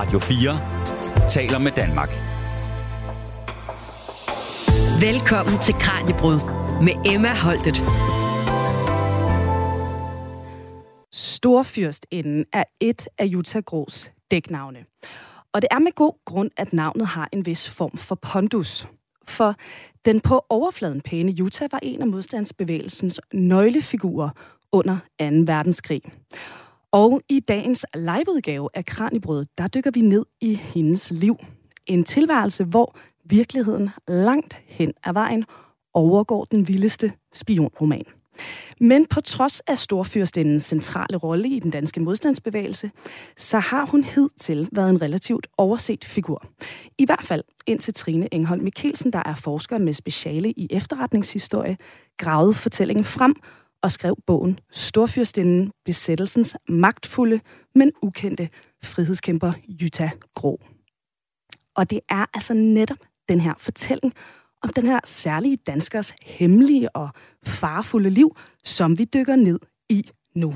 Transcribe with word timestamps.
Radio 0.00 0.18
4 0.18 1.28
taler 1.28 1.58
med 1.58 1.72
Danmark. 1.72 2.08
Velkommen 5.00 5.58
til 5.58 5.74
Kranjebrud 5.74 6.38
med 6.82 7.12
Emma 7.12 7.34
Holtet. 7.34 7.76
Storfyrstinden 11.12 12.44
er 12.52 12.64
et 12.80 13.08
af 13.18 13.24
Jutta 13.24 13.60
Gros 13.60 14.10
dæknavne. 14.30 14.84
Og 15.52 15.62
det 15.62 15.68
er 15.70 15.78
med 15.78 15.94
god 15.94 16.24
grund, 16.24 16.50
at 16.56 16.72
navnet 16.72 17.06
har 17.06 17.28
en 17.32 17.46
vis 17.46 17.68
form 17.68 17.96
for 17.96 18.14
pondus. 18.14 18.88
For 19.28 19.54
den 20.04 20.20
på 20.20 20.44
overfladen 20.48 21.00
pæne 21.00 21.32
Jutta 21.32 21.68
var 21.72 21.80
en 21.82 22.02
af 22.02 22.08
modstandsbevægelsens 22.08 23.20
nøglefigurer 23.32 24.30
under 24.72 24.98
2. 25.20 25.26
verdenskrig. 25.46 26.02
Og 26.92 27.20
i 27.28 27.40
dagens 27.40 27.86
liveudgave 27.94 28.68
af 28.74 28.84
Kranibrød, 28.84 29.46
der 29.58 29.68
dykker 29.68 29.90
vi 29.90 30.00
ned 30.00 30.26
i 30.40 30.54
hendes 30.54 31.10
liv. 31.10 31.36
En 31.86 32.04
tilværelse, 32.04 32.64
hvor 32.64 32.96
virkeligheden 33.24 33.90
langt 34.08 34.62
hen 34.66 34.92
ad 35.04 35.12
vejen 35.12 35.44
overgår 35.94 36.44
den 36.44 36.68
vildeste 36.68 37.12
spionroman. 37.32 38.04
Men 38.80 39.06
på 39.06 39.20
trods 39.20 39.60
af 39.60 39.78
storfyrstindens 39.78 40.62
centrale 40.62 41.16
rolle 41.16 41.48
i 41.48 41.58
den 41.58 41.70
danske 41.70 42.00
modstandsbevægelse, 42.00 42.90
så 43.36 43.58
har 43.58 43.86
hun 43.86 44.04
hidtil 44.04 44.68
været 44.72 44.90
en 44.90 45.02
relativt 45.02 45.46
overset 45.58 46.04
figur. 46.04 46.44
I 46.98 47.04
hvert 47.06 47.24
fald 47.24 47.44
indtil 47.66 47.94
Trine 47.94 48.34
Engholm 48.34 48.62
Mikkelsen, 48.62 49.12
der 49.12 49.22
er 49.24 49.34
forsker 49.34 49.78
med 49.78 49.92
speciale 49.92 50.50
i 50.50 50.66
efterretningshistorie, 50.70 51.76
gravede 52.18 52.54
fortællingen 52.54 53.04
frem 53.04 53.34
og 53.82 53.92
skrev 53.92 54.16
bogen 54.26 54.58
Storfyrstinden, 54.70 55.72
besættelsens 55.84 56.56
magtfulde, 56.68 57.40
men 57.74 57.92
ukendte 58.02 58.48
frihedskæmper 58.82 59.52
Jutta 59.68 60.10
Grå. 60.34 60.60
Og 61.74 61.90
det 61.90 62.00
er 62.08 62.26
altså 62.34 62.54
netop 62.54 62.98
den 63.28 63.40
her 63.40 63.54
fortælling 63.58 64.14
om 64.62 64.70
den 64.70 64.86
her 64.86 65.00
særlige 65.04 65.56
danskers 65.56 66.14
hemmelige 66.22 66.96
og 66.96 67.08
farfulde 67.46 68.10
liv, 68.10 68.36
som 68.64 68.98
vi 68.98 69.04
dykker 69.04 69.36
ned 69.36 69.58
i 69.88 70.10
nu. 70.34 70.54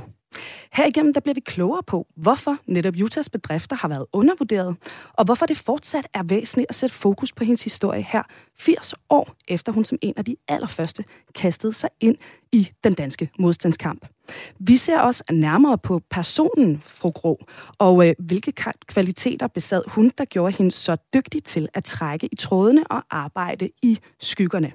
Her 0.72 0.86
igennem 0.86 1.14
der 1.14 1.20
bliver 1.20 1.34
vi 1.34 1.40
klogere 1.40 1.82
på, 1.82 2.06
hvorfor 2.16 2.56
netop 2.66 2.94
Utahs 3.02 3.30
bedrifter 3.30 3.77
har 3.77 3.88
været 3.88 4.06
undervurderet, 4.12 4.77
og 5.12 5.24
hvorfor 5.24 5.46
det 5.46 5.56
fortsat 5.56 6.08
er 6.14 6.22
væsentligt 6.22 6.66
at 6.68 6.74
sætte 6.74 6.94
fokus 6.94 7.32
på 7.32 7.44
hendes 7.44 7.64
historie 7.64 8.02
her 8.02 8.22
80 8.58 8.94
år 9.10 9.36
efter 9.48 9.72
hun 9.72 9.84
som 9.84 9.98
en 10.02 10.14
af 10.16 10.24
de 10.24 10.36
allerførste 10.48 11.05
kastede 11.34 11.72
sig 11.72 11.90
ind 12.00 12.16
i 12.52 12.70
den 12.84 12.92
danske 12.92 13.30
modstandskamp. 13.38 14.06
Vi 14.58 14.77
ser 14.77 14.98
også 14.98 15.24
nærmere 15.30 15.78
på 15.78 16.00
personen, 16.10 16.82
fru 16.86 17.10
Grå, 17.10 17.46
og 17.78 18.08
øh, 18.08 18.14
hvilke 18.18 18.52
kvaliteter 18.86 19.46
besad 19.46 19.82
hun, 19.86 20.10
der 20.18 20.24
gjorde 20.24 20.56
hende 20.56 20.70
så 20.70 20.96
dygtig 21.14 21.44
til 21.44 21.68
at 21.74 21.84
trække 21.84 22.28
i 22.32 22.36
trådene 22.36 22.84
og 22.86 23.02
arbejde 23.10 23.70
i 23.82 23.98
skyggerne. 24.20 24.72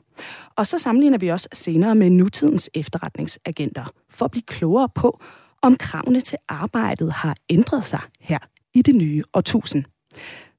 Og 0.56 0.68
så 0.68 0.80
sammenligner 0.80 1.18
vi 1.18 1.28
også 1.28 1.50
senere 1.54 1.96
med 1.96 2.10
nutidens 2.10 2.70
efterretningsagenter, 2.74 3.86
for 4.10 4.26
at 4.26 4.32
blive 4.32 4.44
klogere 4.44 4.90
på, 4.96 5.22
om 5.62 5.76
kravene 5.76 6.22
til 6.22 6.38
arbejdet 6.48 7.14
har 7.14 7.36
ændret 7.50 7.86
sig 7.86 8.02
her 8.20 8.40
i 8.74 8.82
det 8.82 8.96
nye 8.96 9.24
årtusind. 9.34 9.84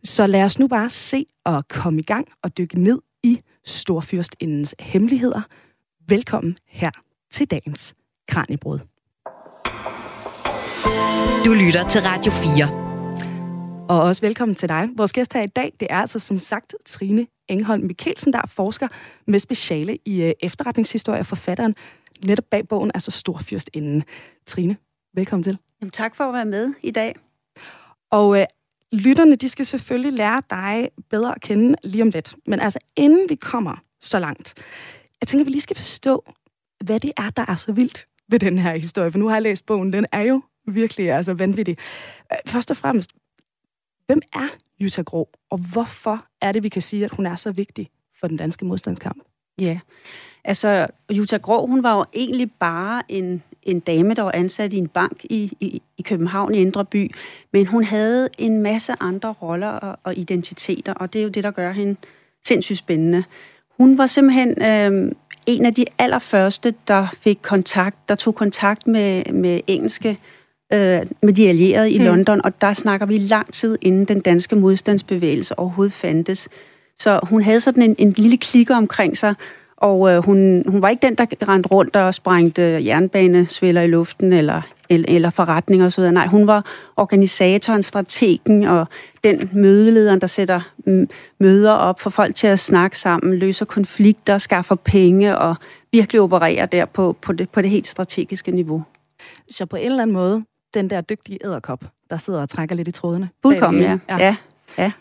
Så 0.05 0.27
lad 0.27 0.43
os 0.43 0.59
nu 0.59 0.69
bare 0.69 0.91
se 0.91 1.27
og 1.45 1.69
komme 1.69 2.01
i 2.01 2.03
gang 2.05 2.29
og 2.43 2.59
dykke 2.59 2.83
ned 2.83 2.99
i 3.23 3.41
Storfyrstindens 3.65 4.75
hemmeligheder. 4.81 5.43
Velkommen 6.09 6.57
her 6.67 6.91
til 7.31 7.47
dagens 7.47 7.95
Kranjebrud. 8.29 8.79
Du 11.45 11.53
lytter 11.53 11.89
til 11.89 12.01
Radio 12.01 12.33
4. 12.33 13.87
Og 13.89 14.01
også 14.01 14.23
velkommen 14.23 14.55
til 14.55 14.69
dig. 14.69 14.89
Vores 14.97 15.13
gæst 15.13 15.33
her 15.33 15.43
i 15.43 15.47
dag, 15.47 15.73
det 15.81 15.89
er 15.91 15.97
altså 15.97 16.19
som 16.19 16.39
sagt 16.39 16.75
Trine 16.87 17.27
Engholm 17.49 17.87
Mikkelsen, 17.87 18.33
der 18.33 18.39
er 18.39 18.47
forsker 18.47 18.89
med 19.27 19.39
speciale 19.39 19.97
i 20.05 20.23
øh, 20.23 20.33
efterretningshistorie. 20.41 21.25
Forfatteren 21.25 21.75
netop 22.25 22.45
bag 22.51 22.69
bogen, 22.69 22.91
altså 22.95 23.11
Storfyrstinden. 23.11 24.05
Trine, 24.47 24.77
velkommen 25.15 25.43
til. 25.43 25.59
Jamen, 25.81 25.91
tak 25.91 26.15
for 26.15 26.25
at 26.25 26.35
være 26.35 26.45
med 26.45 26.75
i 26.83 26.91
dag. 26.91 27.17
Og 28.11 28.41
øh, 28.41 28.47
lytterne, 28.93 29.37
de 29.37 29.49
skal 29.49 29.67
selvfølgelig 29.67 30.13
lære 30.13 30.43
dig 30.51 30.91
bedre 31.11 31.35
at 31.35 31.41
kende 31.41 31.77
lige 31.83 32.03
om 32.03 32.11
lidt. 32.11 32.35
Men 32.47 32.61
altså, 32.61 32.79
inden 32.97 33.29
vi 33.29 33.35
kommer 33.35 33.77
så 34.01 34.19
langt, 34.19 34.55
jeg 35.21 35.29
tænker, 35.29 35.45
vi 35.45 35.51
lige 35.51 35.61
skal 35.61 35.77
forstå, 35.77 36.25
hvad 36.85 37.01
det 37.01 37.13
er, 37.17 37.31
der 37.31 37.45
er 37.49 37.55
så 37.55 37.73
vildt 37.73 38.07
ved 38.29 38.39
den 38.39 38.59
her 38.59 38.77
historie. 38.77 39.11
For 39.11 39.19
nu 39.19 39.29
har 39.29 39.35
jeg 39.35 39.43
læst 39.43 39.67
bogen, 39.67 39.93
den 39.93 40.07
er 40.13 40.21
jo 40.21 40.43
virkelig 40.67 41.11
altså 41.11 41.35
vanvittig. 41.35 41.77
Øh, 42.33 42.39
først 42.47 42.71
og 42.71 42.77
fremmest, 42.77 43.13
hvem 44.07 44.21
er 44.33 44.49
Jutta 44.81 45.03
Grå, 45.03 45.29
og 45.51 45.59
hvorfor 45.73 46.27
er 46.41 46.53
det, 46.53 46.63
vi 46.63 46.69
kan 46.69 46.83
sige, 46.83 47.05
at 47.05 47.15
hun 47.17 47.27
er 47.27 47.37
så 47.37 47.53
vigtig 47.53 47.91
for 48.21 48.29
den 48.29 48.37
danske 48.37 48.65
modstandskamp? 48.65 49.23
Ja, 49.61 49.81
altså 50.45 50.87
Jutta 51.11 51.37
Grå, 51.37 51.67
hun 51.67 51.83
var 51.83 51.97
jo 51.97 52.05
egentlig 52.13 52.53
bare 52.53 53.03
en, 53.09 53.43
en 53.63 53.81
dame, 53.81 54.15
der 54.15 54.23
var 54.23 54.33
ansat 54.35 54.73
i 54.73 54.79
en 54.79 54.89
bank 54.89 55.25
i, 55.25 55.57
i, 55.61 55.83
i 55.99 56.03
København 56.03 56.55
i 56.55 56.59
Indre 56.59 56.85
By, 56.85 57.15
men 57.53 57.67
hun 57.67 57.85
havde 57.85 58.29
en 58.39 58.63
masse 58.63 58.93
andre 59.01 59.35
roller 59.43 59.69
og, 59.69 59.99
og 60.05 60.19
identiteter, 60.19 60.95
og 60.95 61.13
det 61.13 61.19
er 61.19 61.23
jo 61.23 61.29
det, 61.29 61.45
der 61.45 61.51
gør 61.51 61.73
hende 61.73 61.97
sindssygt 62.47 62.79
spændende. 62.79 63.25
Hun 63.77 63.99
var 63.99 64.07
simpelthen 64.07 64.63
øh, 64.63 65.13
en 65.47 65.67
af 65.67 65.75
de 65.75 65.85
allerførste, 65.99 66.75
der 66.89 67.07
fik 67.21 67.39
kontakt, 67.43 68.09
der 68.09 68.15
tog 68.15 68.35
kontakt 68.35 68.87
med, 68.87 69.33
med 69.33 69.61
engelske 69.67 70.19
øh, 70.73 71.03
med 71.23 71.33
de 71.33 71.49
allierede 71.49 71.91
i 71.91 71.99
mm. 71.99 72.05
London, 72.05 72.41
og 72.45 72.61
der 72.61 72.73
snakker 72.73 73.07
vi 73.07 73.19
lang 73.19 73.53
tid 73.53 73.79
inden 73.81 74.05
den 74.05 74.21
danske 74.21 74.57
modstandsbevægelse 74.57 75.59
overhovedet 75.59 75.93
fandtes. 75.93 76.49
Så 76.99 77.21
hun 77.23 77.43
havde 77.43 77.61
sådan 77.61 77.83
en, 77.83 77.97
en 77.99 78.11
lille 78.11 78.37
klikker 78.37 78.77
omkring 78.77 79.17
sig, 79.17 79.35
og 79.81 80.11
øh, 80.11 80.25
hun, 80.25 80.65
hun 80.69 80.83
var 80.83 80.89
ikke 80.89 81.07
den, 81.07 81.15
der 81.15 81.49
rendte 81.49 81.69
rundt 81.69 81.97
og 81.97 82.15
sprængte 82.15 82.63
jernbanesvælder 82.63 83.83
i 83.83 83.87
luften 83.87 84.33
eller, 84.33 84.63
eller, 84.89 85.07
eller 85.09 85.31
forretninger 85.31 85.87
osv. 85.87 86.03
Nej, 86.03 86.27
hun 86.27 86.47
var 86.47 86.65
organisatoren, 86.97 87.83
strategen 87.83 88.65
og 88.65 88.89
den 89.25 89.51
mødelederen, 89.53 90.21
der 90.21 90.27
sætter 90.27 90.61
møder 91.41 91.73
op 91.73 92.01
for 92.01 92.11
folk 92.11 92.35
til 92.35 92.47
at 92.47 92.59
snakke 92.59 92.99
sammen, 92.99 93.35
løser 93.35 93.65
konflikter, 93.65 94.39
skaffer 94.39 94.75
penge 94.75 95.39
og 95.39 95.57
virkelig 95.93 96.21
opererer 96.21 96.67
der 96.67 96.85
på, 96.85 97.17
på, 97.23 97.33
det, 97.33 97.51
på 97.51 97.63
det 97.63 97.71
helt 97.71 97.87
strategiske 97.87 98.51
niveau. 98.51 98.83
Så 99.51 99.67
på 99.67 99.77
en 99.77 99.87
eller 99.87 100.03
anden 100.03 100.15
måde, 100.15 100.45
den 100.75 100.91
der 100.91 101.01
dygtige 101.01 101.39
æderkop, 101.45 101.85
der 102.11 102.17
sidder 102.17 102.41
og 102.41 102.49
trækker 102.49 102.75
lidt 102.75 102.89
i 102.89 102.93
trådene. 102.93 103.29
Fuldkommen, 103.43 103.83
ja. 103.83 103.99
ja. 104.09 104.17
ja. 104.19 104.37
ja. 104.79 104.93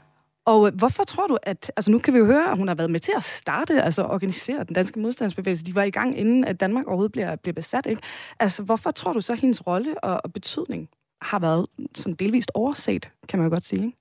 Og 0.50 0.68
øh, 0.68 0.76
hvorfor 0.76 1.04
tror 1.04 1.28
du, 1.28 1.38
at... 1.44 1.72
Altså 1.78 1.92
nu 1.92 2.00
kan 2.00 2.14
vi 2.14 2.20
jo 2.20 2.26
høre, 2.26 2.52
at 2.52 2.58
hun 2.58 2.68
har 2.68 2.76
været 2.76 2.90
med 2.92 3.00
til 3.00 3.14
at 3.18 3.24
starte, 3.24 3.82
altså 3.82 4.04
organisere 4.04 4.64
den 4.64 4.74
danske 4.76 5.00
modstandsbevægelse. 5.00 5.66
De 5.66 5.76
var 5.76 5.84
i 5.84 5.90
gang, 5.90 6.20
inden 6.20 6.46
at 6.46 6.60
Danmark 6.60 6.88
overhovedet 6.88 7.12
bliver, 7.12 7.36
bliver 7.36 7.54
besat, 7.54 7.86
ikke? 7.86 8.02
Altså 8.40 8.64
hvorfor 8.64 8.92
tror 8.92 9.14
du 9.14 9.22
så, 9.22 9.34
at 9.34 9.40
hendes 9.40 9.68
rolle 9.68 10.04
og, 10.04 10.22
og 10.24 10.34
betydning 10.34 10.90
har 11.22 11.40
været 11.40 11.66
sådan 11.96 12.14
delvist 12.14 12.52
overset, 12.54 13.10
kan 13.28 13.40
man 13.40 13.46
jo 13.48 13.54
godt 13.54 13.66
sige, 13.66 13.86
ikke? 13.86 13.98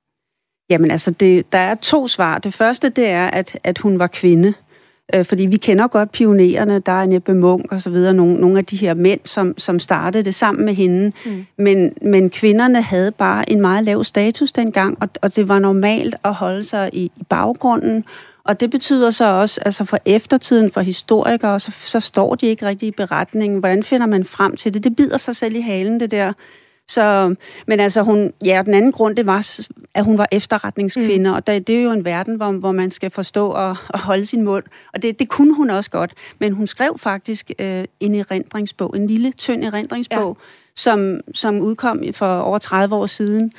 Jamen 0.71 0.91
altså, 0.91 1.11
det, 1.11 1.53
der 1.53 1.59
er 1.59 1.75
to 1.75 2.07
svar. 2.07 2.39
Det 2.39 2.55
første, 2.55 2.89
det 2.89 3.09
er, 3.09 3.27
at, 3.27 3.59
at 3.65 3.79
hun 3.79 3.99
var 3.99 4.07
kvinde. 4.07 4.55
Øh, 5.15 5.25
fordi 5.25 5.47
vi 5.47 5.57
kender 5.57 5.87
godt 5.87 6.13
pionererne, 6.13 6.79
der 6.79 6.93
er 6.93 7.07
Nebbe 7.07 7.35
Munk 7.35 7.73
og 7.73 7.81
så 7.81 7.91
videre, 7.91 8.15
nogle, 8.15 8.35
nogle 8.35 8.59
af 8.59 8.65
de 8.65 8.77
her 8.77 8.95
mænd, 8.95 9.21
som, 9.25 9.55
som 9.59 9.79
startede 9.79 10.25
det 10.25 10.35
sammen 10.35 10.65
med 10.65 10.75
hende. 10.75 11.13
Mm. 11.27 11.47
Men, 11.57 11.93
men 12.03 12.31
kvinderne 12.31 12.83
havde 12.83 13.13
bare 13.13 13.51
en 13.51 13.61
meget 13.61 13.85
lav 13.85 14.05
status 14.05 14.53
dengang, 14.53 14.99
og, 15.01 15.09
og 15.23 15.37
det 15.37 15.49
var 15.49 15.59
normalt 15.59 16.17
at 16.25 16.35
holde 16.35 16.65
sig 16.65 16.91
i, 16.93 17.05
i 17.17 17.25
baggrunden. 17.29 18.05
Og 18.45 18.61
det 18.61 18.71
betyder 18.71 19.11
så 19.11 19.25
også, 19.25 19.61
altså 19.65 19.85
for 19.85 19.99
eftertiden, 20.05 20.71
for 20.71 20.81
historikere, 20.81 21.61
så, 21.61 21.71
så 21.71 22.01
står 22.01 22.35
de 22.35 22.47
ikke 22.47 22.67
rigtig 22.67 22.87
i 22.87 22.91
beretningen. 22.91 23.59
Hvordan 23.59 23.83
finder 23.83 24.07
man 24.07 24.25
frem 24.25 24.57
til 24.57 24.75
det? 24.75 24.85
Det 24.85 24.97
bider 24.97 25.17
sig 25.17 25.37
selv 25.37 25.57
i 25.57 25.61
halen, 25.61 26.01
det 26.01 26.11
der. 26.11 26.33
Så, 26.89 27.35
men 27.67 27.81
altså, 27.81 28.03
hun, 28.03 28.33
ja, 28.45 28.63
den 28.67 28.75
anden 28.75 28.93
grund, 28.93 29.17
det 29.17 29.27
var, 29.27 29.59
at 29.95 30.05
hun 30.05 30.19
var 30.19 30.29
efterretningskvinde, 30.33 31.31
mm. 31.31 31.35
og 31.35 31.47
det, 31.47 31.67
det 31.67 31.77
er 31.77 31.83
jo 31.83 31.93
en 31.93 32.05
verden, 32.05 32.37
hvor, 32.37 32.53
hvor 32.53 32.73
man 32.73 32.91
skal 32.91 33.11
forstå 33.11 33.49
og, 33.49 33.77
og 33.89 34.01
holde 34.01 34.27
sin 34.27 34.45
mund. 34.45 34.65
Og 34.95 35.03
det, 35.03 35.19
det 35.19 35.29
kunne 35.29 35.55
hun 35.55 35.71
også 35.71 35.91
godt. 35.91 36.15
Men 36.39 36.53
hun 36.53 36.67
skrev 36.67 36.99
faktisk 36.99 37.51
øh, 37.59 37.85
en 38.01 38.15
erindringsbog, 38.15 38.97
en 38.97 39.07
lille, 39.07 39.33
tynd 39.33 39.65
erindringsbog, 39.65 40.37
ja. 40.41 40.45
som, 40.77 41.21
som 41.35 41.61
udkom 41.61 42.03
for 42.13 42.39
over 42.39 42.59
30 42.59 42.95
år 42.95 43.07
siden. 43.07 43.53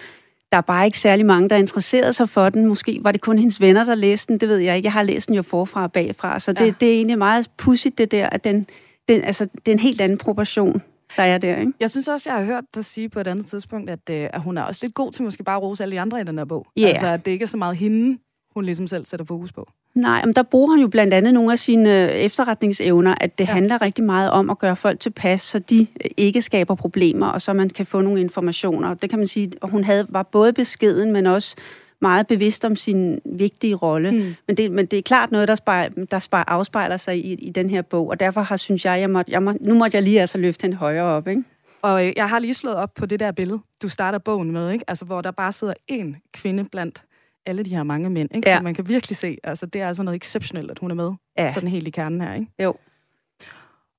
Der 0.52 0.58
er 0.58 0.62
bare 0.62 0.86
ikke 0.86 1.00
særlig 1.00 1.26
mange, 1.26 1.50
der 1.50 1.56
interesserede 1.56 2.14
sig 2.14 2.30
for 2.30 2.50
den. 2.50 2.66
Måske 2.66 3.00
var 3.02 3.12
det 3.12 3.22
kun 3.22 3.38
hendes 3.38 3.62
venner, 3.62 3.84
der 3.84 3.96
læste 3.96 4.34
den. 4.34 4.40
Det 4.40 4.50
ved 4.50 4.58
jeg 4.58 4.76
ikke. 4.76 4.86
Jeg 4.86 4.94
har 4.94 5.04
læst 5.04 5.28
den 5.28 5.36
jo 5.36 5.42
forfra 5.42 5.84
og 5.84 5.92
bagfra. 5.92 6.40
Så 6.40 6.54
det, 6.54 6.66
ja. 6.66 6.74
det 6.80 6.90
er 6.90 6.94
egentlig 6.94 7.18
meget 7.18 7.50
pudsigt, 7.58 7.98
det 7.98 8.12
der, 8.12 8.30
at 8.30 8.44
den, 8.44 8.68
den, 9.08 9.24
altså, 9.24 9.48
det 9.56 9.68
er 9.68 9.72
en 9.72 9.80
helt 9.80 10.02
anden 10.02 10.18
proportion 10.18 10.82
der 11.18 11.24
er 11.24 11.38
der, 11.38 11.58
ikke? 11.58 11.74
Jeg 11.80 11.90
synes 11.90 12.08
også, 12.08 12.30
jeg 12.30 12.40
har 12.40 12.46
hørt 12.46 12.64
dig 12.76 12.86
sige 12.86 13.10
på 13.10 13.20
et 13.20 13.28
andet 13.28 13.46
tidspunkt, 13.46 13.90
at, 13.90 14.00
øh, 14.10 14.30
at 14.34 14.42
hun 14.42 14.58
er 14.58 14.64
også 14.64 14.80
lidt 14.84 14.94
god 14.94 15.12
til 15.12 15.24
måske 15.24 15.44
bare 15.44 15.56
at 15.56 15.62
rose 15.62 15.84
alle 15.84 15.96
de 15.96 16.00
andre 16.00 16.22
i 16.22 16.24
den 16.24 16.38
her 16.38 16.46
bog. 16.46 16.68
Yeah. 16.80 16.90
Altså, 16.90 17.08
at 17.08 17.26
det 17.26 17.32
ikke 17.32 17.44
er 17.44 17.48
så 17.48 17.58
meget 17.58 17.78
hende, 17.78 18.18
hun 18.54 18.66
ligesom 18.66 18.88
selv 18.88 19.06
sætter 19.06 19.26
fokus 19.26 19.52
på. 19.52 19.70
Nej, 19.96 20.26
men 20.26 20.36
der 20.36 20.44
bruger 20.44 20.72
han 20.72 20.82
jo 20.82 20.88
blandt 20.88 21.14
andet 21.14 21.34
nogle 21.34 21.52
af 21.52 21.60
sine 21.60 22.12
efterretningsevner, 22.12 23.16
at 23.22 23.40
det 23.40 23.48
ja. 23.48 23.54
handler 23.54 23.82
rigtig 23.82 24.04
meget 24.04 24.32
om 24.32 24.50
at 24.50 24.60
gøre 24.60 24.76
folk 24.76 25.00
tilpas, 25.00 25.42
så 25.42 25.60
de 25.60 25.88
ikke 26.18 26.42
skaber 26.42 26.76
problemer, 26.76 27.28
og 27.28 27.42
så 27.42 27.54
man 27.54 27.70
kan 27.70 27.86
få 27.86 28.02
nogle 28.02 28.22
informationer. 28.22 28.94
Det 28.94 29.10
kan 29.10 29.20
man 29.20 29.28
sige, 29.28 29.52
og 29.62 29.70
hun 29.70 29.84
havde, 29.84 30.06
var 30.10 30.24
både 30.24 30.54
beskeden, 30.54 31.12
men 31.12 31.26
også 31.26 31.56
meget 32.02 32.28
bevidst 32.28 32.66
om 32.66 32.76
sin 32.76 33.20
vigtige 33.26 33.76
rolle. 33.76 34.12
Mm. 34.12 34.36
Men, 34.48 34.58
det, 34.58 34.72
men 34.72 34.86
det 34.86 35.00
er 35.00 35.04
klart 35.04 35.32
noget, 35.32 35.48
der, 35.48 35.56
spejl, 35.56 36.08
der 36.12 36.20
spejl, 36.20 36.46
afspejler 36.48 36.98
sig 36.98 37.26
i, 37.26 37.34
i 37.34 37.50
den 37.50 37.70
her 37.70 37.82
bog, 37.82 38.10
og 38.10 38.20
derfor 38.20 38.42
har, 38.42 38.58
synes 38.58 38.86
jeg, 38.86 39.00
jeg, 39.00 39.10
må, 39.10 39.24
jeg 39.28 39.44
må, 39.44 39.54
nu 39.62 39.74
måtte 39.74 39.96
jeg 39.96 40.04
lige 40.04 40.22
altså 40.22 40.38
løfte 40.38 40.64
hende 40.64 40.78
højere 40.78 41.06
op. 41.06 41.28
Ikke? 41.28 41.44
Og 41.82 42.08
øh, 42.08 42.14
jeg 42.16 42.30
har 42.30 42.40
lige 42.40 42.54
slået 42.54 42.76
op 42.76 42.94
på 42.94 43.06
det 43.06 43.20
der 43.20 43.32
billede, 43.32 43.60
du 43.82 43.90
starter 43.90 44.18
bogen 44.18 44.52
med, 44.52 44.72
ikke? 44.72 44.86
Altså, 44.88 45.06
hvor 45.06 45.22
der 45.22 45.32
bare 45.32 45.52
sidder 45.52 45.74
én 45.92 46.30
kvinde 46.34 46.64
blandt 46.64 47.04
alle 47.46 47.64
de 47.64 47.70
her 47.70 47.84
mange 47.84 48.10
mænd. 48.10 48.36
Ikke? 48.36 48.50
Ja. 48.50 48.58
Så 48.58 48.64
man 48.64 48.74
kan 48.74 48.88
virkelig 48.88 49.18
se, 49.18 49.38
altså 49.44 49.66
det 49.66 49.82
er 49.82 49.88
altså 49.88 50.04
noget 50.04 50.22
exceptionelt, 50.22 50.72
at 50.72 50.80
hun 50.80 50.92
er 50.92 50.96
med. 50.96 51.12
Ja. 51.38 51.48
Sådan 51.48 51.70
helt 51.70 51.88
i 51.88 51.92
kernen 51.92 52.22
her, 52.22 52.34
ikke? 52.34 52.48
Jo. 52.60 52.76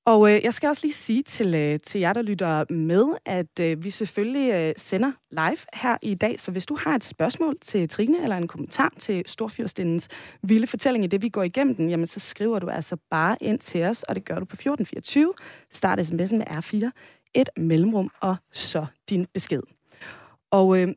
Og 0.05 0.31
øh, 0.31 0.43
jeg 0.43 0.53
skal 0.53 0.69
også 0.69 0.81
lige 0.83 0.93
sige 0.93 1.23
til, 1.23 1.55
øh, 1.55 1.79
til 1.79 1.99
jer, 1.99 2.13
der 2.13 2.21
lytter 2.21 2.73
med, 2.73 3.05
at 3.25 3.59
øh, 3.59 3.83
vi 3.83 3.91
selvfølgelig 3.91 4.53
øh, 4.53 4.73
sender 4.77 5.11
live 5.31 5.57
her 5.73 5.97
i 6.01 6.15
dag. 6.15 6.39
Så 6.39 6.51
hvis 6.51 6.65
du 6.65 6.75
har 6.75 6.95
et 6.95 7.03
spørgsmål 7.03 7.57
til 7.61 7.89
Trine 7.89 8.23
eller 8.23 8.37
en 8.37 8.47
kommentar 8.47 8.93
til 8.97 9.23
Storfyrstindens 9.25 10.07
vilde 10.43 10.67
fortælling 10.67 11.03
i 11.03 11.07
det, 11.07 11.21
vi 11.21 11.29
går 11.29 11.43
igennem 11.43 11.75
den, 11.75 11.89
jamen 11.89 12.07
så 12.07 12.19
skriver 12.19 12.59
du 12.59 12.69
altså 12.69 12.97
bare 13.09 13.37
ind 13.41 13.59
til 13.59 13.83
os, 13.83 14.03
og 14.03 14.15
det 14.15 14.25
gør 14.25 14.39
du 14.39 14.45
på 14.45 14.53
1424. 14.53 15.33
Start 15.71 15.99
sms'en 15.99 16.35
med 16.35 16.47
R4, 16.47 16.89
et 17.33 17.49
mellemrum 17.57 18.11
og 18.19 18.35
så 18.51 18.85
din 19.09 19.27
besked. 19.33 19.61
Og, 20.51 20.77
øh, 20.79 20.87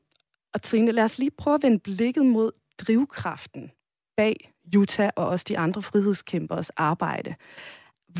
og 0.54 0.62
Trine, 0.62 0.92
lad 0.92 1.04
os 1.04 1.18
lige 1.18 1.30
prøve 1.30 1.54
at 1.54 1.62
vende 1.62 1.78
blikket 1.78 2.26
mod 2.26 2.50
drivkraften 2.78 3.70
bag 4.16 4.50
Utah 4.76 5.10
og 5.16 5.26
også 5.26 5.44
de 5.48 5.58
andre 5.58 5.82
frihedskæmpers 5.82 6.70
arbejde. 6.70 7.34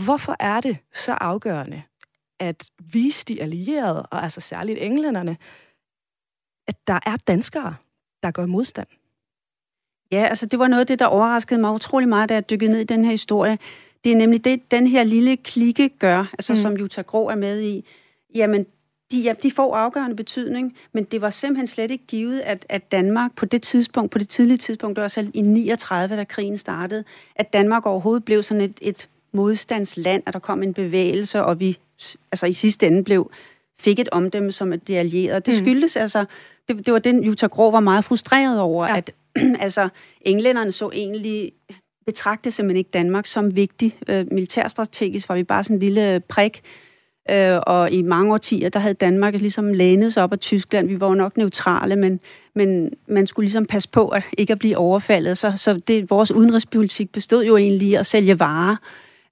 Hvorfor 0.05 0.37
er 0.41 0.61
det 0.61 0.79
så 0.93 1.13
afgørende 1.13 1.83
at 2.39 2.67
vise 2.93 3.25
de 3.25 3.43
allierede, 3.43 4.03
og 4.03 4.23
altså 4.23 4.41
særligt 4.41 4.79
englænderne, 4.79 5.37
at 6.69 6.77
der 6.87 6.99
er 7.07 7.17
danskere, 7.17 7.75
der 8.23 8.31
gør 8.31 8.47
modstand? 8.47 8.87
Ja, 10.13 10.27
altså 10.27 10.47
det 10.47 10.59
var 10.59 10.69
noget 10.69 10.81
af 10.81 10.87
det, 10.87 10.99
der 10.99 11.07
overraskede 11.07 11.61
mig 11.61 11.73
utrolig 11.73 12.09
meget, 12.09 12.29
da 12.29 12.35
jeg 12.35 12.51
dykkede 12.51 12.71
ned 12.71 12.81
i 12.81 12.85
den 12.85 13.05
her 13.05 13.11
historie. 13.11 13.59
Det 14.05 14.13
er 14.13 14.17
nemlig 14.17 14.45
det, 14.45 14.71
den 14.71 14.87
her 14.87 15.05
lille 15.05 15.37
klikke 15.37 15.89
gør, 15.89 16.31
altså 16.33 16.53
mm. 16.53 16.59
som 16.59 16.77
Jutta 16.77 17.03
Grå 17.03 17.29
er 17.29 17.35
med 17.35 17.63
i. 17.63 17.85
Jamen, 18.35 18.67
de, 19.11 19.21
ja, 19.21 19.35
de 19.43 19.51
får 19.51 19.77
afgørende 19.77 20.17
betydning, 20.17 20.77
men 20.93 21.05
det 21.05 21.21
var 21.21 21.31
simpelthen 21.31 21.67
slet 21.67 21.91
ikke 21.91 22.07
givet, 22.07 22.41
at, 22.41 22.67
at 22.69 22.93
Danmark 22.93 23.37
på 23.37 23.47
det 23.47 23.63
tidspunkt, 23.63 24.13
på 24.13 24.19
det 24.19 24.29
tidlige 24.29 24.57
tidspunkt, 24.57 24.97
det 24.97 25.03
var 25.03 25.09
selv 25.09 25.31
i 25.35 25.43
39, 25.43 26.17
da 26.17 26.25
krigen 26.25 26.59
startede, 26.59 27.05
at 27.37 27.53
Danmark 27.53 27.87
overhovedet 27.87 28.25
blev 28.25 28.43
sådan 28.43 28.61
et, 28.61 28.79
et 28.83 29.09
modstandsland, 29.35 30.23
at 30.27 30.35
der 30.35 30.41
kom 30.41 30.63
en 30.63 30.75
bevægelse, 30.75 31.45
og 31.45 31.61
vi 31.61 31.79
altså 32.33 32.47
i 32.47 32.53
sidste 32.53 32.87
ende 32.87 33.05
blev 33.05 33.31
fik 33.81 33.99
et 33.99 34.09
omdømme 34.13 34.53
som 34.53 34.73
et 34.73 34.89
de 34.89 34.99
allierede. 34.99 35.41
Det 35.41 35.55
mm. 35.55 35.67
skyldes 35.67 35.97
altså, 35.97 36.25
det, 36.69 36.87
det 36.87 36.93
var 36.93 36.99
den, 36.99 37.25
Jutta 37.25 37.47
Grå 37.47 37.71
var 37.71 37.81
meget 37.81 38.05
frustreret 38.05 38.61
over, 38.61 38.87
ja. 38.87 38.97
at 38.97 39.11
altså, 39.61 39.89
englænderne 40.21 40.73
så 40.73 40.91
egentlig 40.95 41.53
betragte 42.07 42.51
simpelthen 42.51 42.77
ikke 42.77 42.91
Danmark 42.95 43.27
som 43.27 43.57
vigtig. 43.57 43.99
Øh, 44.09 44.27
militærstrategisk 44.31 45.29
var 45.29 45.35
vi 45.35 45.43
bare 45.43 45.65
sådan 45.65 45.77
en 45.77 45.81
lille 45.81 46.21
prik, 46.29 46.63
øh, 47.31 47.59
og 47.67 47.91
i 47.91 48.03
mange 48.03 48.33
årtier, 48.33 48.69
der 48.69 48.81
havde 48.81 48.95
Danmark 48.95 49.35
ligesom 49.35 49.73
lænet 49.73 50.13
sig 50.13 50.23
op 50.23 50.33
af 50.33 50.39
Tyskland. 50.39 50.89
Vi 50.89 51.01
var 51.01 51.09
jo 51.09 51.15
nok 51.15 51.37
neutrale, 51.37 51.97
men, 51.97 52.21
men 52.55 52.93
man 53.07 53.27
skulle 53.27 53.45
ligesom 53.45 53.67
passe 53.67 53.89
på 53.89 54.09
at 54.09 54.23
ikke 54.39 54.53
at 54.53 54.59
blive 54.59 54.77
overfaldet. 54.77 55.39
Så, 55.39 55.53
så 55.57 55.81
det, 55.89 56.11
vores 56.11 56.31
udenrigspolitik 56.31 57.13
bestod 57.13 57.45
jo 57.45 57.57
egentlig 57.57 57.89
i 57.89 57.95
at 57.95 58.07
sælge 58.07 58.41
varer, 58.41 58.77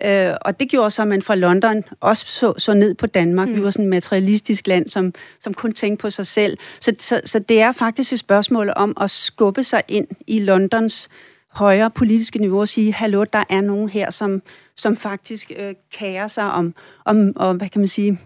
Øh, 0.05 0.35
og 0.41 0.61
det 0.61 0.69
gjorde 0.69 0.91
så, 0.91 1.03
at 1.03 1.09
man 1.09 1.23
fra 1.23 1.35
London 1.35 1.85
også 2.01 2.27
så, 2.29 2.55
så 2.59 2.75
ned 2.75 2.95
på 2.95 3.07
Danmark. 3.07 3.49
Mm. 3.49 3.57
Vi 3.57 3.63
var 3.63 3.71
sådan 3.71 3.85
et 3.85 3.91
materialistisk 3.91 4.67
land, 4.67 4.89
som, 4.89 5.15
som 5.41 5.55
kun 5.55 5.73
tænkte 5.73 6.03
på 6.03 6.11
sig 6.11 6.27
selv. 6.27 6.59
Så, 6.81 6.95
så, 6.99 7.21
så 7.25 7.39
det 7.39 7.61
er 7.61 7.73
faktisk 7.73 8.13
et 8.13 8.19
spørgsmål 8.19 8.73
om 8.77 8.97
at 9.01 9.11
skubbe 9.11 9.65
sig 9.65 9.83
ind 9.89 10.07
i 10.27 10.39
Londons 10.39 11.09
højere 11.49 11.91
politiske 11.91 12.39
niveau 12.39 12.61
og 12.61 12.69
sige, 12.69 12.93
hallo, 12.93 13.25
der 13.33 13.45
er 13.49 13.61
nogen 13.61 13.89
her, 13.89 14.11
som, 14.11 14.43
som 14.77 14.97
faktisk 14.97 15.53
øh, 15.57 15.75
kærer 15.93 16.27
sig 16.27 16.53
om, 16.53 16.75
om, 17.05 17.33
om, 17.37 17.57
hvad 17.57 17.69
kan 17.69 17.81
man 17.81 17.89
sige, 17.89 18.19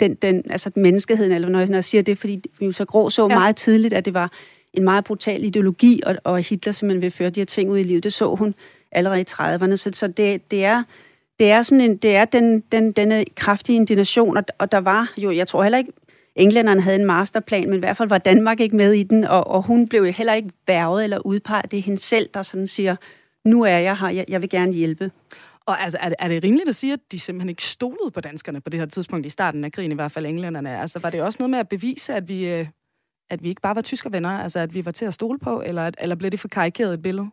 den, 0.00 0.14
den, 0.14 0.42
altså 0.50 0.70
menneskeheden, 0.76 1.32
eller 1.32 1.48
når 1.48 1.58
jeg, 1.58 1.68
når 1.68 1.76
jeg 1.76 1.84
siger 1.84 2.02
det, 2.02 2.18
fordi 2.18 2.42
vi 2.58 2.66
jo 2.66 2.72
så 2.72 2.84
grå 2.84 3.10
så 3.10 3.22
ja. 3.22 3.38
meget 3.38 3.56
tidligt, 3.56 3.94
at 3.94 4.04
det 4.04 4.14
var 4.14 4.32
en 4.74 4.84
meget 4.84 5.04
brutal 5.04 5.44
ideologi, 5.44 6.02
og, 6.06 6.16
og 6.24 6.40
Hitler 6.40 6.72
simpelthen 6.72 7.02
vil 7.02 7.10
føre 7.10 7.30
de 7.30 7.40
her 7.40 7.44
ting 7.44 7.70
ud 7.70 7.78
i 7.78 7.82
livet. 7.82 8.04
Det 8.04 8.12
så 8.12 8.34
hun 8.34 8.54
allerede 8.96 9.20
i 9.20 9.24
30'erne. 9.30 9.76
Så, 9.76 9.90
så 9.92 10.06
det, 10.06 10.50
det 10.50 10.64
er 10.64 10.82
det 11.38 11.50
er 11.50 11.62
sådan 11.62 11.80
en, 11.80 11.96
det 11.96 12.16
er 12.16 12.24
den, 12.24 12.60
den, 12.60 12.92
denne 12.92 13.24
kraftige 13.36 13.76
indignation, 13.76 14.36
og, 14.36 14.44
og 14.58 14.72
der 14.72 14.78
var 14.78 15.12
jo, 15.16 15.30
jeg 15.30 15.48
tror 15.48 15.62
heller 15.62 15.78
ikke, 15.78 15.92
englænderne 16.36 16.80
havde 16.80 16.96
en 16.96 17.04
masterplan, 17.04 17.64
men 17.70 17.74
i 17.74 17.78
hvert 17.78 17.96
fald 17.96 18.08
var 18.08 18.18
Danmark 18.18 18.60
ikke 18.60 18.76
med 18.76 18.92
i 18.92 19.02
den, 19.02 19.24
og, 19.24 19.46
og 19.46 19.62
hun 19.62 19.88
blev 19.88 20.02
jo 20.02 20.12
heller 20.12 20.34
ikke 20.34 20.50
værvet 20.66 21.04
eller 21.04 21.18
udpeget. 21.18 21.70
Det 21.70 21.78
er 21.78 21.82
hende 21.82 21.98
selv, 21.98 22.28
der 22.34 22.42
sådan 22.42 22.66
siger, 22.66 22.96
nu 23.44 23.62
er 23.62 23.78
jeg 23.78 23.98
her, 23.98 24.08
jeg, 24.08 24.24
jeg 24.28 24.42
vil 24.42 24.50
gerne 24.50 24.72
hjælpe. 24.72 25.10
Og 25.66 25.82
altså, 25.82 25.98
er 26.00 26.08
det, 26.08 26.16
er 26.18 26.28
det 26.28 26.44
rimeligt 26.44 26.68
at 26.68 26.76
sige, 26.76 26.92
at 26.92 27.00
de 27.12 27.20
simpelthen 27.20 27.48
ikke 27.48 27.64
stolede 27.64 28.10
på 28.14 28.20
danskerne 28.20 28.60
på 28.60 28.70
det 28.70 28.80
her 28.80 28.86
tidspunkt 28.86 29.26
i 29.26 29.30
starten 29.30 29.64
af 29.64 29.72
krigen, 29.72 29.92
i 29.92 29.94
hvert 29.94 30.12
fald 30.12 30.26
englænderne? 30.26 30.80
Altså, 30.80 30.98
var 30.98 31.10
det 31.10 31.22
også 31.22 31.36
noget 31.40 31.50
med 31.50 31.58
at 31.58 31.68
bevise, 31.68 32.14
at 32.14 32.28
vi, 32.28 32.48
øh, 32.48 32.66
at 33.30 33.42
vi 33.42 33.48
ikke 33.48 33.60
bare 33.60 33.74
var 33.74 33.82
tyskervenner, 33.82 34.30
altså 34.30 34.58
at 34.58 34.74
vi 34.74 34.84
var 34.84 34.92
til 34.92 35.04
at 35.04 35.14
stole 35.14 35.38
på, 35.38 35.62
eller, 35.66 35.90
eller 35.98 36.16
blev 36.16 36.30
det 36.30 36.40
for 36.40 36.48
karikeret 36.48 36.94
et 36.94 37.02
billede? 37.02 37.30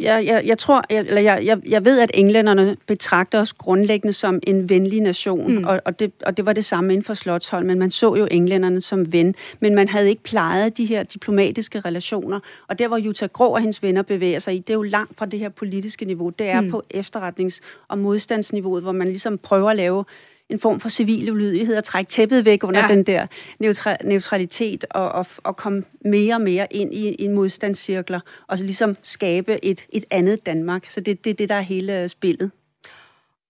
Jeg, 0.00 0.26
jeg, 0.26 0.42
jeg 0.46 0.58
tror, 0.58 0.84
jeg, 0.90 0.98
eller 0.98 1.20
jeg, 1.20 1.44
jeg, 1.44 1.58
jeg 1.68 1.84
ved, 1.84 2.00
at 2.00 2.10
englænderne 2.14 2.76
betragter 2.86 3.40
os 3.40 3.52
grundlæggende 3.52 4.12
som 4.12 4.40
en 4.42 4.68
venlig 4.68 5.00
nation, 5.00 5.58
mm. 5.58 5.64
og, 5.64 5.80
og, 5.84 5.98
det, 5.98 6.12
og 6.26 6.36
det 6.36 6.46
var 6.46 6.52
det 6.52 6.64
samme 6.64 6.92
inden 6.92 7.04
for 7.04 7.14
Slotthold, 7.14 7.64
men 7.64 7.78
man 7.78 7.90
så 7.90 8.14
jo 8.14 8.28
englænderne 8.30 8.80
som 8.80 9.12
ven, 9.12 9.34
men 9.60 9.74
man 9.74 9.88
havde 9.88 10.08
ikke 10.08 10.22
plejet 10.22 10.76
de 10.76 10.84
her 10.84 11.02
diplomatiske 11.02 11.80
relationer, 11.80 12.40
og 12.68 12.78
der, 12.78 12.88
hvor 12.88 12.96
Jutta 12.96 13.26
Grå 13.26 13.48
og 13.48 13.60
hendes 13.60 13.82
venner 13.82 14.02
bevæger 14.02 14.38
sig 14.38 14.54
i, 14.54 14.58
det 14.58 14.70
er 14.70 14.74
jo 14.74 14.82
langt 14.82 15.18
fra 15.18 15.26
det 15.26 15.38
her 15.38 15.48
politiske 15.48 16.04
niveau, 16.04 16.28
det 16.28 16.48
er 16.48 16.60
mm. 16.60 16.70
på 16.70 16.82
efterretnings- 16.94 17.60
og 17.88 17.98
modstandsniveauet, 17.98 18.82
hvor 18.82 18.92
man 18.92 19.08
ligesom 19.08 19.38
prøver 19.38 19.70
at 19.70 19.76
lave 19.76 20.04
en 20.48 20.60
form 20.60 20.80
for 20.80 20.88
civil 20.88 21.30
ulydighed 21.30 21.76
og 21.76 21.84
trække 21.84 22.08
tæppet 22.08 22.44
væk 22.44 22.64
under 22.64 22.80
ja. 22.80 22.86
den 22.94 23.02
der 23.02 23.26
neutra- 23.64 24.08
neutralitet 24.08 24.84
og, 24.90 25.12
og, 25.12 25.26
og 25.44 25.56
komme 25.56 25.82
mere 26.04 26.34
og 26.34 26.40
mere 26.40 26.66
ind 26.70 26.94
i, 26.94 27.14
i 27.14 27.28
modstandscirkler 27.28 28.20
og 28.46 28.58
så 28.58 28.64
ligesom 28.64 28.96
skabe 29.02 29.64
et, 29.64 29.86
et 29.92 30.04
andet 30.10 30.46
Danmark. 30.46 30.90
Så 30.90 31.00
det 31.00 31.12
er 31.12 31.16
det, 31.24 31.38
det, 31.38 31.48
der 31.48 31.54
er 31.54 31.60
hele 31.60 32.08
spillet. 32.08 32.50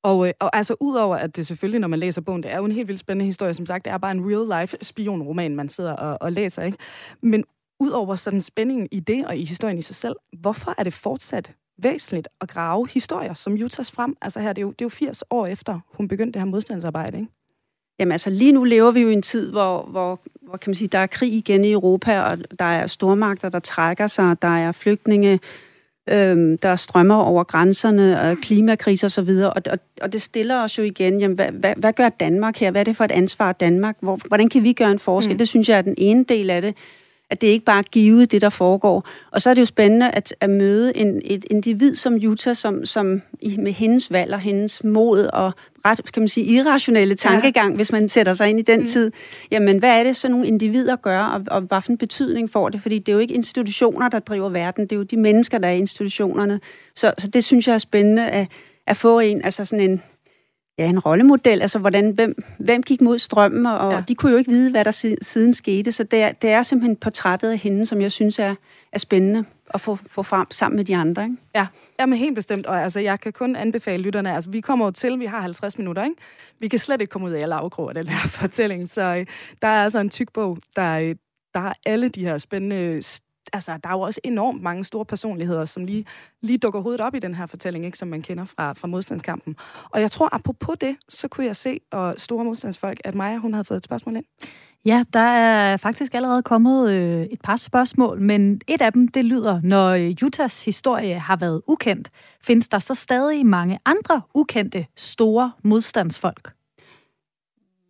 Og, 0.02 0.28
øh, 0.28 0.34
og 0.40 0.56
altså 0.56 0.74
udover 0.80 1.16
at 1.16 1.36
det 1.36 1.46
selvfølgelig, 1.46 1.80
når 1.80 1.88
man 1.88 1.98
læser 1.98 2.20
bogen, 2.20 2.42
det 2.42 2.52
er 2.52 2.56
jo 2.56 2.64
en 2.64 2.72
helt 2.72 2.88
vildt 2.88 3.00
spændende 3.00 3.26
historie, 3.26 3.54
som 3.54 3.66
sagt, 3.66 3.84
det 3.84 3.92
er 3.92 3.98
bare 3.98 4.12
en 4.12 4.24
real-life 4.24 4.76
spionroman, 4.82 5.56
man 5.56 5.68
sidder 5.68 5.92
og, 5.92 6.18
og 6.20 6.32
læser, 6.32 6.62
ikke? 6.62 6.78
Men 7.20 7.44
udover 7.80 8.14
sådan 8.14 8.40
spændingen 8.40 8.88
i 8.90 9.00
det 9.00 9.26
og 9.26 9.36
i 9.36 9.44
historien 9.44 9.78
i 9.78 9.82
sig 9.82 9.96
selv, 9.96 10.16
hvorfor 10.40 10.74
er 10.78 10.82
det 10.82 10.92
fortsat 10.92 11.52
væsentligt 11.78 12.28
at 12.40 12.48
grave 12.48 12.88
historier, 12.90 13.34
som 13.34 13.54
Jutas 13.54 13.90
frem. 13.90 14.16
Altså 14.22 14.40
her, 14.40 14.52
det 14.52 14.58
er, 14.58 14.66
jo, 14.66 14.70
det 14.70 14.80
er 14.80 14.84
jo 14.84 14.88
80 14.88 15.24
år 15.30 15.46
efter, 15.46 15.80
hun 15.94 16.08
begyndte 16.08 16.32
det 16.32 16.42
her 16.42 16.50
modstandsarbejde, 16.50 17.18
ikke? 17.18 17.30
Jamen 17.98 18.12
altså, 18.12 18.30
lige 18.30 18.52
nu 18.52 18.64
lever 18.64 18.90
vi 18.90 19.00
jo 19.00 19.08
i 19.08 19.12
en 19.12 19.22
tid, 19.22 19.50
hvor, 19.50 19.82
hvor, 19.82 20.20
hvor 20.42 20.56
kan 20.56 20.70
man 20.70 20.74
sige, 20.74 20.88
der 20.88 20.98
er 20.98 21.06
krig 21.06 21.32
igen 21.32 21.64
i 21.64 21.72
Europa, 21.72 22.20
og 22.20 22.38
der 22.58 22.64
er 22.64 22.86
stormagter, 22.86 23.48
der 23.48 23.58
trækker 23.58 24.06
sig, 24.06 24.42
der 24.42 24.48
er 24.48 24.72
flygtninge, 24.72 25.40
øhm, 26.10 26.58
der 26.58 26.76
strømmer 26.76 27.14
over 27.14 27.44
grænserne, 27.44 28.20
og 28.20 28.36
klimakriser 28.36 29.06
osv., 29.06 29.30
og, 29.30 29.62
og, 29.70 29.78
og 30.02 30.12
det 30.12 30.22
stiller 30.22 30.62
os 30.62 30.78
jo 30.78 30.82
igen, 30.82 31.20
jamen, 31.20 31.34
hvad, 31.34 31.50
hvad, 31.50 31.74
hvad 31.76 31.92
gør 31.92 32.08
Danmark 32.08 32.56
her? 32.56 32.70
Hvad 32.70 32.80
er 32.80 32.84
det 32.84 32.96
for 32.96 33.04
et 33.04 33.12
ansvar, 33.12 33.52
Danmark? 33.52 33.96
Hvor, 34.00 34.18
hvordan 34.28 34.48
kan 34.48 34.62
vi 34.62 34.72
gøre 34.72 34.90
en 34.90 34.98
forskel? 34.98 35.34
Mm. 35.34 35.38
Det 35.38 35.48
synes 35.48 35.68
jeg 35.68 35.78
er 35.78 35.82
den 35.82 35.94
ene 35.98 36.24
del 36.24 36.50
af 36.50 36.62
det 36.62 36.74
at 37.30 37.40
det 37.40 37.46
ikke 37.46 37.64
bare 37.64 37.78
er 37.78 37.82
givet, 37.82 38.32
det 38.32 38.40
der 38.40 38.48
foregår. 38.48 39.08
Og 39.30 39.42
så 39.42 39.50
er 39.50 39.54
det 39.54 39.60
jo 39.60 39.66
spændende 39.66 40.10
at, 40.10 40.34
at 40.40 40.50
møde 40.50 40.96
en, 40.96 41.22
et 41.24 41.44
individ 41.50 41.96
som 41.96 42.14
Jutta, 42.14 42.54
som, 42.54 42.84
som 42.84 43.22
med 43.58 43.72
hendes 43.72 44.12
valg 44.12 44.34
og 44.34 44.40
hendes 44.40 44.84
mod 44.84 45.24
og 45.24 45.52
ret, 45.84 46.12
kan 46.12 46.22
man 46.22 46.28
sige, 46.28 46.46
irrationelle 46.46 47.14
tankegang, 47.14 47.72
ja. 47.72 47.76
hvis 47.76 47.92
man 47.92 48.08
sætter 48.08 48.34
sig 48.34 48.48
ind 48.48 48.58
i 48.58 48.62
den 48.62 48.78
mm. 48.80 48.86
tid. 48.86 49.12
Jamen, 49.50 49.78
hvad 49.78 49.98
er 49.98 50.02
det, 50.02 50.16
så 50.16 50.28
nogle 50.28 50.46
individer 50.46 50.96
gør, 50.96 51.22
og, 51.22 51.44
og 51.50 51.60
hvad 51.60 51.82
for 51.82 51.90
en 51.90 51.98
betydning 51.98 52.50
får 52.50 52.68
det? 52.68 52.82
Fordi 52.82 52.98
det 52.98 53.08
er 53.08 53.12
jo 53.12 53.18
ikke 53.18 53.34
institutioner, 53.34 54.08
der 54.08 54.18
driver 54.18 54.48
verden, 54.48 54.84
det 54.84 54.92
er 54.92 54.96
jo 54.96 55.02
de 55.02 55.16
mennesker, 55.16 55.58
der 55.58 55.68
er 55.68 55.72
i 55.72 55.78
institutionerne. 55.78 56.60
Så, 56.96 57.12
så 57.18 57.28
det 57.28 57.44
synes 57.44 57.68
jeg 57.68 57.74
er 57.74 57.78
spændende 57.78 58.26
at, 58.26 58.46
at 58.86 58.96
få 58.96 59.20
en, 59.20 59.44
altså 59.44 59.64
sådan 59.64 59.90
en, 59.90 60.02
ja, 60.78 60.88
en 60.88 60.98
rollemodel, 60.98 61.62
altså 61.62 61.78
hvordan, 61.78 62.10
hvem, 62.10 62.42
hvem 62.58 62.82
gik 62.82 63.00
mod 63.00 63.18
strømmen, 63.18 63.66
og, 63.66 63.92
ja. 63.92 64.00
de 64.08 64.14
kunne 64.14 64.32
jo 64.32 64.38
ikke 64.38 64.50
vide, 64.50 64.70
hvad 64.70 64.84
der 64.84 65.16
siden 65.22 65.52
skete, 65.54 65.92
så 65.92 66.04
det 66.04 66.22
er, 66.22 66.32
det 66.32 66.50
er 66.50 66.62
simpelthen 66.62 66.96
portrættet 66.96 67.50
af 67.50 67.58
hende, 67.58 67.86
som 67.86 68.00
jeg 68.00 68.12
synes 68.12 68.38
er, 68.38 68.54
er 68.92 68.98
spændende 68.98 69.44
at 69.74 69.80
få, 69.80 69.98
få 70.06 70.22
frem 70.22 70.46
sammen 70.50 70.76
med 70.76 70.84
de 70.84 70.96
andre. 70.96 71.22
Ikke? 71.22 71.36
Ja, 71.54 71.66
men 72.06 72.18
helt 72.18 72.34
bestemt, 72.34 72.66
og 72.66 72.82
altså, 72.82 73.00
jeg 73.00 73.20
kan 73.20 73.32
kun 73.32 73.56
anbefale 73.56 74.02
lytterne, 74.02 74.34
altså 74.34 74.50
vi 74.50 74.60
kommer 74.60 74.84
jo 74.84 74.90
til, 74.90 75.18
vi 75.18 75.26
har 75.26 75.40
50 75.40 75.78
minutter, 75.78 76.04
ikke? 76.04 76.16
vi 76.58 76.68
kan 76.68 76.78
slet 76.78 77.00
ikke 77.00 77.10
komme 77.10 77.28
ud 77.28 77.32
af 77.32 77.42
alle 77.42 77.54
afgrå 77.54 77.88
af 77.88 77.94
den 77.94 78.08
her 78.08 78.28
fortælling, 78.40 78.88
så 78.88 79.02
øh, 79.02 79.26
der 79.62 79.68
er 79.68 79.84
altså 79.84 79.98
en 79.98 80.10
tyk 80.10 80.32
bog, 80.32 80.58
der, 80.76 80.98
øh, 80.98 81.14
der 81.54 81.60
har 81.60 81.76
alle 81.86 82.08
de 82.08 82.24
her 82.24 82.38
spændende 82.38 83.02
altså, 83.52 83.78
der 83.82 83.88
er 83.88 83.92
jo 83.92 84.00
også 84.00 84.20
enormt 84.24 84.62
mange 84.62 84.84
store 84.84 85.04
personligheder, 85.04 85.64
som 85.64 85.84
lige, 85.84 86.04
lige 86.42 86.58
dukker 86.58 86.80
hovedet 86.80 87.00
op 87.00 87.14
i 87.14 87.18
den 87.18 87.34
her 87.34 87.46
fortælling, 87.46 87.84
ikke, 87.84 87.98
som 87.98 88.08
man 88.08 88.22
kender 88.22 88.44
fra, 88.44 88.72
fra 88.72 88.88
modstandskampen. 88.88 89.56
Og 89.90 90.00
jeg 90.00 90.10
tror, 90.10 90.28
apropos 90.34 90.76
det, 90.80 90.96
så 91.08 91.28
kunne 91.28 91.46
jeg 91.46 91.56
se, 91.56 91.80
og 91.92 92.14
store 92.16 92.44
modstandsfolk, 92.44 93.00
at 93.04 93.14
Maja, 93.14 93.36
hun 93.36 93.52
havde 93.52 93.64
fået 93.64 93.78
et 93.78 93.84
spørgsmål 93.84 94.16
ind. 94.16 94.24
Ja, 94.84 95.04
der 95.12 95.20
er 95.20 95.76
faktisk 95.76 96.14
allerede 96.14 96.42
kommet 96.42 96.90
øh, 96.90 97.22
et 97.22 97.40
par 97.44 97.56
spørgsmål, 97.56 98.20
men 98.20 98.60
et 98.68 98.80
af 98.80 98.92
dem, 98.92 99.08
det 99.08 99.24
lyder, 99.24 99.60
når 99.62 99.88
øh, 99.88 100.22
Jutas 100.22 100.64
historie 100.64 101.18
har 101.18 101.36
været 101.36 101.62
ukendt, 101.66 102.10
findes 102.42 102.68
der 102.68 102.78
så 102.78 102.94
stadig 102.94 103.46
mange 103.46 103.78
andre 103.84 104.22
ukendte 104.34 104.86
store 104.96 105.52
modstandsfolk? 105.64 106.57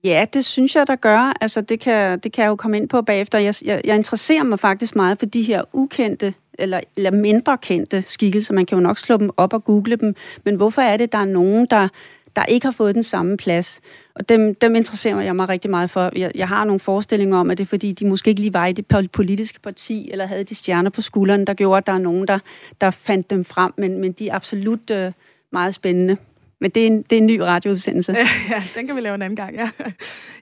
Ja, 0.05 0.25
det 0.33 0.45
synes 0.45 0.77
jeg, 0.77 0.87
der 0.87 0.97
gør. 0.97 1.33
Altså, 1.41 1.61
det 1.61 1.81
kan, 1.81 2.19
det 2.19 2.33
kan 2.33 2.43
jeg 2.43 2.49
jo 2.49 2.57
komme 2.57 2.77
ind 2.77 2.89
på 2.89 3.03
bagefter. 3.03 3.39
Jeg, 3.39 3.55
jeg, 3.65 3.81
jeg 3.85 3.97
interesserer 3.97 4.43
mig 4.43 4.61
faktisk 4.61 4.97
meget 4.97 5.19
for 5.19 5.27
de 5.27 5.43
her 5.43 5.63
ukendte 5.73 6.35
eller, 6.59 6.81
eller 6.97 7.11
mindre 7.11 7.59
kendte 7.59 8.03
skikkelser. 8.03 8.55
Man 8.55 8.67
kan 8.67 8.79
jo 8.79 8.83
nok 8.83 8.99
slå 8.99 9.17
dem 9.17 9.31
op 9.37 9.53
og 9.53 9.65
google 9.65 9.97
dem. 9.97 10.15
Men 10.45 10.55
hvorfor 10.55 10.83
er 10.83 10.97
det, 10.97 11.13
der 11.13 11.19
er 11.19 11.25
nogen, 11.25 11.67
der, 11.71 11.89
der 12.37 12.45
ikke 12.45 12.67
har 12.67 12.73
fået 12.73 12.95
den 12.95 13.03
samme 13.03 13.37
plads? 13.37 13.81
Og 14.15 14.29
dem, 14.29 14.55
dem 14.55 14.75
interesserer 14.75 15.21
jeg 15.21 15.37
mig 15.37 15.49
rigtig 15.49 15.71
meget 15.71 15.91
for. 15.91 16.11
Jeg, 16.17 16.33
jeg 16.35 16.49
har 16.49 16.65
nogle 16.65 16.81
forestillinger 16.81 17.39
om, 17.39 17.51
at 17.51 17.59
det 17.59 17.65
er 17.65 17.69
fordi, 17.69 17.93
de 17.93 18.07
måske 18.07 18.29
ikke 18.29 18.41
lige 18.41 18.55
var 18.55 18.67
i 18.67 18.73
det 18.73 19.11
politiske 19.13 19.61
parti, 19.61 20.09
eller 20.13 20.27
havde 20.27 20.45
de 20.45 20.55
stjerner 20.55 20.91
på 20.91 21.03
skulderen, 21.03 21.47
der 21.47 21.55
gjorde, 21.55 21.79
at 21.79 21.87
der 21.87 21.93
er 21.93 21.99
nogen, 21.99 22.29
der, 22.29 22.39
der 22.81 22.91
fandt 22.91 23.31
dem 23.31 23.45
frem. 23.45 23.73
Men, 23.77 24.01
men 24.01 24.13
de 24.13 24.29
er 24.29 24.35
absolut 24.35 24.91
øh, 24.91 25.13
meget 25.53 25.75
spændende. 25.75 26.17
Men 26.61 26.71
det 26.71 26.83
er 26.83 26.87
en, 26.87 27.03
det 27.03 27.13
er 27.13 27.17
en 27.17 27.27
ny 27.27 27.39
radioudsendelse. 27.39 28.13
Ja, 28.13 28.29
ja, 28.55 28.63
den 28.75 28.87
kan 28.87 28.97
vi 28.97 29.01
lave 29.01 29.15
en 29.15 29.23
anden 29.23 29.37
gang, 29.37 29.55
ja. 29.55 29.71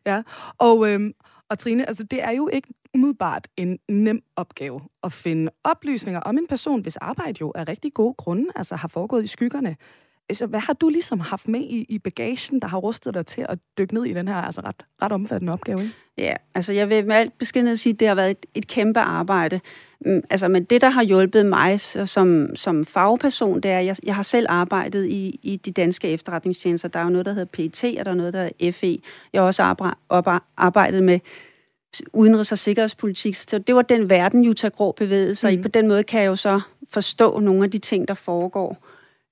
ja. 0.07 0.23
Og, 0.59 0.89
øhm, 0.89 1.13
og 1.49 1.59
Trine, 1.59 1.89
altså 1.89 2.05
det 2.05 2.25
er 2.25 2.31
jo 2.31 2.49
ikke 2.53 2.69
umiddelbart 2.95 3.49
en 3.57 3.79
nem 3.89 4.23
opgave 4.37 4.81
at 5.03 5.13
finde 5.13 5.53
oplysninger 5.65 6.21
om 6.21 6.39
en 6.39 6.47
person, 6.47 6.81
hvis 6.81 6.97
arbejde 6.97 7.37
jo 7.41 7.53
er 7.55 7.69
rigtig 7.69 7.93
gode 7.93 8.15
grunde, 8.19 8.47
altså 8.57 8.77
har 8.77 8.89
foregået 8.89 9.25
i 9.25 9.27
skyggerne. 9.27 9.77
Altså, 10.29 10.47
hvad 10.47 10.61
har 10.61 10.73
du 10.73 10.89
ligesom 10.89 11.21
haft 11.21 11.49
med 11.49 11.61
i, 11.61 11.87
i 11.89 11.99
bagagen, 11.99 12.61
der 12.61 12.69
har 12.69 12.79
rustet 12.79 13.15
dig 13.15 13.27
til 13.27 13.47
at 13.49 13.59
dykke 13.79 13.95
ned 13.95 14.05
i 14.05 14.13
den 14.13 14.29
her 14.29 14.35
altså 14.35 14.61
ret, 14.61 14.83
ret 15.03 15.13
omfattende 15.13 15.53
opgave? 15.53 15.83
Ikke? 15.83 15.95
Ja, 16.19 16.35
altså 16.55 16.73
jeg 16.73 16.89
vil 16.89 17.07
med 17.07 17.17
alt 17.17 17.39
beskedenhed 17.39 17.77
sige, 17.77 17.93
at 17.93 18.01
det 18.01 18.09
har 18.09 18.15
været 18.15 18.31
et, 18.31 18.47
et 18.55 18.67
kæmpe 18.67 19.01
arbejde. 19.01 19.61
Mm, 20.01 20.23
altså, 20.31 20.49
men 20.49 20.65
det, 20.65 20.81
der 20.81 20.89
har 20.89 21.03
hjulpet 21.03 21.47
mig 21.47 21.81
som, 21.81 22.57
som 22.57 22.85
fagperson, 22.85 23.61
det 23.61 23.71
er, 23.71 23.79
at 23.79 23.87
jeg, 23.87 23.97
jeg 24.05 24.15
har 24.15 24.23
selv 24.23 24.47
arbejdet 24.49 25.07
i, 25.07 25.41
i 25.43 25.57
de 25.57 25.71
danske 25.71 26.09
efterretningstjenester. 26.09 26.89
Der 26.89 26.99
er 27.01 27.05
jo 27.05 27.11
noget, 27.11 27.27
der 27.27 27.33
hedder 27.33 27.45
PET, 27.53 27.85
og 27.99 28.05
der 28.05 28.11
er 28.11 28.15
noget, 28.15 28.33
der 28.33 28.43
hedder 28.43 28.73
FE. 28.73 28.99
Jeg 29.33 29.41
har 29.41 29.47
også 29.47 29.63
arbejdet 30.57 31.03
med 31.03 31.21
udenrigs- 32.13 32.53
og 32.53 32.59
sikkerhedspolitik. 32.59 33.35
Så 33.35 33.59
det 33.59 33.75
var 33.75 33.83
den 33.83 34.11
verden, 34.11 34.45
Jutta 34.45 34.69
Grå 34.69 34.93
bevægede 34.93 35.35
sig 35.35 35.53
mm. 35.53 35.59
i. 35.59 35.63
På 35.63 35.69
den 35.69 35.89
måde 35.89 36.03
kan 36.03 36.21
jeg 36.21 36.27
jo 36.27 36.37
så 36.37 36.61
forstå 36.91 37.41
nogle 37.41 37.65
af 37.65 37.71
de 37.71 37.79
ting, 37.79 38.09
der 38.09 38.15
foregår. 38.15 38.87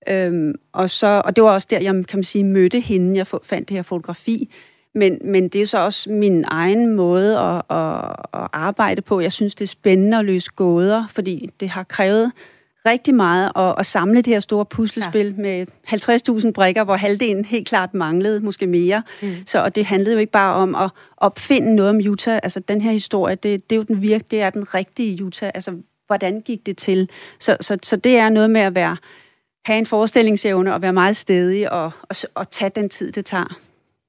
Øhm, 0.08 0.54
og, 0.72 0.90
så, 0.90 1.22
og 1.24 1.36
det 1.36 1.44
var 1.44 1.50
også 1.50 1.66
der, 1.70 1.78
jeg 1.78 1.92
kan 1.92 2.18
man 2.18 2.24
sige, 2.24 2.44
mødte 2.44 2.80
hende. 2.80 3.16
Jeg 3.16 3.26
fandt 3.26 3.68
det 3.68 3.76
her 3.76 3.82
fotografi. 3.82 4.50
Men, 4.94 5.18
men 5.24 5.48
det 5.48 5.62
er 5.62 5.66
så 5.66 5.78
også 5.78 6.10
min 6.10 6.44
egen 6.48 6.94
måde 6.94 7.38
at, 7.38 7.62
at, 7.70 8.16
at 8.34 8.48
arbejde 8.52 9.02
på. 9.02 9.20
Jeg 9.20 9.32
synes, 9.32 9.54
det 9.54 9.64
er 9.64 9.68
spændende 9.68 10.18
at 10.18 10.24
løse 10.24 10.50
gåder, 10.56 11.04
fordi 11.10 11.50
det 11.60 11.68
har 11.68 11.82
krævet 11.82 12.32
rigtig 12.86 13.14
meget 13.14 13.52
at, 13.56 13.74
at 13.78 13.86
samle 13.86 14.16
det 14.16 14.26
her 14.26 14.40
store 14.40 14.64
puslespil 14.64 15.26
ja. 15.26 15.42
med 15.42 15.66
50.000 16.44 16.50
brikker, 16.50 16.84
hvor 16.84 16.96
halvdelen 16.96 17.44
helt 17.44 17.68
klart 17.68 17.94
manglede, 17.94 18.40
måske 18.40 18.66
mere. 18.66 19.02
Mm. 19.22 19.34
Så 19.46 19.62
og 19.62 19.74
det 19.74 19.86
handlede 19.86 20.12
jo 20.12 20.18
ikke 20.18 20.32
bare 20.32 20.54
om 20.54 20.74
at 20.74 20.90
opfinde 21.16 21.74
noget 21.74 21.90
om 21.90 21.96
Utah. 21.96 22.40
Altså 22.42 22.60
den 22.60 22.80
her 22.80 22.92
historie, 22.92 23.34
det, 23.34 23.70
det 23.70 23.76
er 23.76 23.78
jo 23.78 23.82
den 23.82 24.02
virke, 24.02 24.24
det 24.30 24.40
er 24.40 24.50
den 24.50 24.74
rigtige 24.74 25.24
Utah. 25.24 25.50
Altså 25.54 25.72
hvordan 26.06 26.40
gik 26.40 26.66
det 26.66 26.76
til? 26.76 27.10
Så, 27.40 27.56
så, 27.60 27.78
så 27.82 27.96
det 27.96 28.16
er 28.16 28.28
noget 28.28 28.50
med 28.50 28.60
at 28.60 28.74
være 28.74 28.96
have 29.64 29.78
en 29.78 29.86
forestillingsevne 29.86 30.74
og 30.74 30.82
være 30.82 30.92
meget 30.92 31.16
stedig 31.16 31.72
og, 31.72 31.92
og, 32.02 32.16
og 32.34 32.50
tage 32.50 32.70
den 32.74 32.88
tid, 32.88 33.12
det 33.12 33.24
tager. 33.24 33.58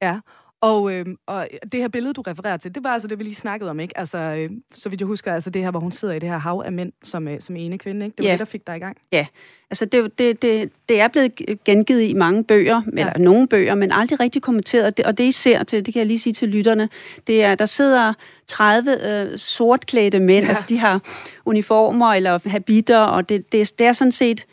Ja, 0.01 0.19
og, 0.61 0.93
øh, 0.93 1.05
og 1.27 1.47
det 1.71 1.79
her 1.79 1.87
billede, 1.87 2.13
du 2.13 2.21
refererer 2.21 2.57
til, 2.57 2.75
det 2.75 2.83
var 2.83 2.89
altså 2.89 3.07
det, 3.07 3.19
vi 3.19 3.23
lige 3.23 3.35
snakkede 3.35 3.69
om, 3.69 3.79
ikke? 3.79 3.97
Altså, 3.97 4.17
øh, 4.17 4.49
så 4.73 4.89
vidt 4.89 5.01
jeg 5.01 5.07
husker, 5.07 5.33
altså 5.33 5.49
det 5.49 5.63
her, 5.63 5.71
hvor 5.71 5.79
hun 5.79 5.91
sidder 5.91 6.13
i 6.13 6.19
det 6.19 6.29
her 6.29 6.37
hav 6.37 6.63
af 6.65 6.71
mænd 6.71 6.91
som, 7.03 7.27
øh, 7.27 7.41
som 7.41 7.55
ene 7.55 7.77
kvinde, 7.77 8.05
ikke? 8.05 8.15
Det 8.15 8.23
var 8.23 8.29
ja. 8.29 8.31
det, 8.31 8.39
der 8.39 8.45
fik 8.45 8.67
dig 8.67 8.75
i 8.75 8.79
gang. 8.79 8.97
Ja, 9.11 9.25
altså 9.69 9.85
det, 9.85 10.17
det, 10.17 10.41
det, 10.41 10.71
det 10.89 10.99
er 10.99 11.07
blevet 11.07 11.31
gengivet 11.65 12.01
i 12.01 12.13
mange 12.13 12.43
bøger, 12.43 12.81
ja. 12.97 12.99
eller 12.99 13.17
nogle 13.17 13.47
bøger, 13.47 13.75
men 13.75 13.91
aldrig 13.91 14.19
rigtig 14.19 14.41
kommenteret. 14.41 14.85
Og 14.85 14.97
det, 14.97 15.05
og 15.05 15.17
det 15.17 15.23
I 15.23 15.31
ser 15.31 15.63
til, 15.63 15.85
det 15.85 15.93
kan 15.93 15.99
jeg 15.99 16.07
lige 16.07 16.19
sige 16.19 16.33
til 16.33 16.49
lytterne, 16.49 16.89
det 17.27 17.43
er, 17.43 17.55
der 17.55 17.65
sidder 17.65 18.13
30 18.47 19.07
øh, 19.07 19.37
sortklædte 19.39 20.19
mænd, 20.19 20.43
ja. 20.43 20.49
altså 20.49 20.65
de 20.69 20.77
har 20.77 21.01
uniformer 21.45 22.13
eller 22.13 22.49
habiter, 22.49 22.99
og 22.99 23.29
det, 23.29 23.51
det, 23.51 23.79
det 23.79 23.87
er 23.87 23.93
sådan 23.93 24.11
set 24.11 24.45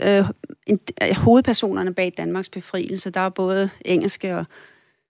øh, 0.00 0.24
en, 0.66 0.80
hovedpersonerne 1.16 1.94
bag 1.94 2.12
Danmarks 2.16 2.48
befrielse. 2.48 3.10
Der 3.10 3.20
er 3.20 3.28
både 3.28 3.70
engelske 3.84 4.36
og 4.36 4.44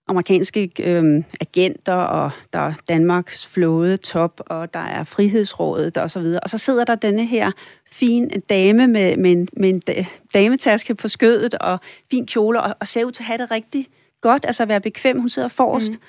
amerikanske 0.07 0.71
øh, 0.79 1.23
agenter, 1.41 1.93
og 1.93 2.31
der 2.53 2.59
er 2.59 2.73
Danmarks 2.89 3.47
flåde 3.47 3.97
top, 3.97 4.41
og 4.45 4.73
der 4.73 4.79
er 4.79 5.03
Frihedsrådet 5.03 5.97
og 5.97 6.11
så 6.11 6.19
videre. 6.19 6.39
Og 6.39 6.49
så 6.49 6.57
sidder 6.57 6.85
der 6.85 6.95
denne 6.95 7.25
her 7.25 7.51
fin 7.91 8.29
dame 8.49 8.87
med, 8.87 9.17
med, 9.17 9.31
en, 9.31 9.47
med 9.53 9.69
en 9.69 10.05
dametaske 10.33 10.95
på 10.95 11.07
skødet 11.07 11.53
og 11.53 11.79
fin 12.11 12.27
kjole, 12.27 12.61
og, 12.61 12.75
og 12.79 12.87
ser 12.87 13.05
ud 13.05 13.11
til 13.11 13.23
at 13.23 13.27
have 13.27 13.37
det 13.37 13.51
rigtig 13.51 13.87
godt, 14.21 14.45
altså 14.45 14.65
være 14.65 14.81
bekvem. 14.81 15.19
Hun 15.19 15.29
sidder 15.29 15.47
forrest. 15.47 15.91
Mm. 15.91 15.99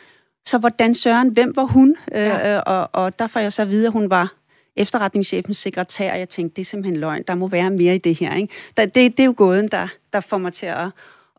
Så 0.47 0.59
hvordan 0.59 0.95
Søren, 0.95 1.29
hvem 1.29 1.57
var 1.57 1.65
hun? 1.65 1.97
Øh, 2.13 2.21
ja. 2.21 2.57
Øh, 2.57 2.63
og, 2.67 2.91
og 2.93 3.19
der 3.19 3.27
får 3.27 3.41
jeg 3.41 3.53
så 3.53 3.63
at 3.63 3.71
vide, 3.71 3.87
at 3.87 3.93
hun 3.93 4.11
var 4.11 4.35
efterretningschefens 4.79 5.57
sekretær, 5.57 6.13
og 6.13 6.19
jeg 6.19 6.29
tænkte, 6.29 6.57
det 6.57 6.63
er 6.63 6.67
simpelthen 6.67 7.01
løgn. 7.01 7.23
Der 7.29 7.35
må 7.35 7.49
være 7.49 7.71
mere 7.71 7.95
i 7.95 7.99
det 7.99 8.19
her. 8.19 8.35
Ikke? 8.35 8.55
det, 8.77 8.95
det 8.95 9.21
er 9.21 9.25
jo 9.25 9.35
gåden, 9.37 9.69
der, 9.69 9.89
der 10.13 10.21
får 10.21 10.39
mig 10.39 10.53
til 10.53 10.67
at, 10.67 10.91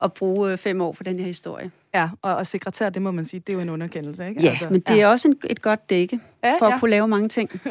at 0.01 0.13
bruge 0.13 0.51
øh, 0.51 0.57
fem 0.57 0.81
år 0.81 0.91
på 0.91 1.03
den 1.03 1.19
her 1.19 1.25
historie. 1.25 1.71
Ja, 1.93 2.09
og, 2.21 2.35
og 2.35 2.47
sekretær, 2.47 2.89
det 2.89 3.01
må 3.01 3.11
man 3.11 3.25
sige, 3.25 3.39
det 3.39 3.53
er 3.53 3.57
jo 3.57 3.61
en 3.61 3.69
underkendelse, 3.69 4.29
ikke? 4.29 4.41
Ja, 4.43 4.49
altså, 4.49 4.69
men 4.69 4.81
det 4.81 4.95
ja. 4.95 5.01
er 5.01 5.07
også 5.07 5.27
en, 5.27 5.35
et 5.49 5.61
godt 5.61 5.89
dække 5.89 6.19
ja, 6.43 6.55
for 6.59 6.67
ja. 6.67 6.73
at 6.73 6.79
kunne 6.79 6.91
lave 6.91 7.07
mange 7.07 7.29
ting. 7.29 7.61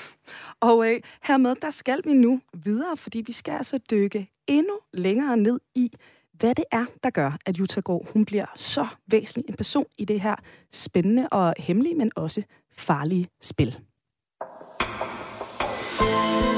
og 0.60 0.88
øh, 0.88 1.00
hermed, 1.22 1.56
der 1.62 1.70
skal 1.70 2.00
vi 2.04 2.12
nu 2.12 2.40
videre, 2.54 2.96
fordi 2.96 3.22
vi 3.26 3.32
skal 3.32 3.52
altså 3.52 3.78
dykke 3.90 4.28
endnu 4.46 4.78
længere 4.92 5.36
ned 5.36 5.60
i, 5.74 5.90
hvad 6.32 6.54
det 6.54 6.64
er, 6.72 6.84
der 7.02 7.10
gør, 7.10 7.38
at 7.46 7.58
Jutta 7.58 7.80
Grå, 7.80 8.06
hun 8.12 8.24
bliver 8.24 8.46
så 8.56 8.86
væsentlig 9.06 9.44
en 9.48 9.54
person 9.54 9.86
i 9.98 10.04
det 10.04 10.20
her 10.20 10.34
spændende 10.72 11.28
og 11.28 11.54
hemmelige, 11.58 11.94
men 11.94 12.12
også 12.16 12.42
farlige 12.72 13.28
spil. 13.40 13.78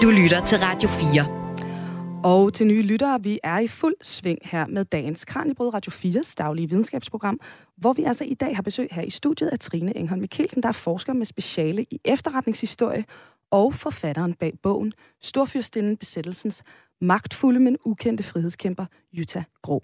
Du 0.05 0.11
lytter 0.11 0.45
til 0.45 0.59
Radio 0.59 0.89
4. 0.89 2.23
Og 2.25 2.55
til 2.55 2.67
nye 2.67 2.83
lyttere, 2.83 3.23
vi 3.23 3.41
er 3.43 3.59
i 3.59 3.67
fuld 3.67 3.95
sving 4.03 4.39
her 4.43 4.67
med 4.67 4.85
dagens 4.85 5.25
Kranjebrød 5.25 5.75
Radio 5.75 5.93
4's 5.93 6.35
daglige 6.39 6.69
videnskabsprogram, 6.69 7.41
hvor 7.77 7.93
vi 7.93 8.05
altså 8.05 8.25
i 8.25 8.35
dag 8.35 8.57
har 8.57 8.63
besøg 8.63 8.89
her 8.91 9.03
i 9.03 9.11
studiet 9.11 9.49
af 9.49 9.59
Trine 9.59 9.97
Engholm 9.97 10.21
Mikkelsen, 10.21 10.63
der 10.63 10.69
er 10.69 10.73
forsker 10.73 11.13
med 11.13 11.27
speciale 11.27 11.83
i 11.83 12.01
efterretningshistorie 12.05 13.05
og 13.51 13.75
forfatteren 13.75 14.35
bag 14.35 14.53
bogen 14.63 14.93
Storfyrstinden 15.23 15.97
Besættelsens 15.97 16.63
magtfulde, 17.01 17.61
men 17.61 17.77
ukendte 17.85 18.25
frihedskæmper 18.25 18.87
Jutta 19.13 19.45
Grå. 19.63 19.83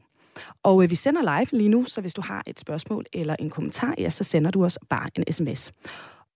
Og 0.63 0.83
øh, 0.83 0.91
vi 0.91 0.95
sender 0.95 1.23
live 1.23 1.59
lige 1.61 1.69
nu, 1.69 1.85
så 1.85 2.01
hvis 2.01 2.15
du 2.15 2.23
har 2.23 2.43
et 2.47 2.61
spørgsmål 2.61 3.05
eller 3.13 3.37
en 3.39 3.51
kommentar, 3.51 3.95
ja, 3.99 4.11
så 4.11 4.25
sender 4.25 4.51
du 4.51 4.65
os 4.65 4.79
bare 4.89 5.09
en 5.15 5.33
sms. 5.33 5.73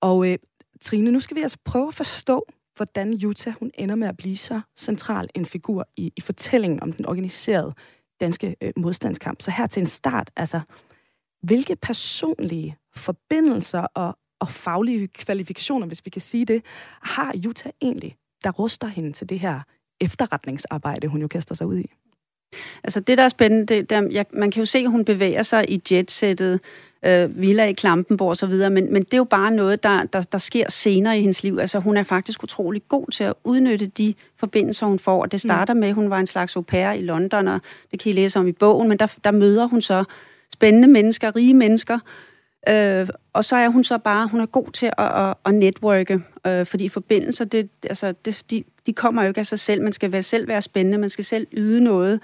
Og 0.01 0.31
øh, 0.31 0.39
Trine, 0.83 1.11
nu 1.11 1.21
skal 1.21 1.37
vi 1.37 1.43
altså 1.43 1.59
prøve 1.65 1.89
at 1.89 1.95
forstå, 1.95 2.47
hvordan 2.77 3.13
Jutta 3.13 3.55
hun 3.59 3.71
ender 3.75 3.95
med 3.95 4.09
at 4.09 4.17
blive 4.17 4.37
så 4.37 4.61
central 4.77 5.29
en 5.35 5.47
figur 5.47 5.89
i, 5.97 6.13
i 6.17 6.21
fortællingen 6.21 6.83
om 6.83 6.93
den 6.93 7.07
organiserede 7.07 7.75
danske 8.21 8.57
øh, 8.61 8.73
modstandskamp. 8.77 9.43
Så 9.43 9.51
her 9.51 9.67
til 9.67 9.81
en 9.81 9.87
start, 9.87 10.31
altså, 10.37 10.61
hvilke 11.43 11.77
personlige 11.77 12.77
forbindelser 12.97 13.87
og, 13.95 14.19
og 14.41 14.51
faglige 14.51 15.09
kvalifikationer, 15.09 15.87
hvis 15.87 16.05
vi 16.05 16.11
kan 16.11 16.23
sige 16.23 16.45
det, 16.45 16.63
har 17.03 17.33
Jutta 17.37 17.71
egentlig, 17.83 18.17
der 18.45 18.51
ruster 18.51 18.87
hende 18.87 19.13
til 19.13 19.29
det 19.29 19.39
her 19.41 19.61
efterretningsarbejde, 20.01 21.09
hun 21.09 21.21
jo 21.21 21.29
kaster 21.29 21.55
sig 21.55 21.67
ud 21.67 21.79
i? 21.79 21.91
Altså 22.85 23.01
det, 23.01 23.19
der 23.19 23.25
er 23.25 23.29
spændende, 23.29 23.67
det, 23.67 23.91
der, 23.91 24.09
jeg, 24.11 24.27
man 24.33 24.51
kan 24.51 24.61
jo 24.61 24.67
se, 24.67 24.79
at 24.79 24.91
hun 24.91 25.05
bevæger 25.05 25.43
sig 25.43 25.71
i 25.71 25.83
jetsættet, 25.91 26.61
øh, 27.07 27.41
Villa 27.41 27.65
i 27.65 27.73
Klampenborg 27.73 28.29
og 28.29 28.37
så 28.37 28.47
videre, 28.47 28.71
men, 28.71 28.93
men 28.93 29.03
det 29.03 29.15
er 29.15 29.19
jo 29.19 29.25
bare 29.25 29.51
noget, 29.51 29.83
der, 29.83 30.05
der, 30.05 30.21
der 30.21 30.39
sker 30.39 30.71
senere 30.71 31.19
i 31.19 31.21
hendes 31.21 31.43
liv. 31.43 31.59
Altså 31.61 31.79
hun 31.79 31.97
er 31.97 32.03
faktisk 32.03 32.43
utrolig 32.43 32.83
god 32.89 33.07
til 33.13 33.25
at 33.25 33.35
udnytte 33.45 33.87
de 33.87 34.15
forbindelser, 34.37 34.87
hun 34.87 34.99
får, 34.99 35.23
og 35.23 35.33
det 35.33 35.41
starter 35.41 35.75
mm. 35.75 35.81
med, 35.81 35.89
at 35.89 35.95
hun 35.95 36.11
var 36.11 36.19
en 36.19 36.27
slags 36.27 36.57
au 36.57 36.63
pair 36.63 36.91
i 36.91 37.01
London, 37.01 37.49
og 37.49 37.61
det 37.91 38.01
kan 38.01 38.13
I 38.13 38.15
læse 38.15 38.39
om 38.39 38.49
i 38.49 38.53
bogen, 38.53 38.89
men 38.89 38.99
der, 38.99 39.17
der 39.25 39.31
møder 39.31 39.67
hun 39.67 39.83
så 39.83 40.05
spændende 40.53 40.89
mennesker, 40.89 41.37
rige 41.37 41.55
mennesker, 41.55 41.99
Øh, 42.69 43.09
og 43.33 43.45
så 43.45 43.57
er 43.57 43.69
hun 43.69 43.85
så 43.85 43.99
bare, 43.99 44.27
hun 44.27 44.41
er 44.41 44.47
god 44.47 44.71
til 44.73 44.87
at, 44.87 45.29
at, 45.29 45.35
at 45.47 45.55
networke, 45.55 46.21
øh, 46.47 46.67
fordi 46.67 46.89
forbindelser, 46.89 47.45
det, 47.45 47.69
altså, 47.83 48.15
det, 48.25 48.43
de, 48.51 48.65
de 48.87 48.93
kommer 48.93 49.23
jo 49.23 49.29
ikke 49.29 49.41
af 49.41 49.47
sig 49.47 49.59
selv. 49.59 49.83
Man 49.83 49.93
skal 49.93 50.13
være, 50.13 50.23
selv 50.23 50.49
være 50.49 50.63
spændende, 50.63 50.99
man 50.99 51.09
skal 51.09 51.25
selv 51.25 51.47
yde 51.53 51.81
noget. 51.81 52.21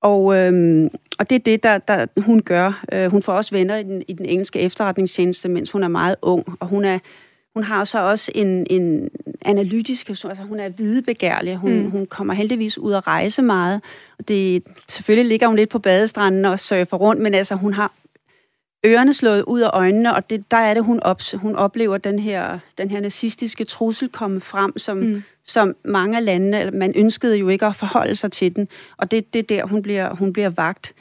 Og, 0.00 0.36
øh, 0.36 0.90
og 1.18 1.30
det 1.30 1.36
er 1.36 1.40
det, 1.40 1.62
der, 1.62 1.78
der 1.78 2.06
hun 2.16 2.42
gør. 2.42 2.84
Øh, 2.92 3.10
hun 3.10 3.22
får 3.22 3.32
også 3.32 3.54
venner 3.54 3.76
i 3.76 3.82
den, 3.82 4.02
i 4.08 4.12
den 4.12 4.26
engelske 4.26 4.58
efterretningstjeneste, 4.58 5.48
mens 5.48 5.70
hun 5.70 5.82
er 5.82 5.88
meget 5.88 6.16
ung, 6.22 6.56
og 6.60 6.66
hun 6.66 6.84
er 6.84 6.98
hun 7.54 7.64
har 7.64 7.84
så 7.84 7.98
også 7.98 8.32
en, 8.34 8.66
en 8.70 9.10
analytisk, 9.44 10.08
altså 10.08 10.42
hun 10.48 10.60
er 10.60 10.68
videbegærlig, 10.68 11.56
hun, 11.56 11.78
mm. 11.78 11.90
hun 11.90 12.06
kommer 12.06 12.34
heldigvis 12.34 12.78
ud 12.78 12.92
at 12.92 13.06
rejse 13.06 13.42
meget, 13.42 13.80
og 14.18 14.28
det, 14.28 14.62
selvfølgelig 14.88 15.28
ligger 15.28 15.46
hun 15.46 15.56
lidt 15.56 15.70
på 15.70 15.78
badestranden 15.78 16.44
og 16.44 16.60
surfer 16.60 16.96
rundt, 16.96 17.22
men 17.22 17.34
altså 17.34 17.54
hun 17.54 17.74
har 17.74 17.92
ørerne 18.86 19.14
slået 19.14 19.42
ud 19.42 19.60
af 19.60 19.70
øjnene, 19.72 20.14
og 20.14 20.30
det, 20.30 20.50
der 20.50 20.56
er 20.56 20.74
det, 20.74 20.84
hun, 20.84 21.00
op, 21.02 21.20
hun 21.34 21.56
oplever 21.56 21.98
den 21.98 22.18
her, 22.18 22.58
den 22.78 22.90
her 22.90 23.00
nazistiske 23.00 23.64
trussel 23.64 24.08
komme 24.08 24.40
frem, 24.40 24.78
som, 24.78 24.96
mm. 24.96 25.22
som 25.44 25.76
mange 25.84 26.16
af 26.16 26.24
landene, 26.24 26.70
man 26.70 26.92
ønskede 26.96 27.36
jo 27.36 27.48
ikke 27.48 27.66
at 27.66 27.76
forholde 27.76 28.16
sig 28.16 28.32
til 28.32 28.56
den, 28.56 28.68
og 28.96 29.10
det, 29.10 29.32
det 29.32 29.38
er 29.38 29.42
der, 29.42 29.66
hun 29.66 29.82
bliver, 29.82 30.14
hun 30.14 30.32
bliver 30.32 30.50
vagt. 30.50 30.94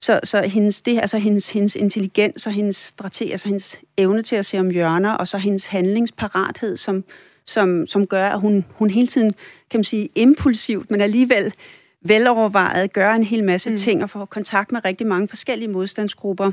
Så, 0.00 0.20
så 0.24 0.42
hendes, 0.42 0.82
det, 0.82 0.98
altså 0.98 1.18
hendes, 1.18 1.50
hendes 1.50 1.76
intelligens 1.76 2.46
og 2.46 2.52
hendes 2.52 2.76
strategi, 2.76 3.30
altså 3.30 3.48
hendes 3.48 3.80
evne 3.96 4.22
til 4.22 4.36
at 4.36 4.46
se 4.46 4.58
om 4.58 4.70
hjørner, 4.70 5.12
og 5.12 5.28
så 5.28 5.38
hendes 5.38 5.66
handlingsparathed, 5.66 6.76
som, 6.76 7.04
som, 7.46 7.86
som 7.86 8.06
gør, 8.06 8.28
at 8.28 8.40
hun, 8.40 8.64
hun 8.70 8.90
hele 8.90 9.06
tiden, 9.06 9.34
kan 9.70 9.78
man 9.78 9.84
sige, 9.84 10.08
impulsivt, 10.14 10.90
men 10.90 11.00
alligevel 11.00 11.54
velovervejet, 12.02 12.92
gør 12.92 13.12
en 13.12 13.22
hel 13.22 13.44
masse 13.44 13.70
mm. 13.70 13.76
ting 13.76 14.02
og 14.02 14.10
får 14.10 14.24
kontakt 14.24 14.72
med 14.72 14.84
rigtig 14.84 15.06
mange 15.06 15.28
forskellige 15.28 15.68
modstandsgrupper. 15.68 16.52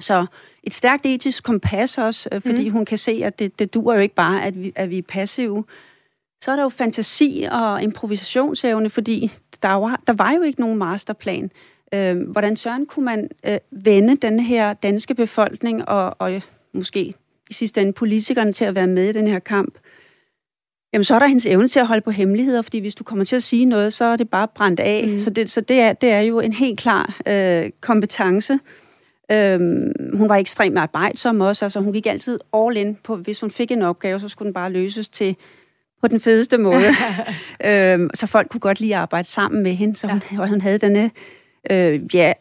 Så 0.00 0.26
et 0.62 0.74
stærkt 0.74 1.06
etisk 1.06 1.44
kompas 1.44 1.98
også, 1.98 2.28
øh, 2.32 2.40
fordi 2.40 2.68
mm. 2.68 2.72
hun 2.72 2.84
kan 2.84 2.98
se, 2.98 3.22
at 3.24 3.38
det, 3.38 3.58
det 3.58 3.74
dur 3.74 3.94
jo 3.94 4.00
ikke 4.00 4.14
bare, 4.14 4.44
at 4.44 4.62
vi, 4.62 4.72
at 4.76 4.90
vi 4.90 4.98
er 4.98 5.02
passive. 5.02 5.64
Så 6.42 6.50
er 6.50 6.56
der 6.56 6.62
jo 6.62 6.68
fantasi 6.68 7.46
og 7.52 7.82
improvisationsevne, 7.82 8.90
fordi 8.90 9.32
der 9.62 9.68
var, 9.68 10.00
der 10.06 10.12
var 10.12 10.32
jo 10.32 10.42
ikke 10.42 10.60
nogen 10.60 10.78
masterplan. 10.78 11.50
Øh, 11.94 12.30
hvordan 12.30 12.56
søren 12.56 12.86
kunne 12.86 13.04
man 13.04 13.28
øh, 13.46 13.58
vende 13.70 14.16
den 14.16 14.40
her 14.40 14.72
danske 14.72 15.14
befolkning 15.14 15.88
og, 15.88 16.16
og 16.18 16.42
måske 16.72 17.14
i 17.50 17.52
sidste 17.52 17.80
ende 17.80 17.92
politikerne 17.92 18.52
til 18.52 18.64
at 18.64 18.74
være 18.74 18.86
med 18.86 19.08
i 19.08 19.12
den 19.12 19.26
her 19.26 19.38
kamp? 19.38 19.78
Jamen, 20.92 21.04
så 21.04 21.14
er 21.14 21.18
der 21.18 21.26
hendes 21.26 21.46
evne 21.46 21.68
til 21.68 21.80
at 21.80 21.86
holde 21.86 22.00
på 22.00 22.10
hemmeligheder, 22.10 22.62
fordi 22.62 22.78
hvis 22.78 22.94
du 22.94 23.04
kommer 23.04 23.24
til 23.24 23.36
at 23.36 23.42
sige 23.42 23.64
noget, 23.64 23.92
så 23.92 24.04
er 24.04 24.16
det 24.16 24.30
bare 24.30 24.48
brændt 24.48 24.80
af. 24.80 25.08
Mm. 25.08 25.18
Så, 25.18 25.30
det, 25.30 25.50
så 25.50 25.60
det, 25.60 25.80
er, 25.80 25.92
det 25.92 26.10
er 26.10 26.20
jo 26.20 26.40
en 26.40 26.52
helt 26.52 26.78
klar 26.78 27.20
øh, 27.26 27.70
kompetence. 27.80 28.58
Øhm, 29.30 29.92
hun 30.14 30.28
var 30.28 30.36
ekstremt 30.36 30.78
arbejdsom 30.78 31.40
også, 31.40 31.64
altså 31.64 31.80
hun 31.80 31.92
gik 31.92 32.06
altid 32.06 32.38
all 32.54 32.76
in 32.76 32.98
på, 33.04 33.16
hvis 33.16 33.40
hun 33.40 33.50
fik 33.50 33.70
en 33.70 33.82
opgave, 33.82 34.20
så 34.20 34.28
skulle 34.28 34.46
den 34.46 34.54
bare 34.54 34.72
løses 34.72 35.08
til 35.08 35.36
på 36.00 36.08
den 36.08 36.20
fedeste 36.20 36.58
måde. 36.58 36.84
øhm, 37.66 38.10
så 38.14 38.26
folk 38.26 38.48
kunne 38.48 38.60
godt 38.60 38.80
lide 38.80 38.94
at 38.94 39.00
arbejde 39.00 39.28
sammen 39.28 39.62
med 39.62 39.74
hende, 39.74 39.96
så 39.96 40.06
hun, 40.06 40.22
ja. 40.32 40.46
hun 40.46 40.60
havde 40.60 40.78
denne 40.78 41.10
Øh, 41.70 42.14
ja, 42.14 42.32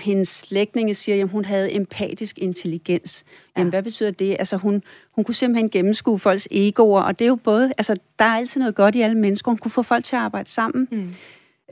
hendes 0.00 0.28
slægtninge 0.28 0.94
siger, 0.94 1.22
at 1.22 1.28
hun 1.28 1.44
havde 1.44 1.72
empatisk 1.72 2.38
intelligens. 2.38 3.24
Jamen, 3.56 3.66
ja. 3.66 3.70
hvad 3.70 3.82
betyder 3.82 4.10
det? 4.10 4.36
Altså, 4.38 4.56
hun, 4.56 4.82
hun 5.14 5.24
kunne 5.24 5.34
simpelthen 5.34 5.70
gennemskue 5.70 6.18
folks 6.18 6.48
egoer, 6.50 7.02
og 7.02 7.18
det 7.18 7.24
er 7.24 7.28
jo 7.28 7.36
både, 7.36 7.72
altså, 7.78 7.96
der 8.18 8.24
er 8.24 8.36
altid 8.36 8.60
noget 8.60 8.74
godt 8.74 8.94
i 8.94 9.00
alle 9.00 9.18
mennesker. 9.18 9.50
Hun 9.50 9.58
kunne 9.58 9.70
få 9.70 9.82
folk 9.82 10.04
til 10.04 10.16
at 10.16 10.22
arbejde 10.22 10.48
sammen. 10.48 10.88
Mm. 10.90 11.14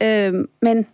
Øh, 0.06 0.34
men 0.62 0.86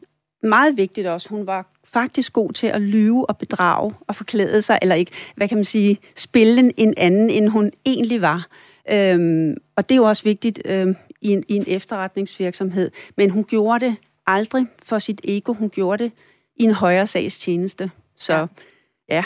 meget 0.42 0.76
vigtigt 0.76 1.06
også, 1.06 1.28
hun 1.28 1.46
var 1.46 1.73
faktisk 1.94 2.32
god 2.32 2.52
til 2.52 2.66
at 2.66 2.80
lyve 2.80 3.28
og 3.28 3.38
bedrage 3.38 3.94
og 4.00 4.16
forklæde 4.16 4.62
sig, 4.62 4.78
eller 4.82 4.94
ikke, 4.94 5.12
hvad 5.36 5.48
kan 5.48 5.56
man 5.56 5.64
sige, 5.64 5.98
spille 6.16 6.72
en 6.76 6.94
anden, 6.96 7.30
end 7.30 7.48
hun 7.48 7.72
egentlig 7.86 8.20
var. 8.20 8.46
Øhm, 8.90 9.56
og 9.76 9.88
det 9.88 9.94
er 9.94 9.96
jo 9.96 10.04
også 10.04 10.24
vigtigt 10.24 10.62
øhm, 10.64 10.96
i, 11.20 11.28
en, 11.28 11.44
i 11.48 11.54
en 11.54 11.64
efterretningsvirksomhed. 11.66 12.90
Men 13.16 13.30
hun 13.30 13.44
gjorde 13.44 13.86
det 13.86 13.96
aldrig 14.26 14.66
for 14.82 14.98
sit 14.98 15.20
ego. 15.24 15.52
Hun 15.52 15.70
gjorde 15.70 16.04
det 16.04 16.12
i 16.56 16.62
en 16.62 16.74
højere 16.74 17.06
sags 17.06 17.38
tjeneste. 17.38 17.90
Så 18.16 18.34
ja. 18.34 18.46
ja. 19.08 19.24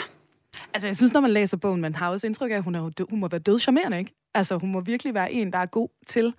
Altså, 0.73 0.87
jeg 0.87 0.95
synes, 0.95 1.13
når 1.13 1.21
man 1.21 1.31
læser 1.31 1.57
bogen, 1.57 1.81
man 1.81 1.95
har 1.95 2.09
også 2.09 2.27
indtryk 2.27 2.51
af, 2.51 2.55
at 2.55 2.63
hun, 2.63 2.75
er 2.75 3.05
hun 3.09 3.19
må 3.19 3.27
være 3.27 3.39
død 3.39 3.59
charmerende, 3.59 3.99
ikke? 3.99 4.11
Altså, 4.33 4.57
hun 4.57 4.71
må 4.71 4.79
virkelig 4.79 5.13
være 5.13 5.31
en, 5.31 5.51
der 5.51 5.59
er 5.59 5.65
god 5.65 5.89
til 6.07 6.33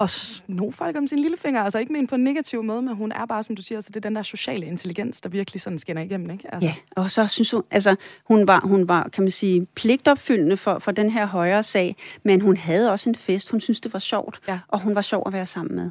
at 0.00 0.10
sno 0.10 0.70
folk 0.70 0.96
om 0.96 1.06
sin 1.06 1.18
lillefinger. 1.18 1.62
Altså, 1.62 1.78
ikke 1.78 1.92
men 1.92 2.06
på 2.06 2.14
en 2.14 2.24
negativ 2.24 2.62
måde, 2.62 2.82
men 2.82 2.96
hun 2.96 3.12
er 3.12 3.26
bare, 3.26 3.42
som 3.42 3.56
du 3.56 3.62
siger, 3.62 3.78
altså, 3.78 3.90
det 3.90 3.96
er 3.96 4.00
den 4.00 4.16
der 4.16 4.22
sociale 4.22 4.66
intelligens, 4.66 5.20
der 5.20 5.28
virkelig 5.28 5.60
sådan 5.60 5.78
skinner 5.78 6.02
igennem, 6.02 6.30
ikke? 6.30 6.54
Altså. 6.54 6.68
Ja, 6.68 6.74
og 6.90 7.10
så 7.10 7.26
synes 7.26 7.50
hun, 7.50 7.62
altså, 7.70 7.96
hun 8.24 8.46
var, 8.46 8.60
hun 8.60 8.88
var, 8.88 9.08
kan 9.08 9.24
man 9.24 9.30
sige, 9.30 9.66
pligtopfyldende 9.74 10.56
for, 10.56 10.78
for 10.78 10.92
den 10.92 11.10
her 11.10 11.26
højere 11.26 11.62
sag, 11.62 11.96
men 12.22 12.40
hun 12.40 12.56
havde 12.56 12.90
også 12.92 13.10
en 13.10 13.14
fest. 13.14 13.50
Hun 13.50 13.60
synes, 13.60 13.80
det 13.80 13.92
var 13.92 13.98
sjovt, 13.98 14.40
ja. 14.48 14.58
og 14.68 14.80
hun 14.80 14.94
var 14.94 15.02
sjov 15.02 15.22
at 15.26 15.32
være 15.32 15.46
sammen 15.46 15.76
med. 15.76 15.90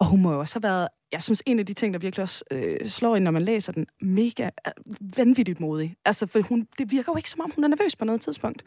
Og 0.00 0.06
hun 0.06 0.22
må 0.22 0.32
jo 0.32 0.40
også 0.40 0.54
have 0.54 0.62
været, 0.62 0.88
jeg 1.12 1.22
synes, 1.22 1.42
en 1.46 1.58
af 1.58 1.66
de 1.66 1.74
ting, 1.74 1.94
der 1.94 2.00
virkelig 2.00 2.22
også 2.22 2.44
øh, 2.50 2.88
slår 2.88 3.16
ind, 3.16 3.24
når 3.24 3.30
man 3.30 3.42
læser 3.42 3.72
den, 3.72 3.86
mega 4.00 4.50
øh, 4.66 4.72
vanvittigt 5.16 5.60
modig. 5.60 5.96
Altså, 6.04 6.26
for 6.26 6.40
hun, 6.40 6.66
det 6.78 6.90
virker 6.90 7.12
jo 7.12 7.16
ikke, 7.16 7.30
som 7.30 7.40
om 7.40 7.52
hun 7.54 7.64
er 7.64 7.68
nervøs 7.68 7.96
på 7.96 8.04
noget 8.04 8.20
tidspunkt. 8.20 8.64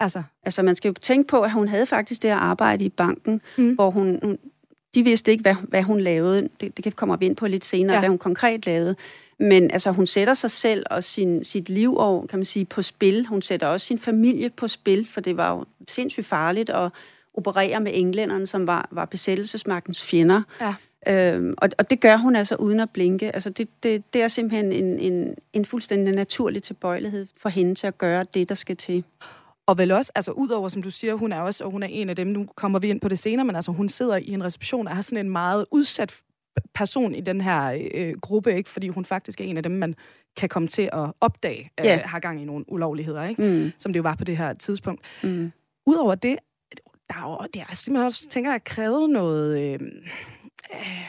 Altså. 0.00 0.22
altså, 0.42 0.62
man 0.62 0.74
skal 0.74 0.88
jo 0.88 0.94
tænke 1.00 1.28
på, 1.28 1.40
at 1.40 1.52
hun 1.52 1.68
havde 1.68 1.86
faktisk 1.86 2.22
det 2.22 2.28
at 2.28 2.36
arbejde 2.36 2.84
i 2.84 2.88
banken, 2.88 3.40
mm. 3.56 3.74
hvor 3.74 3.90
hun, 3.90 4.18
hun, 4.22 4.38
de 4.94 5.02
vidste 5.02 5.32
ikke, 5.32 5.42
hvad, 5.42 5.54
hvad 5.62 5.82
hun 5.82 6.00
lavede. 6.00 6.48
Det, 6.60 6.84
det 6.84 6.96
kommer 6.96 7.16
vi 7.16 7.26
ind 7.26 7.36
på 7.36 7.46
lidt 7.46 7.64
senere, 7.64 7.94
ja. 7.94 8.00
hvad 8.00 8.08
hun 8.08 8.18
konkret 8.18 8.66
lavede. 8.66 8.96
Men 9.38 9.70
altså, 9.70 9.90
hun 9.90 10.06
sætter 10.06 10.34
sig 10.34 10.50
selv 10.50 10.86
og 10.90 11.04
sin, 11.04 11.44
sit 11.44 11.68
livår, 11.68 12.26
kan 12.26 12.38
man 12.38 12.46
sige, 12.46 12.64
på 12.64 12.82
spil. 12.82 13.26
Hun 13.26 13.42
sætter 13.42 13.66
også 13.66 13.86
sin 13.86 13.98
familie 13.98 14.50
på 14.50 14.68
spil, 14.68 15.08
for 15.10 15.20
det 15.20 15.36
var 15.36 15.50
jo 15.50 15.64
sindssygt 15.88 16.26
farligt 16.26 16.70
at 16.70 16.90
operere 17.34 17.80
med 17.80 17.92
englænderne, 17.94 18.46
som 18.46 18.66
var, 18.66 18.88
var 18.90 19.04
besættelsesmagtens 19.04 20.02
fjender. 20.02 20.42
Ja. 20.60 20.74
Øhm, 21.06 21.54
og, 21.58 21.68
og 21.78 21.90
det 21.90 22.00
gør 22.00 22.16
hun 22.16 22.36
altså 22.36 22.56
uden 22.56 22.80
at 22.80 22.90
blinke. 22.90 23.34
Altså 23.34 23.50
det, 23.50 23.68
det, 23.82 24.14
det 24.14 24.22
er 24.22 24.28
simpelthen 24.28 24.72
en, 24.72 24.98
en, 24.98 25.34
en 25.52 25.64
fuldstændig 25.64 26.14
naturlig 26.14 26.62
tilbøjelighed 26.62 27.26
for 27.36 27.48
hende 27.48 27.74
til 27.74 27.86
at 27.86 27.98
gøre 27.98 28.24
det, 28.34 28.48
der 28.48 28.54
skal 28.54 28.76
til. 28.76 29.04
Og 29.68 29.78
vel 29.78 29.90
også, 29.90 30.12
altså 30.14 30.32
udover, 30.32 30.68
som 30.68 30.82
du 30.82 30.90
siger, 30.90 31.14
hun 31.14 31.32
er 31.32 31.40
også, 31.40 31.64
og 31.64 31.70
hun 31.70 31.82
er 31.82 31.86
en 31.86 32.08
af 32.08 32.16
dem, 32.16 32.26
nu 32.26 32.46
kommer 32.56 32.78
vi 32.78 32.88
ind 32.88 33.00
på 33.00 33.08
det 33.08 33.18
senere, 33.18 33.44
men 33.44 33.56
altså 33.56 33.72
hun 33.72 33.88
sidder 33.88 34.16
i 34.16 34.28
en 34.28 34.44
reception 34.44 34.88
og 34.88 34.94
har 34.94 35.02
sådan 35.02 35.26
en 35.26 35.32
meget 35.32 35.66
udsat 35.70 36.20
person 36.74 37.14
i 37.14 37.20
den 37.20 37.40
her 37.40 37.88
øh, 37.94 38.14
gruppe, 38.20 38.56
ikke? 38.56 38.68
fordi 38.68 38.88
hun 38.88 39.04
faktisk 39.04 39.40
er 39.40 39.44
en 39.44 39.56
af 39.56 39.62
dem, 39.62 39.72
man 39.72 39.94
kan 40.36 40.48
komme 40.48 40.68
til 40.68 40.90
at 40.92 41.12
opdage, 41.20 41.70
øh, 41.80 41.86
yeah. 41.86 42.00
har 42.00 42.20
gang 42.20 42.42
i 42.42 42.44
nogle 42.44 42.64
ulovligheder, 42.72 43.24
ikke? 43.24 43.42
Mm. 43.42 43.72
som 43.78 43.92
det 43.92 43.98
jo 43.98 44.02
var 44.02 44.14
på 44.14 44.24
det 44.24 44.36
her 44.36 44.52
tidspunkt. 44.52 45.02
Mm. 45.22 45.52
Udover 45.86 46.14
det, 46.14 46.38
der 47.08 47.14
er 47.14 47.30
jo, 47.30 47.46
det 47.54 47.62
er 47.62 47.74
simpelthen 47.74 48.06
også, 48.06 48.28
tænker 48.28 48.50
jeg, 48.50 48.64
krævet 48.64 49.10
noget 49.10 49.60
øh, 49.60 49.80
øh, 50.74 51.08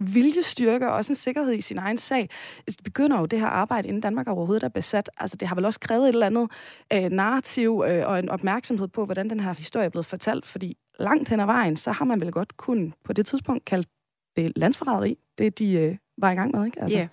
viljestyrke 0.00 0.88
og 0.88 0.94
også 0.94 1.12
en 1.12 1.16
sikkerhed 1.16 1.52
i 1.52 1.60
sin 1.60 1.78
egen 1.78 1.96
sag. 1.96 2.30
Altså, 2.66 2.76
det 2.76 2.84
begynder 2.84 3.18
jo 3.18 3.26
det 3.26 3.40
her 3.40 3.46
arbejde, 3.46 3.88
inden 3.88 4.00
Danmark 4.00 4.28
overhovedet 4.28 4.62
er 4.62 4.68
besat. 4.68 5.10
Altså, 5.16 5.36
det 5.36 5.48
har 5.48 5.54
vel 5.54 5.64
også 5.64 5.80
krævet 5.80 6.08
et 6.08 6.12
eller 6.12 6.26
andet 6.26 6.50
øh, 6.92 7.10
narrativ 7.10 7.84
øh, 7.88 8.08
og 8.08 8.18
en 8.18 8.28
opmærksomhed 8.28 8.88
på, 8.88 9.04
hvordan 9.04 9.30
den 9.30 9.40
her 9.40 9.54
historie 9.54 9.86
er 9.86 9.90
blevet 9.90 10.06
fortalt, 10.06 10.46
fordi 10.46 10.76
langt 10.98 11.28
hen 11.28 11.40
ad 11.40 11.46
vejen, 11.46 11.76
så 11.76 11.92
har 11.92 12.04
man 12.04 12.20
vel 12.20 12.32
godt 12.32 12.56
kun 12.56 12.94
på 13.04 13.12
det 13.12 13.26
tidspunkt 13.26 13.64
kaldt 13.64 13.88
det 14.36 14.52
landsforræderi, 14.56 15.18
det 15.38 15.58
de 15.58 15.72
øh, 15.72 15.96
var 16.18 16.30
i 16.30 16.34
gang 16.34 16.56
med, 16.56 16.66
ikke? 16.66 16.82
Altså. 16.82 16.98
Yeah. 16.98 17.08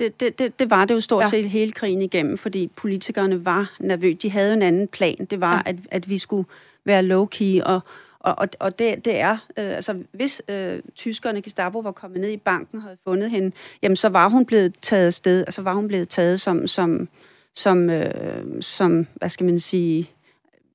Det, 0.00 0.20
det, 0.20 0.38
det, 0.38 0.58
det 0.58 0.70
var 0.70 0.84
det 0.84 0.94
jo 0.94 1.00
stort 1.00 1.22
ja. 1.22 1.28
set 1.28 1.50
hele 1.50 1.72
krigen 1.72 2.02
igennem, 2.02 2.38
fordi 2.38 2.70
politikerne 2.76 3.44
var 3.44 3.76
nervøse. 3.80 4.16
De 4.16 4.30
havde 4.30 4.54
en 4.54 4.62
anden 4.62 4.88
plan. 4.88 5.26
Det 5.30 5.40
var, 5.40 5.54
ja. 5.54 5.62
at, 5.66 5.76
at 5.90 6.08
vi 6.08 6.18
skulle 6.18 6.48
være 6.84 7.02
low-key, 7.02 7.62
og, 7.66 7.80
og, 8.20 8.34
og, 8.38 8.48
og 8.60 8.78
det, 8.78 9.04
det 9.04 9.20
er, 9.20 9.32
øh, 9.32 9.76
altså 9.76 10.02
hvis 10.12 10.42
øh, 10.48 10.82
tyskerne, 10.94 11.42
Gestapo, 11.42 11.78
var 11.78 11.92
kommet 11.92 12.20
ned 12.20 12.30
i 12.30 12.36
banken 12.36 12.78
og 12.78 12.82
havde 12.82 12.96
fundet 13.04 13.30
hende, 13.30 13.52
jamen 13.82 13.96
så 13.96 14.08
var 14.08 14.28
hun 14.28 14.46
blevet 14.46 14.74
taget 14.82 15.06
afsted, 15.06 15.40
altså 15.40 15.62
var 15.62 15.74
hun 15.74 15.88
blevet 15.88 16.08
taget 16.08 16.40
som, 16.40 16.66
som, 16.66 17.08
som, 17.54 17.90
øh, 17.90 18.62
som 18.62 19.06
hvad 19.14 19.28
skal 19.28 19.46
man 19.46 19.58
sige, 19.58 20.10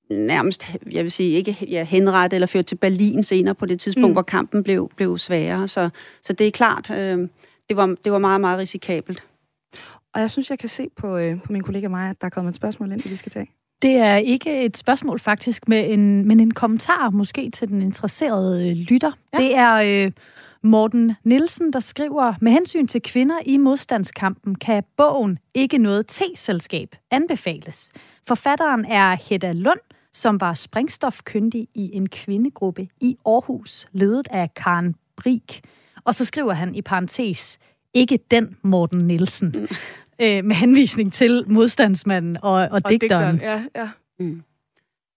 nærmest, 0.10 0.76
jeg 0.92 1.04
vil 1.04 1.12
sige, 1.12 1.38
ikke 1.38 1.58
ja, 1.70 1.84
henrettet 1.84 2.38
eller 2.38 2.48
ført 2.48 2.66
til 2.66 2.76
Berlin 2.76 3.24
senere 3.24 3.56
på 3.56 3.66
det 3.66 3.80
tidspunkt, 3.80 4.10
mm. 4.10 4.14
hvor 4.14 4.22
kampen 4.22 4.64
blev, 4.64 4.90
blev 4.96 5.18
sværere. 5.18 5.68
Så, 5.68 5.90
så 6.22 6.34
det 6.34 6.48
er 6.48 6.52
klart, 6.52 6.90
øh, 6.90 7.30
det, 7.70 7.78
var, 7.78 7.96
det 8.04 8.12
var 8.12 8.20
meget, 8.20 8.42
meget 8.42 8.60
risikabelt. 8.60 9.24
Og 10.14 10.22
jeg 10.22 10.32
synes, 10.32 10.50
jeg 10.50 10.60
kan 10.60 10.70
se 10.70 10.90
på, 10.96 11.18
øh, 11.18 11.42
på 11.42 11.54
min 11.54 11.64
kollega 11.64 11.88
Maja, 11.88 12.10
at 12.10 12.22
der 12.22 12.26
er 12.26 12.30
kommet 12.30 12.50
et 12.50 12.56
spørgsmål 12.56 12.92
ind, 12.92 13.10
vi 13.10 13.16
skal 13.16 13.32
tage. 13.32 13.48
Det 13.84 13.98
er 13.98 14.16
ikke 14.16 14.66
et 14.66 14.78
spørgsmål 14.78 15.20
faktisk, 15.20 15.68
med 15.68 15.94
en, 15.94 16.28
men 16.28 16.40
en 16.40 16.52
kommentar 16.52 17.10
måske 17.10 17.50
til 17.50 17.68
den 17.68 17.82
interesserede 17.82 18.70
øh, 18.70 18.76
lytter. 18.76 19.12
Ja. 19.34 19.38
Det 19.38 19.58
er 19.58 19.74
øh, 19.76 20.12
Morten 20.62 21.14
Nielsen, 21.24 21.74
der 21.74 21.80
skriver, 21.80 22.34
med 22.42 22.52
hensyn 22.52 22.88
til 22.88 23.02
kvinder 23.02 23.36
i 23.46 23.58
modstandskampen, 23.58 24.56
kan 24.56 24.84
bogen 24.98 25.40
Ikke 25.54 25.78
noget 25.78 26.08
T-selskab 26.08 26.96
anbefales. 27.12 27.92
Forfatteren 28.28 28.86
er 28.86 29.18
Hedda 29.30 29.52
Lund, 29.52 29.80
som 30.14 30.42
var 30.42 30.54
sprængstofkyndig 30.54 31.68
i 31.76 31.96
en 31.96 32.10
kvindegruppe 32.10 32.88
i 33.02 33.18
Aarhus, 33.26 33.88
ledet 33.92 34.28
af 34.32 34.54
Karen 34.54 34.96
Brik. 35.18 35.62
Og 36.04 36.16
så 36.16 36.26
skriver 36.26 36.54
han 36.54 36.76
i 36.76 36.82
parentes, 36.82 37.60
ikke 37.94 38.20
den 38.32 38.56
Morten 38.62 39.00
Nielsen. 39.00 39.54
Øh, 40.24 40.46
med 40.46 40.56
henvisning 40.56 41.14
til 41.14 41.44
modstandsmanden 41.48 42.38
og, 42.42 42.52
og, 42.52 42.70
og 42.72 42.90
digteren. 42.90 43.36
digteren. 43.36 43.66
Ja, 43.76 43.82
ja. 43.82 43.90
Mm. 44.20 44.44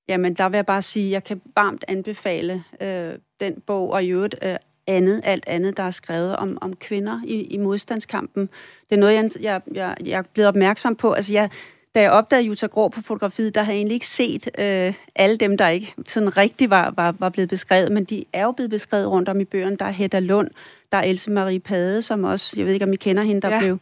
Jamen, 0.09 0.35
der 0.35 0.49
vil 0.49 0.59
jeg 0.59 0.67
bare 0.67 0.83
sige, 0.83 1.07
at 1.07 1.13
jeg 1.13 1.25
kan 1.25 1.41
varmt 1.55 1.85
anbefale 1.89 2.65
øh, 2.81 3.13
den 3.41 3.61
bog, 3.67 3.91
og 3.91 4.05
i 4.05 4.09
øvrigt 4.09 4.35
øh, 4.43 4.57
andet, 4.87 5.21
alt 5.25 5.45
andet, 5.47 5.77
der 5.77 5.83
er 5.83 5.91
skrevet 5.91 6.37
om, 6.37 6.59
om 6.61 6.77
kvinder 6.77 7.21
i, 7.27 7.41
i 7.41 7.57
modstandskampen. 7.57 8.49
Det 8.91 8.97
er 8.97 9.01
noget, 9.01 9.15
jeg, 9.15 9.31
jeg, 9.41 9.61
jeg, 9.75 9.97
jeg 10.05 10.19
er 10.19 10.23
blevet 10.23 10.49
opmærksom 10.49 10.97
på. 10.97 11.13
Altså, 11.13 11.33
jeg, 11.33 11.51
da 11.95 12.01
jeg 12.01 12.11
opdagede 12.11 12.47
Jutta 12.47 12.67
Grå 12.67 12.89
på 12.89 13.01
fotografiet, 13.01 13.55
der 13.55 13.63
havde 13.63 13.75
jeg 13.75 13.79
egentlig 13.79 13.95
ikke 13.95 14.07
set 14.07 14.49
øh, 14.59 14.95
alle 15.15 15.37
dem, 15.37 15.57
der 15.57 15.69
ikke 15.69 15.95
sådan 16.07 16.37
rigtig 16.37 16.71
var, 16.71 16.93
var, 16.97 17.15
var 17.19 17.29
blevet 17.29 17.49
beskrevet, 17.49 17.93
men 17.93 18.05
de 18.05 18.25
er 18.33 18.43
jo 18.43 18.53
blevet 18.53 18.71
beskrevet 18.71 19.07
rundt 19.07 19.29
om 19.29 19.41
i 19.41 19.45
bøgerne. 19.45 19.77
Der 19.77 19.85
er 19.85 19.91
Hedda 19.91 20.19
Lund, 20.19 20.51
der 20.93 20.99
er 20.99 21.03
Else 21.03 21.31
Marie 21.31 21.61
Pade, 21.61 22.03
som 22.03 22.25
også, 22.25 22.55
jeg 22.57 22.67
ved 22.67 22.73
ikke, 22.73 22.87
om 22.87 22.93
I 22.93 22.97
kender 22.97 23.23
hende, 23.23 23.41
der 23.41 23.55
ja. 23.55 23.59
blev 23.59 23.79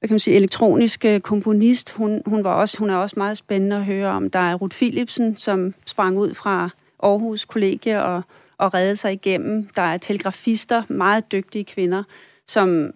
hvad 0.00 0.08
kan 0.08 0.14
man 0.14 0.20
sige, 0.20 0.36
elektronisk 0.36 1.04
komponist. 1.22 1.90
Hun, 1.90 2.22
hun, 2.26 2.44
var 2.44 2.54
også, 2.54 2.78
hun 2.78 2.90
er 2.90 2.96
også 2.96 3.14
meget 3.16 3.38
spændende 3.38 3.76
at 3.76 3.84
høre 3.84 4.08
om. 4.08 4.30
Der 4.30 4.38
er 4.38 4.54
Ruth 4.54 4.76
Philipsen, 4.76 5.36
som 5.36 5.74
sprang 5.86 6.18
ud 6.18 6.34
fra 6.34 6.70
Aarhus 7.02 7.44
Kollegie 7.44 8.02
og, 8.02 8.22
og 8.58 8.74
redde 8.74 8.96
sig 8.96 9.12
igennem. 9.12 9.68
Der 9.76 9.82
er 9.82 9.96
telegrafister, 9.96 10.82
meget 10.88 11.32
dygtige 11.32 11.64
kvinder, 11.64 12.02
som, 12.46 12.90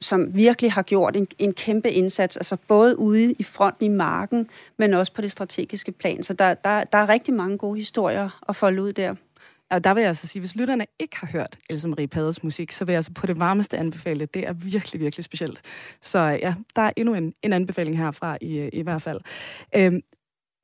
som 0.00 0.36
virkelig 0.36 0.72
har 0.72 0.82
gjort 0.82 1.16
en, 1.16 1.26
en 1.38 1.52
kæmpe 1.52 1.90
indsats, 1.90 2.36
altså 2.36 2.56
både 2.68 2.98
ude 2.98 3.32
i 3.32 3.42
fronten 3.42 3.86
i 3.86 3.88
marken, 3.96 4.48
men 4.76 4.94
også 4.94 5.12
på 5.12 5.22
det 5.22 5.30
strategiske 5.30 5.92
plan. 5.92 6.22
Så 6.22 6.32
der, 6.34 6.54
der, 6.54 6.84
der 6.84 6.98
er 6.98 7.08
rigtig 7.08 7.34
mange 7.34 7.58
gode 7.58 7.76
historier 7.76 8.40
at 8.48 8.56
folde 8.56 8.82
ud 8.82 8.92
der. 8.92 9.14
Og 9.70 9.84
der 9.84 9.94
vil 9.94 10.00
jeg 10.00 10.08
altså 10.08 10.26
sige, 10.26 10.40
hvis 10.40 10.56
lytterne 10.56 10.86
ikke 10.98 11.16
har 11.16 11.26
hørt 11.26 11.58
Else 11.70 11.88
Marie 11.88 12.08
Paders 12.08 12.42
musik, 12.42 12.72
så 12.72 12.84
vil 12.84 12.92
jeg 12.92 12.98
altså 12.98 13.12
på 13.12 13.26
det 13.26 13.38
varmeste 13.38 13.78
anbefale 13.78 14.26
det. 14.26 14.48
er 14.48 14.52
virkelig, 14.52 15.00
virkelig 15.00 15.24
specielt. 15.24 15.60
Så 16.00 16.18
ja, 16.18 16.54
der 16.76 16.82
er 16.82 16.90
endnu 16.96 17.14
en, 17.14 17.34
en 17.42 17.52
anbefaling 17.52 17.98
herfra 17.98 18.38
i, 18.40 18.68
i 18.72 18.82
hvert 18.82 19.02
fald. 19.02 19.20
Øhm, 19.76 20.00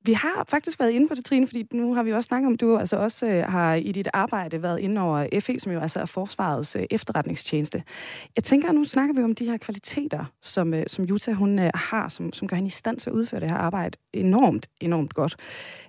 vi 0.07 0.12
har 0.12 0.45
faktisk 0.49 0.81
været 0.81 0.90
inde 0.90 1.09
på 1.09 1.14
det, 1.14 1.25
Trine, 1.25 1.47
fordi 1.47 1.66
nu 1.73 1.95
har 1.95 2.03
vi 2.03 2.12
også 2.12 2.27
snakket 2.27 2.47
om, 2.47 2.57
du 2.57 2.79
altså 2.79 2.97
også 2.97 3.27
øh, 3.27 3.45
har 3.45 3.75
i 3.75 3.92
dit 3.92 4.09
arbejde 4.12 4.62
været 4.62 4.79
inde 4.81 5.01
over 5.01 5.40
FE, 5.40 5.61
som 5.61 5.73
jo 5.73 5.81
altså 5.81 6.01
er 6.01 6.05
Forsvarets 6.05 6.77
øh, 6.77 6.83
efterretningstjeneste. 6.90 7.83
Jeg 8.37 8.45
tænker, 8.45 8.69
at 8.69 8.75
nu 8.75 8.85
snakker 8.85 9.14
vi 9.14 9.23
om 9.23 9.35
de 9.35 9.45
her 9.45 9.57
kvaliteter, 9.57 10.25
som, 10.42 10.75
øh, 10.75 10.85
som 10.87 11.05
Jutta 11.05 11.33
hun 11.33 11.59
øh, 11.59 11.71
har, 11.75 12.09
som, 12.09 12.33
som 12.33 12.49
gør 12.49 12.57
hende 12.57 12.66
i 12.66 12.71
stand 12.71 12.99
til 12.99 13.11
at 13.11 13.14
udføre 13.14 13.40
det 13.40 13.51
her 13.51 13.57
arbejde 13.57 13.99
enormt, 14.12 14.66
enormt 14.81 15.14
godt. 15.14 15.37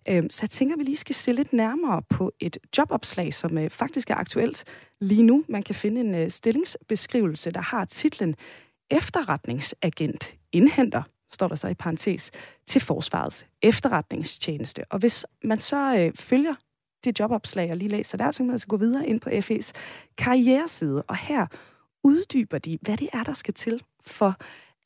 Øh, 0.10 0.24
så 0.30 0.40
jeg 0.42 0.50
tænker, 0.50 0.76
at 0.76 0.80
vi 0.80 0.84
lige 0.84 0.98
skal 0.98 1.16
se 1.16 1.32
lidt 1.32 1.54
nærmere 1.54 2.02
på 2.10 2.32
et 2.40 2.58
jobopslag, 2.78 3.34
som 3.34 3.58
øh, 3.58 3.70
faktisk 3.70 4.10
er 4.10 4.16
aktuelt 4.16 4.64
lige 5.02 5.24
nu. 5.24 5.44
Man 5.50 5.64
kan 5.64 5.76
finde 5.76 6.02
en 6.02 6.16
øh, 6.16 6.30
stillingsbeskrivelse, 6.30 7.52
der 7.52 7.62
har 7.62 7.86
titlen 7.86 8.36
Efterretningsagent 8.92 10.36
indhenter 10.52 11.02
står 11.32 11.48
der 11.48 11.56
så 11.56 11.68
i 11.68 11.74
parentes, 11.74 12.32
til 12.68 12.82
Forsvarets 12.82 13.46
efterretningstjeneste. 13.62 14.84
Og 14.90 15.00
hvis 15.00 15.26
man 15.44 15.60
så 15.60 15.98
øh, 16.00 16.14
følger 16.16 16.56
det 17.04 17.20
jobopslag, 17.20 17.68
jeg 17.68 17.78
lige 17.78 17.90
læser 17.90 18.18
der, 18.18 18.32
så 18.32 18.38
kan 18.38 18.46
man 18.46 18.54
altså 18.54 18.68
gå 18.68 18.78
videre 18.78 19.08
ind 19.08 19.20
på 19.20 19.30
FE's 19.30 19.72
karriereside, 20.18 21.04
og 21.04 21.18
her 21.18 21.48
uddyber 22.04 22.58
de, 22.58 22.78
hvad 22.82 22.98
det 22.98 23.10
er, 23.14 23.24
der 23.24 23.34
skal 23.34 23.54
til 23.54 23.84
for 24.02 24.36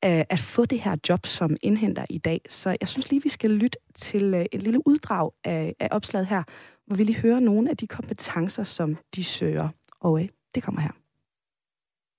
øh, 0.06 0.24
at 0.30 0.40
få 0.40 0.66
det 0.66 0.80
her 0.80 0.96
job 1.10 1.26
som 1.26 1.58
indhenter 1.62 2.06
i 2.10 2.18
dag. 2.18 2.42
Så 2.50 2.78
jeg 2.82 2.88
synes 2.88 3.10
lige, 3.10 3.24
vi 3.24 3.30
skal 3.30 3.52
lytte 3.52 3.78
til 3.96 4.34
øh, 4.34 4.46
en 4.52 4.60
lille 4.62 4.88
uddrag 4.88 5.32
af, 5.44 5.76
af 5.80 5.88
opslaget 5.92 6.28
her, 6.28 6.44
hvor 6.88 6.96
vi 6.96 7.04
lige 7.04 7.20
hører 7.20 7.40
nogle 7.40 7.70
af 7.70 7.78
de 7.78 7.88
kompetencer, 7.88 8.64
som 8.64 8.98
de 9.16 9.24
søger. 9.24 9.70
Og 10.00 10.22
øh, 10.22 10.30
det 10.56 10.64
kommer 10.64 10.82
her. 10.82 11.01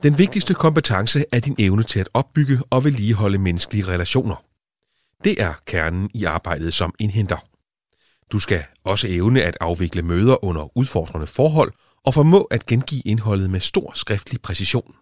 Den 0.02 0.18
vigtigste 0.18 0.54
kompetence 0.54 1.24
er 1.32 1.40
din 1.40 1.54
evne 1.58 1.82
til 1.82 2.00
at 2.00 2.08
opbygge 2.14 2.58
og 2.70 2.84
vedligeholde 2.84 3.38
menneskelige 3.38 3.86
relationer. 3.86 4.44
Det 5.24 5.42
er 5.42 5.54
kernen 5.66 6.10
i 6.14 6.24
arbejdet 6.24 6.74
som 6.74 6.94
indhenter. 6.98 7.36
Du 8.32 8.38
skal 8.38 8.64
også 8.84 9.08
evne 9.10 9.42
at 9.42 9.56
afvikle 9.60 10.02
møder 10.02 10.44
under 10.44 10.76
udfordrende 10.76 11.26
forhold 11.26 11.72
og 12.04 12.14
formå 12.14 12.42
at 12.42 12.66
gengive 12.66 13.02
indholdet 13.04 13.50
med 13.50 13.60
stor 13.60 13.92
skriftlig 13.94 14.40
præcision. 14.40 14.94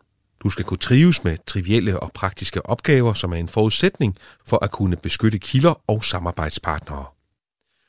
Du 0.43 0.51
skal 0.51 0.65
kunne 0.65 0.79
trives 0.79 1.25
med 1.25 1.37
trivielle 1.47 2.01
og 2.01 2.13
praktiske 2.13 2.67
opgaver, 2.67 3.13
som 3.13 3.33
er 3.33 3.37
en 3.37 3.49
forudsætning 3.49 4.17
for 4.47 4.65
at 4.65 4.71
kunne 4.71 4.97
beskytte 4.97 5.39
kilder 5.39 5.83
og 5.87 6.05
samarbejdspartnere. 6.05 7.05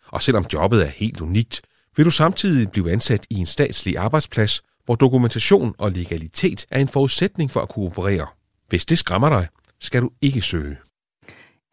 Og 0.07 0.23
selvom 0.23 0.45
jobbet 0.53 0.81
er 0.81 0.89
helt 0.89 1.21
unikt, 1.21 1.61
vil 1.95 2.05
du 2.05 2.11
samtidig 2.11 2.71
blive 2.71 2.91
ansat 2.91 3.27
i 3.29 3.35
en 3.35 3.45
statslig 3.45 3.97
arbejdsplads, 3.97 4.61
hvor 4.85 4.95
dokumentation 4.95 5.75
og 5.77 5.91
legalitet 5.91 6.65
er 6.69 6.79
en 6.79 6.87
forudsætning 6.87 7.51
for 7.51 7.59
at 7.59 7.69
kunne 7.69 7.85
operere. 7.85 8.27
Hvis 8.69 8.85
det 8.85 8.97
skræmmer 8.97 9.29
dig, 9.29 9.47
skal 9.79 10.01
du 10.01 10.09
ikke 10.21 10.41
søge. 10.41 10.77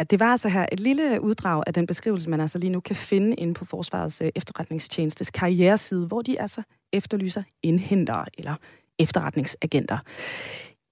Ja, 0.00 0.04
det 0.04 0.20
var 0.20 0.30
altså 0.30 0.48
her 0.48 0.66
et 0.72 0.80
lille 0.80 1.20
uddrag 1.20 1.62
af 1.66 1.74
den 1.74 1.86
beskrivelse, 1.86 2.30
man 2.30 2.40
altså 2.40 2.58
lige 2.58 2.70
nu 2.70 2.80
kan 2.80 2.96
finde 2.96 3.36
inde 3.36 3.54
på 3.54 3.64
Forsvarets 3.64 4.20
øh, 4.20 4.28
efterretningstjenestes 4.34 5.30
karriereside, 5.30 6.06
hvor 6.06 6.22
de 6.22 6.40
altså 6.40 6.62
efterlyser 6.92 7.42
indhentere 7.62 8.24
eller 8.38 8.54
efterretningsagenter. 8.98 9.98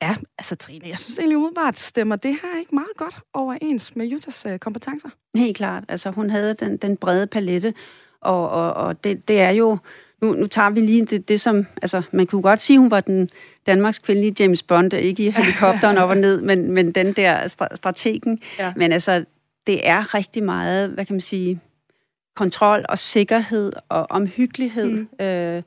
Ja, 0.03 0.17
altså 0.39 0.57
Trine, 0.57 0.89
jeg 0.89 0.99
synes 0.99 1.19
egentlig 1.19 1.37
umiddelbart 1.37 1.79
stemmer 1.79 2.17
det 2.17 2.39
her 2.43 2.59
ikke 2.59 2.75
meget 2.75 2.97
godt 2.97 3.19
overens 3.35 3.97
med 3.97 4.07
Jutas 4.07 4.47
øh, 4.47 4.59
kompetencer. 4.59 5.09
Helt 5.37 5.57
klart. 5.57 5.85
Altså 5.89 6.11
hun 6.11 6.31
havde 6.31 6.55
den, 6.55 6.77
den 6.77 6.97
brede 6.97 7.27
palette, 7.27 7.75
og, 8.21 8.51
og, 8.51 8.73
og 8.73 9.05
det, 9.05 9.29
det 9.29 9.41
er 9.41 9.51
jo 9.51 9.79
nu, 10.23 10.33
nu 10.33 10.47
tager 10.47 10.71
vi 10.71 10.81
lige 10.81 11.05
det, 11.05 11.29
det 11.29 11.41
som, 11.41 11.67
altså 11.83 12.03
man 12.11 12.27
kunne 12.27 12.43
godt 12.43 12.61
sige, 12.61 12.79
hun 12.79 12.91
var 12.91 13.01
den 13.01 13.29
Danmarks 13.67 13.99
kvindelige 13.99 14.35
James 14.39 14.63
Bond, 14.63 14.93
ikke 14.93 15.27
i 15.27 15.31
helikopteren 15.31 15.99
op 15.99 16.11
og 16.11 16.17
ned, 16.17 16.41
men, 16.41 16.71
men 16.71 16.93
den 16.93 17.13
der 17.13 17.49
strategen. 17.75 18.41
Ja. 18.59 18.73
Men 18.77 18.93
altså, 18.93 19.25
det 19.67 19.89
er 19.89 20.15
rigtig 20.15 20.43
meget, 20.43 20.91
hvad 20.91 21.05
kan 21.05 21.15
man 21.15 21.21
sige, 21.21 21.61
kontrol 22.37 22.85
og 22.89 22.99
sikkerhed 22.99 23.73
og 23.89 24.07
omhyggelighed. 24.11 24.91
Mm. 24.91 25.25
Øh, 25.25 25.63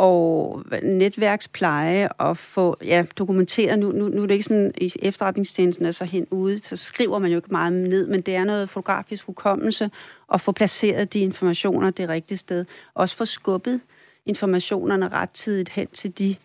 og 0.00 0.62
netværkspleje 0.82 2.08
og 2.08 2.36
få 2.36 2.76
ja, 2.84 3.04
dokumenteret. 3.18 3.78
Nu, 3.78 3.92
nu, 3.92 4.08
nu 4.08 4.22
er 4.22 4.26
det 4.26 4.34
ikke 4.34 4.44
sådan, 4.44 4.72
i 4.80 4.92
efterretningstjenesten 5.02 5.86
er 5.86 5.90
så 5.90 6.04
hen 6.04 6.26
ude, 6.30 6.58
så 6.62 6.76
skriver 6.76 7.18
man 7.18 7.30
jo 7.30 7.38
ikke 7.38 7.48
meget 7.50 7.72
ned, 7.72 8.06
men 8.06 8.20
det 8.20 8.34
er 8.34 8.44
noget 8.44 8.70
fotografisk 8.70 9.26
hukommelse 9.26 9.90
at 10.34 10.40
få 10.40 10.52
placeret 10.52 11.12
de 11.12 11.20
informationer 11.20 11.90
det 11.90 12.08
rigtige 12.08 12.38
sted. 12.38 12.64
Også 12.94 13.16
få 13.16 13.24
skubbet 13.24 13.80
informationerne 14.26 15.08
ret 15.08 15.30
tidigt 15.30 15.68
hen 15.68 15.86
til 15.86 16.18
de 16.18 16.36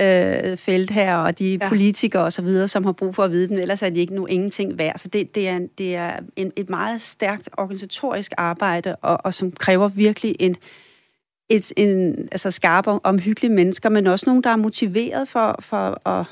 øh, 0.00 0.56
feltherrer 0.56 1.16
og 1.16 1.38
de 1.38 1.58
ja. 1.62 1.68
politikere 1.68 2.22
osv., 2.22 2.66
som 2.66 2.84
har 2.84 2.92
brug 2.92 3.14
for 3.14 3.24
at 3.24 3.30
vide 3.30 3.48
dem, 3.48 3.58
ellers 3.58 3.82
er 3.82 3.90
de 3.90 4.00
ikke 4.00 4.14
nu 4.14 4.26
ingenting 4.26 4.78
værd. 4.78 4.98
Så 4.98 5.08
det, 5.08 5.34
det 5.34 5.48
er, 5.48 5.58
det 5.78 5.94
er 5.94 6.16
en, 6.36 6.52
et 6.56 6.70
meget 6.70 7.00
stærkt 7.00 7.48
organisatorisk 7.56 8.32
arbejde, 8.36 8.96
og, 8.96 9.18
og 9.24 9.34
som 9.34 9.52
kræver 9.52 9.88
virkelig 9.88 10.36
en, 10.38 10.56
et, 11.48 11.72
en, 11.76 12.28
altså 12.32 12.50
skarpe, 12.50 12.90
omhyggelige 12.90 13.54
mennesker, 13.54 13.88
men 13.88 14.06
også 14.06 14.26
nogen, 14.26 14.44
der 14.44 14.50
er 14.50 14.56
motiveret 14.56 15.28
for, 15.28 15.56
for 15.60 16.08
at 16.08 16.26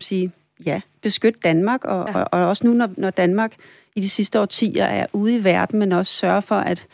sige, 0.00 0.32
ja, 0.66 0.80
beskytte 1.02 1.40
Danmark, 1.44 1.84
og, 1.84 2.08
ja. 2.08 2.18
og, 2.18 2.28
og 2.32 2.48
også 2.48 2.66
nu, 2.66 2.72
når, 2.72 2.88
når 2.96 3.10
Danmark 3.10 3.54
i 3.96 4.00
de 4.00 4.08
sidste 4.08 4.40
årtier 4.40 4.84
er 4.84 5.06
ude 5.12 5.36
i 5.36 5.44
verden, 5.44 5.78
men 5.78 5.92
også 5.92 6.12
sørge 6.12 6.42
for, 6.42 6.54
at 6.54 6.86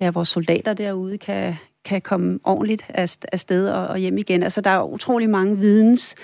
ja, 0.00 0.10
vores 0.10 0.28
soldater 0.28 0.74
derude 0.74 1.18
kan, 1.18 1.54
kan 1.84 2.00
komme 2.00 2.38
ordentligt 2.44 2.86
af 2.88 3.40
sted 3.40 3.68
og, 3.68 3.86
og 3.86 3.98
hjem 3.98 4.18
igen. 4.18 4.42
Altså, 4.42 4.60
der 4.60 4.70
er 4.70 4.82
utrolig 4.82 5.30
mange 5.30 5.58
videns, 5.58 6.14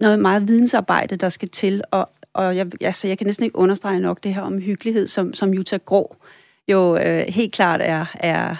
noget 0.00 0.18
meget 0.18 0.48
vidensarbejde, 0.48 1.16
der 1.16 1.28
skal 1.28 1.48
til, 1.48 1.82
og, 1.90 2.08
og 2.32 2.56
jeg, 2.56 2.66
altså, 2.80 3.08
jeg 3.08 3.18
kan 3.18 3.26
næsten 3.26 3.44
ikke 3.44 3.58
understrege 3.58 4.00
nok 4.00 4.24
det 4.24 4.34
her 4.34 4.42
om 4.42 4.58
hyggelighed, 4.58 5.08
som, 5.08 5.34
som 5.34 5.54
Jutta 5.54 5.76
Grå 5.76 6.16
jo 6.68 6.96
øh, 6.96 7.24
helt 7.28 7.52
klart 7.52 7.80
er, 7.82 8.06
er 8.14 8.56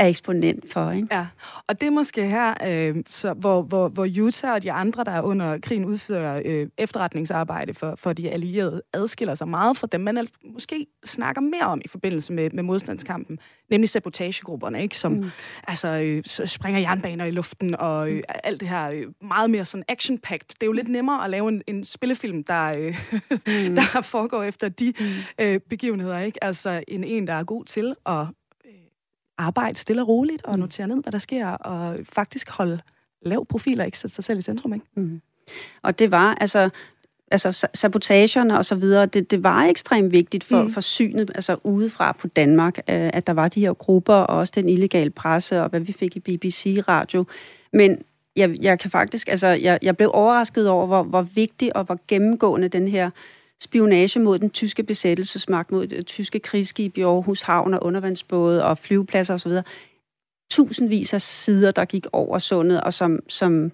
er 0.00 0.06
eksponent 0.06 0.72
for. 0.72 0.90
Ikke? 0.90 1.08
Ja, 1.10 1.26
og 1.66 1.80
det 1.80 1.86
er 1.86 1.90
måske 1.90 2.26
her, 2.26 2.54
øh, 2.66 2.96
så, 3.08 3.32
hvor, 3.32 3.62
hvor, 3.62 3.88
hvor 3.88 4.08
Utah 4.20 4.52
og 4.52 4.62
de 4.62 4.72
andre, 4.72 5.04
der 5.04 5.20
under 5.20 5.58
krigen 5.58 5.84
udfører 5.84 6.42
øh, 6.44 6.68
efterretningsarbejde 6.78 7.74
for, 7.74 7.94
for 7.96 8.12
de 8.12 8.30
allierede, 8.30 8.82
adskiller 8.92 9.34
sig 9.34 9.48
meget 9.48 9.76
fra 9.76 9.86
dem, 9.92 10.00
man 10.00 10.16
altså 10.16 10.34
måske 10.44 10.86
snakker 11.04 11.40
mere 11.40 11.64
om 11.64 11.80
i 11.84 11.88
forbindelse 11.88 12.32
med, 12.32 12.50
med 12.50 12.62
modstandskampen, 12.62 13.38
nemlig 13.70 13.88
sabotagegrupperne, 13.88 14.82
ikke? 14.82 14.98
som 14.98 15.12
mm. 15.12 15.30
altså, 15.66 15.88
øh, 15.88 16.46
springer 16.46 16.80
jernbaner 16.80 17.24
i 17.24 17.30
luften 17.30 17.76
og 17.76 18.10
øh, 18.10 18.16
mm. 18.16 18.22
alt 18.44 18.60
det 18.60 18.68
her 18.68 18.90
øh, 18.90 19.06
meget 19.22 19.50
mere 19.50 19.64
sådan 19.64 19.84
action-packed. 19.88 20.48
Det 20.48 20.62
er 20.62 20.66
jo 20.66 20.72
lidt 20.72 20.88
nemmere 20.88 21.24
at 21.24 21.30
lave 21.30 21.48
en, 21.48 21.62
en 21.66 21.84
spillefilm, 21.84 22.44
der, 22.44 22.64
øh, 22.64 22.96
mm. 23.30 23.74
der 23.94 24.00
foregår 24.00 24.42
efter 24.42 24.68
de 24.68 24.92
mm. 25.00 25.44
øh, 25.44 25.60
begivenheder, 25.60 26.18
ikke? 26.18 26.44
Altså 26.44 26.82
en 26.88 27.04
en, 27.04 27.26
der 27.26 27.34
er 27.34 27.44
god 27.44 27.64
til 27.64 27.94
at 28.06 28.26
arbejde 29.40 29.78
stille 29.78 30.02
og 30.02 30.08
roligt 30.08 30.44
og 30.44 30.54
mm. 30.54 30.60
notere 30.60 30.88
ned, 30.88 31.02
hvad 31.02 31.12
der 31.12 31.18
sker, 31.18 31.46
og 31.48 31.96
faktisk 32.12 32.50
holde 32.50 32.80
lav 33.22 33.46
profil 33.46 33.80
og 33.80 33.86
ikke 33.86 33.98
sætte 33.98 34.14
sig 34.14 34.24
selv 34.24 34.38
i 34.38 34.42
centrum. 34.42 34.74
Ikke? 34.74 34.86
Mm. 34.94 35.20
Og 35.82 35.98
det 35.98 36.10
var, 36.10 36.34
altså, 36.34 36.70
altså 37.30 37.68
sabotagerne 37.74 38.58
og 38.58 38.64
så 38.64 38.74
videre, 38.74 39.06
det, 39.06 39.30
det 39.30 39.42
var 39.42 39.64
ekstremt 39.64 40.12
vigtigt 40.12 40.44
for, 40.44 40.62
mm. 40.62 40.70
for 40.70 40.80
synet, 40.80 41.30
altså 41.34 41.56
udefra 41.64 42.12
på 42.12 42.28
Danmark, 42.28 42.78
øh, 42.78 43.10
at 43.12 43.26
der 43.26 43.32
var 43.32 43.48
de 43.48 43.60
her 43.60 43.72
grupper, 43.72 44.14
og 44.14 44.38
også 44.38 44.52
den 44.56 44.68
illegale 44.68 45.10
presse, 45.10 45.62
og 45.62 45.68
hvad 45.68 45.80
vi 45.80 45.92
fik 45.92 46.16
i 46.16 46.20
BBC-radio. 46.20 47.24
Men 47.72 47.98
jeg, 48.36 48.62
jeg 48.62 48.78
kan 48.78 48.90
faktisk, 48.90 49.28
altså, 49.28 49.46
jeg, 49.46 49.78
jeg 49.82 49.96
blev 49.96 50.10
overrasket 50.14 50.68
over, 50.68 50.86
hvor, 50.86 51.02
hvor 51.02 51.22
vigtig 51.22 51.76
og 51.76 51.84
hvor 51.84 51.98
gennemgående 52.08 52.68
den 52.68 52.88
her 52.88 53.10
spionage 53.62 54.20
mod 54.20 54.38
den 54.38 54.50
tyske 54.50 54.82
besættelsesmagt, 54.82 55.72
mod 55.72 55.86
det 55.86 56.06
tyske 56.06 56.38
krigsskib 56.38 56.98
i 56.98 57.02
Aarhus 57.02 57.42
Havn 57.42 57.74
og 57.74 57.84
undervandsbåde 57.84 58.64
og 58.64 58.78
flyvepladser 58.78 59.34
osv. 59.34 59.52
Tusindvis 60.50 61.14
af 61.14 61.22
sider, 61.22 61.70
der 61.70 61.84
gik 61.84 62.06
over 62.12 62.38
sundet, 62.38 62.80
og 62.80 62.94
som, 62.94 63.18
som 63.28 63.72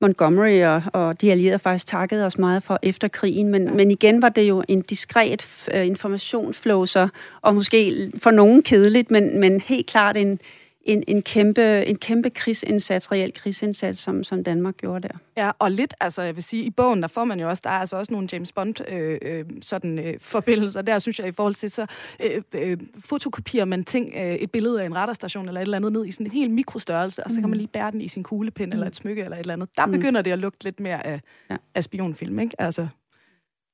Montgomery 0.00 0.62
og, 0.62 0.82
og 0.92 1.20
de 1.20 1.30
allierede 1.30 1.58
faktisk 1.58 1.86
takkede 1.86 2.26
os 2.26 2.38
meget 2.38 2.62
for 2.62 2.78
efter 2.82 3.08
krigen, 3.08 3.48
men, 3.48 3.64
ja. 3.64 3.74
men 3.74 3.90
igen 3.90 4.22
var 4.22 4.28
det 4.28 4.42
jo 4.42 4.64
en 4.68 4.80
diskret 4.80 5.68
uh, 5.74 5.86
informationsflow, 5.86 6.84
så, 6.84 7.08
og 7.42 7.54
måske 7.54 8.10
for 8.18 8.30
nogen 8.30 8.62
kedeligt, 8.62 9.10
men, 9.10 9.40
men 9.40 9.60
helt 9.60 9.86
klart 9.86 10.16
en, 10.16 10.38
en, 10.86 11.04
en, 11.06 11.22
kæmpe, 11.22 11.86
en 11.86 11.96
kæmpe 11.96 12.30
krigsindsats, 12.30 13.12
reel 13.12 13.32
krigsindsats, 13.32 14.00
som, 14.00 14.24
som 14.24 14.44
Danmark 14.44 14.76
gjorde 14.76 15.08
der. 15.08 15.14
Ja, 15.36 15.50
og 15.58 15.70
lidt, 15.70 15.94
altså 16.00 16.22
jeg 16.22 16.36
vil 16.36 16.44
sige, 16.44 16.62
i 16.62 16.70
bogen, 16.70 17.02
der 17.02 17.08
får 17.08 17.24
man 17.24 17.40
jo 17.40 17.48
også, 17.48 17.60
der 17.64 17.70
er 17.70 17.78
altså 17.78 17.96
også 17.96 18.12
nogle 18.12 18.28
James 18.32 18.52
Bond 18.52 18.88
øh, 18.88 19.18
øh, 19.22 19.44
sådan 19.62 19.98
øh, 19.98 20.14
forbindelser. 20.20 20.82
Der 20.82 20.98
synes 20.98 21.18
jeg 21.18 21.28
i 21.28 21.32
forhold 21.32 21.54
til, 21.54 21.70
så 21.70 21.86
øh, 22.22 22.42
øh, 22.52 22.78
fotokopierer 23.00 23.64
man 23.64 23.84
ting, 23.84 24.12
øh, 24.16 24.34
et 24.34 24.50
billede 24.50 24.82
af 24.82 24.86
en 24.86 24.96
radarstation 24.96 25.48
eller 25.48 25.60
et 25.60 25.64
eller 25.64 25.76
andet 25.76 25.92
ned 25.92 26.06
i 26.06 26.10
sådan 26.10 26.26
en 26.26 26.32
helt 26.32 26.50
mikrostørrelse, 26.50 27.24
og 27.24 27.30
så 27.30 27.36
kan 27.36 27.42
man 27.42 27.50
mm. 27.50 27.58
lige 27.58 27.68
bære 27.68 27.90
den 27.90 28.00
i 28.00 28.08
sin 28.08 28.22
kuglepind 28.22 28.66
mm. 28.66 28.72
eller 28.72 28.86
et 28.86 28.96
smykke 28.96 29.22
eller 29.22 29.36
et 29.36 29.40
eller 29.40 29.54
andet. 29.54 29.68
Der 29.76 29.86
mm. 29.86 29.92
begynder 29.92 30.22
det 30.22 30.32
at 30.32 30.38
lugte 30.38 30.64
lidt 30.64 30.80
mere 30.80 31.06
af, 31.06 31.20
ja. 31.50 31.56
af 31.74 31.84
spionfilm, 31.84 32.38
ikke? 32.38 32.60
Altså, 32.60 32.86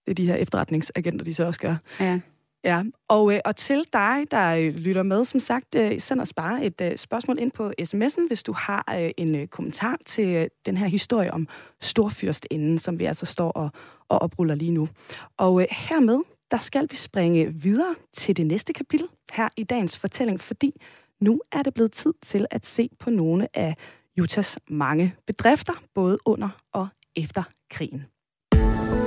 det 0.05 0.11
er 0.11 0.15
de 0.15 0.27
her 0.27 0.35
efterretningsagenter, 0.35 1.25
de 1.25 1.35
så 1.35 1.45
også 1.45 1.61
gør. 1.61 1.77
Ja. 2.01 2.21
Ja, 2.65 2.83
og, 3.09 3.35
øh, 3.35 3.41
og 3.45 3.57
til 3.57 3.85
dig, 3.93 4.25
der 4.31 4.55
øh, 4.55 4.75
lytter 4.75 5.03
med, 5.03 5.25
som 5.25 5.41
sagt, 5.41 5.75
øh, 5.75 6.01
send 6.01 6.21
os 6.21 6.33
bare 6.33 6.65
et 6.65 6.81
øh, 6.81 6.97
spørgsmål 6.97 7.39
ind 7.39 7.53
på 7.53 7.73
sms'en, 7.83 8.27
hvis 8.27 8.43
du 8.43 8.53
har 8.53 8.95
øh, 9.01 9.11
en 9.17 9.35
øh, 9.35 9.47
kommentar 9.47 9.97
til 10.07 10.29
øh, 10.29 10.49
den 10.67 10.77
her 10.77 10.87
historie 10.87 11.33
om 11.33 11.49
Storfyrstinden, 11.81 12.79
som 12.79 13.01
vi 13.01 13.05
altså 13.05 13.27
står 13.27 13.51
og, 13.51 13.71
og 14.09 14.23
opruller 14.23 14.55
lige 14.55 14.71
nu. 14.71 14.89
Og 15.37 15.61
øh, 15.61 15.67
hermed, 15.71 16.21
der 16.51 16.59
skal 16.59 16.87
vi 16.91 16.97
springe 16.97 17.55
videre 17.55 17.95
til 18.13 18.37
det 18.37 18.47
næste 18.47 18.73
kapitel 18.73 19.09
her 19.33 19.49
i 19.57 19.65
dagens 19.65 19.99
fortælling, 19.99 20.41
fordi 20.41 20.73
nu 21.21 21.41
er 21.53 21.63
det 21.63 21.75
blevet 21.75 21.93
tid 21.93 22.13
til 22.23 22.47
at 22.51 22.67
se 22.67 22.89
på 23.01 23.11
nogle 23.11 23.49
af 23.55 23.77
Jutas 24.19 24.59
mange 24.69 25.15
bedrifter, 25.27 25.73
både 25.95 26.19
under 26.25 26.49
og 26.73 26.89
efter 27.17 27.43
krigen. 27.71 28.05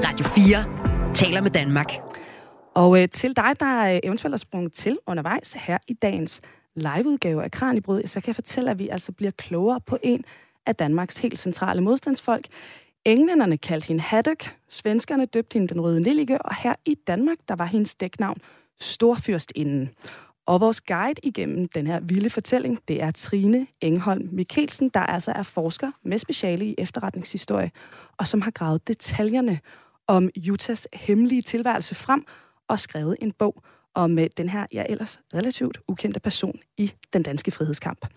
Radio 0.05 0.25
4 0.25 1.13
taler 1.13 1.41
med 1.41 1.51
Danmark. 1.51 1.87
Og 2.75 3.01
øh, 3.01 3.09
til 3.09 3.35
dig, 3.35 3.59
der 3.59 3.93
øh, 3.93 3.99
eventuelt 4.03 4.33
er 4.33 4.37
sprunget 4.37 4.73
til 4.73 4.97
undervejs 5.07 5.53
her 5.53 5.77
i 5.87 5.93
dagens 5.93 6.41
liveudgave 6.75 7.43
af 7.43 7.51
Kranjebryd, 7.51 8.03
så 8.05 8.21
kan 8.21 8.27
jeg 8.27 8.35
fortælle, 8.35 8.71
at 8.71 8.79
vi 8.79 8.89
altså 8.89 9.11
bliver 9.11 9.31
klogere 9.31 9.81
på 9.81 9.97
en 10.03 10.25
af 10.65 10.75
Danmarks 10.75 11.17
helt 11.17 11.39
centrale 11.39 11.81
modstandsfolk. 11.81 12.45
Englænderne 13.05 13.57
kaldte 13.57 13.87
hende 13.87 14.01
Haddock, 14.01 14.55
svenskerne 14.69 15.25
døbte 15.25 15.53
hende 15.53 15.67
den 15.67 15.81
røde 15.81 15.99
nillige, 15.99 16.41
og 16.41 16.55
her 16.55 16.75
i 16.85 16.95
Danmark, 17.07 17.37
der 17.47 17.55
var 17.55 17.65
hendes 17.65 17.95
dæknavn 17.95 18.37
Storfyrstinden. 18.79 19.89
Og 20.45 20.61
vores 20.61 20.81
guide 20.81 21.19
igennem 21.23 21.67
den 21.67 21.87
her 21.87 21.99
vilde 21.99 22.29
fortælling, 22.29 22.79
det 22.87 23.01
er 23.01 23.11
Trine 23.11 23.67
Engholm 23.81 24.29
Mikkelsen, 24.31 24.89
der 24.89 24.99
altså 24.99 25.31
er 25.31 25.43
forsker 25.43 25.91
med 26.03 26.17
speciale 26.17 26.65
i 26.65 26.75
efterretningshistorie, 26.77 27.71
og 28.17 28.27
som 28.27 28.41
har 28.41 28.51
gravet 28.51 28.87
detaljerne 28.87 29.59
om 30.07 30.29
Jutas 30.35 30.87
hemmelige 30.93 31.41
tilværelse 31.41 31.95
frem, 31.95 32.25
og 32.67 32.79
skrevet 32.79 33.17
en 33.21 33.31
bog 33.31 33.63
om 33.93 34.19
øh, 34.19 34.29
den 34.37 34.49
her, 34.49 34.65
ja 34.73 34.83
ellers 34.89 35.19
relativt 35.33 35.77
ukendte 35.87 36.19
person 36.19 36.59
i 36.77 36.93
den 37.13 37.23
danske 37.23 37.51
frihedskamp. 37.51 38.07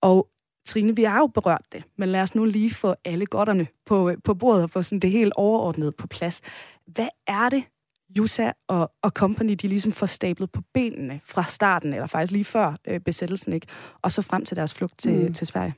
Og 0.00 0.28
Trine, 0.66 0.96
vi 0.96 1.02
har 1.04 1.18
jo 1.18 1.26
berørt 1.26 1.64
det, 1.72 1.84
men 1.96 2.08
lad 2.08 2.20
os 2.20 2.34
nu 2.34 2.44
lige 2.44 2.74
få 2.74 2.94
alle 3.04 3.26
godterne 3.26 3.66
på, 3.86 4.10
øh, 4.10 4.16
på 4.24 4.34
bordet 4.34 4.62
og 4.62 4.70
få 4.70 4.82
sådan 4.82 5.00
det 5.00 5.10
helt 5.10 5.32
overordnet 5.36 5.96
på 5.96 6.06
plads. 6.06 6.40
Hvad 6.86 7.08
er 7.26 7.48
det, 7.48 7.64
Jusa 8.16 8.50
og, 8.68 8.92
og 9.02 9.10
company, 9.10 9.52
de 9.52 9.68
ligesom 9.68 9.92
får 9.92 10.06
stablet 10.06 10.50
på 10.50 10.62
benene 10.74 11.20
fra 11.24 11.44
starten, 11.44 11.94
eller 11.94 12.06
faktisk 12.06 12.32
lige 12.32 12.44
før 12.44 12.74
øh, 12.88 13.00
besættelsen, 13.00 13.52
ikke? 13.52 13.66
og 14.02 14.12
så 14.12 14.22
frem 14.22 14.44
til 14.44 14.56
deres 14.56 14.74
flugt 14.74 14.98
til, 14.98 15.14
mm. 15.14 15.34
til 15.34 15.46
Sverige? 15.46 15.74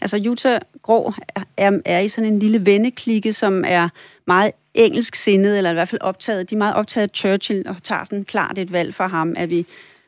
Altså 0.00 0.16
Jutta 0.16 0.58
Grå 0.82 1.12
er, 1.56 1.80
er 1.84 1.98
i 1.98 2.08
sådan 2.08 2.32
en 2.32 2.38
lille 2.38 2.66
venneklikke, 2.66 3.32
som 3.32 3.64
er 3.66 3.88
meget 4.26 4.52
engelsk 4.74 5.14
sindet, 5.14 5.56
eller 5.56 5.70
i 5.70 5.74
hvert 5.74 5.88
fald 5.88 6.00
optaget. 6.00 6.50
De 6.50 6.54
er 6.54 6.58
meget 6.58 6.74
optaget 6.74 7.08
af 7.08 7.10
Churchill, 7.14 7.68
og 7.68 7.82
tager 7.82 8.04
sådan 8.04 8.24
klart 8.24 8.58
et 8.58 8.72
valg 8.72 8.94
for 8.94 9.06
ham, 9.06 9.34
at 9.36 9.50
vi 9.50 9.66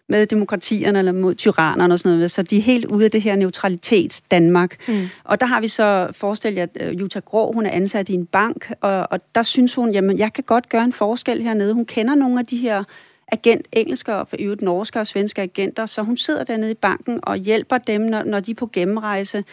med 0.09 0.27
demokratierne 0.27 0.99
eller 0.99 1.13
mod 1.13 1.35
tyrannerne 1.35 1.95
og 1.95 2.01
sådan 2.01 2.17
noget. 2.17 2.31
Så 2.31 2.43
de 2.43 2.57
er 2.57 2.63
helt 2.63 2.85
ude 2.85 3.05
af 3.05 3.11
det 3.11 3.23
her 3.23 3.37
neutralitets 3.37 4.21
Danmark. 4.21 4.89
Mm. 4.89 5.09
Og 5.25 5.41
der 5.41 5.47
har 5.47 5.61
vi 5.61 5.69
så 5.69 6.09
forestillet, 6.13 6.71
at 6.75 6.89
uh, 6.89 7.01
Jutta 7.01 7.21
Grå, 7.21 7.53
hun 7.53 7.67
er 7.67 7.71
ansat 7.71 8.09
i 8.09 8.15
en 8.15 8.27
bank, 8.27 8.73
og, 8.81 9.07
og 9.11 9.21
der 9.35 9.43
synes 9.43 9.75
hun, 9.75 9.93
jamen 9.93 10.19
jeg 10.19 10.33
kan 10.33 10.45
godt 10.45 10.69
gøre 10.69 10.85
en 10.85 10.93
forskel 10.93 11.43
hernede. 11.43 11.73
Hun 11.73 11.85
kender 11.85 12.15
nogle 12.15 12.39
af 12.39 12.47
de 12.47 12.57
her 12.57 12.85
agent, 13.33 13.67
engelske 13.73 14.15
og 14.15 14.29
for 14.29 14.37
øvrigt 14.41 14.63
norske 14.63 15.01
og 15.01 15.07
svenske 15.07 15.43
agenter, 15.43 15.87
så 15.87 16.03
hun 16.03 16.17
sidder 16.17 16.45
dernede 16.45 16.71
i 16.71 16.75
banken 16.75 17.21
og 17.23 17.37
hjælper 17.37 17.79
dem, 17.79 18.01
når, 18.01 18.25
når 18.25 18.41
de 18.41 18.51
er 18.51 18.55
på 18.55 18.71
gennemrejse, 18.73 19.45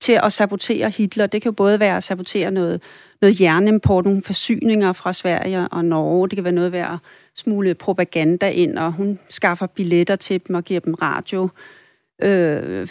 til 0.00 0.20
at 0.22 0.32
sabotere 0.32 0.90
Hitler. 0.90 1.26
Det 1.26 1.42
kan 1.42 1.48
jo 1.48 1.54
både 1.54 1.80
være 1.80 1.96
at 1.96 2.04
sabotere 2.04 2.50
noget, 2.50 2.82
noget 3.20 3.40
jernimport, 3.40 4.04
nogle 4.04 4.22
forsyninger 4.22 4.92
fra 4.92 5.12
Sverige 5.12 5.68
og 5.68 5.84
Norge. 5.84 6.28
Det 6.28 6.36
kan 6.36 6.44
være 6.44 6.52
noget 6.52 6.72
ved 6.72 6.78
at 6.78 6.96
smule 7.34 7.74
propaganda 7.74 8.50
ind, 8.50 8.78
og 8.78 8.92
hun 8.92 9.18
skaffer 9.28 9.66
billetter 9.66 10.16
til 10.16 10.40
dem 10.48 10.56
og 10.56 10.64
giver 10.64 10.80
dem 10.80 10.94
radio 10.94 11.48
øh, 12.22 12.88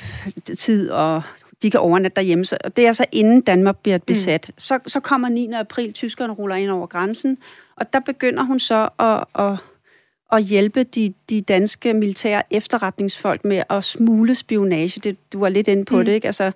tid, 0.57 0.89
og 0.89 1.21
de 1.61 1.71
kan 1.71 1.79
overnatte 1.79 2.15
derhjemme. 2.15 2.45
Så, 2.45 2.57
og 2.63 2.77
det 2.77 2.83
er 2.83 2.87
altså 2.87 3.05
inden 3.11 3.41
Danmark 3.41 3.77
bliver 3.77 3.97
besat. 3.97 4.45
Mm. 4.49 4.53
Så, 4.57 4.79
så 4.87 4.99
kommer 4.99 5.29
9. 5.29 5.51
april, 5.53 5.93
tyskerne 5.93 6.33
ruller 6.33 6.55
ind 6.55 6.69
over 6.69 6.87
grænsen, 6.87 7.37
og 7.75 7.93
der 7.93 7.99
begynder 7.99 8.43
hun 8.43 8.59
så 8.59 8.89
at, 8.99 9.43
at 9.45 9.57
at 10.31 10.43
hjælpe 10.43 10.83
de, 10.83 11.13
de 11.29 11.41
danske 11.41 11.93
militære 11.93 12.43
efterretningsfolk 12.53 13.45
med 13.45 13.63
at 13.69 13.83
smule 13.83 14.35
spionage. 14.35 14.99
Det, 14.99 15.33
du 15.33 15.39
var 15.39 15.49
lidt 15.49 15.67
inde 15.67 15.85
på 15.85 15.97
mm. 15.97 16.05
det, 16.05 16.11
ikke? 16.11 16.25
Altså, 16.25 16.51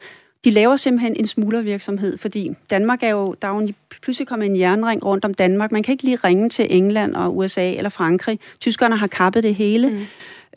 de 0.46 0.52
laver 0.52 0.76
simpelthen 0.76 1.16
en 1.16 1.28
smuglervirksomhed, 1.28 2.18
fordi 2.18 2.52
Danmark 2.70 3.04
er 3.04 3.10
jo, 3.10 3.36
der 3.42 3.48
er 3.48 3.62
jo 3.62 3.74
pludselig 4.02 4.28
kommet 4.28 4.46
en 4.46 4.60
jernring 4.60 5.06
rundt 5.06 5.26
om 5.26 5.34
Danmark. 5.34 5.72
Man 5.72 5.84
kan 5.84 5.92
ikke 5.92 6.04
lige 6.04 6.18
ringe 6.24 6.50
til 6.50 6.68
England 6.70 7.16
og 7.16 7.38
USA 7.38 7.72
eller 7.72 7.90
Frankrig. 7.90 8.40
Tyskerne 8.60 8.98
har 8.98 9.08
kappet 9.08 9.44
det 9.44 9.56
hele. 9.56 9.90
Mm. 9.90 10.00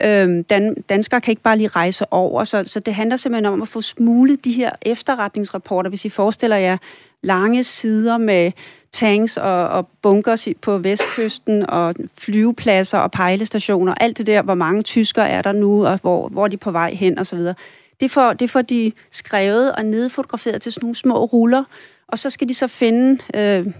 Øhm, 0.03 0.43
dan, 0.43 0.75
danskere 0.89 1.21
kan 1.21 1.31
ikke 1.31 1.41
bare 1.41 1.57
lige 1.57 1.67
rejse 1.67 2.13
over, 2.13 2.43
så, 2.43 2.63
så 2.65 2.79
det 2.79 2.93
handler 2.93 3.15
simpelthen 3.15 3.53
om 3.53 3.61
at 3.61 3.67
få 3.67 3.81
smuglet 3.81 4.45
de 4.45 4.51
her 4.51 4.71
efterretningsrapporter. 4.81 5.89
Hvis 5.89 6.05
I 6.05 6.09
forestiller 6.09 6.57
jer 6.57 6.77
lange 7.21 7.63
sider 7.63 8.17
med 8.17 8.51
tanks 8.91 9.37
og, 9.37 9.67
og 9.67 9.89
bunkers 10.01 10.47
på 10.61 10.77
vestkysten 10.77 11.69
og 11.69 11.95
flyvepladser 12.17 12.97
og 12.97 13.11
pejlestationer, 13.11 13.93
alt 13.93 14.17
det 14.17 14.27
der, 14.27 14.41
hvor 14.41 14.55
mange 14.55 14.83
tyskere 14.83 15.29
er 15.29 15.41
der 15.41 15.51
nu, 15.51 15.85
og 15.85 15.99
hvor, 16.01 16.27
hvor 16.27 16.43
er 16.43 16.47
de 16.47 16.57
på 16.57 16.71
vej 16.71 16.93
hen 16.93 17.19
osv., 17.19 17.39
det 17.99 18.11
får, 18.11 18.33
det 18.33 18.49
får 18.49 18.61
de 18.61 18.91
skrevet 19.11 19.75
og 19.75 19.85
nedfotograferet 19.85 20.61
til 20.61 20.71
sådan 20.71 20.85
nogle 20.85 20.95
små 20.95 21.25
ruller, 21.25 21.63
og 22.07 22.19
så 22.19 22.29
skal 22.29 22.49
de 22.49 22.53
så 22.53 22.67
finde 22.67 23.23
øh, 23.35 23.73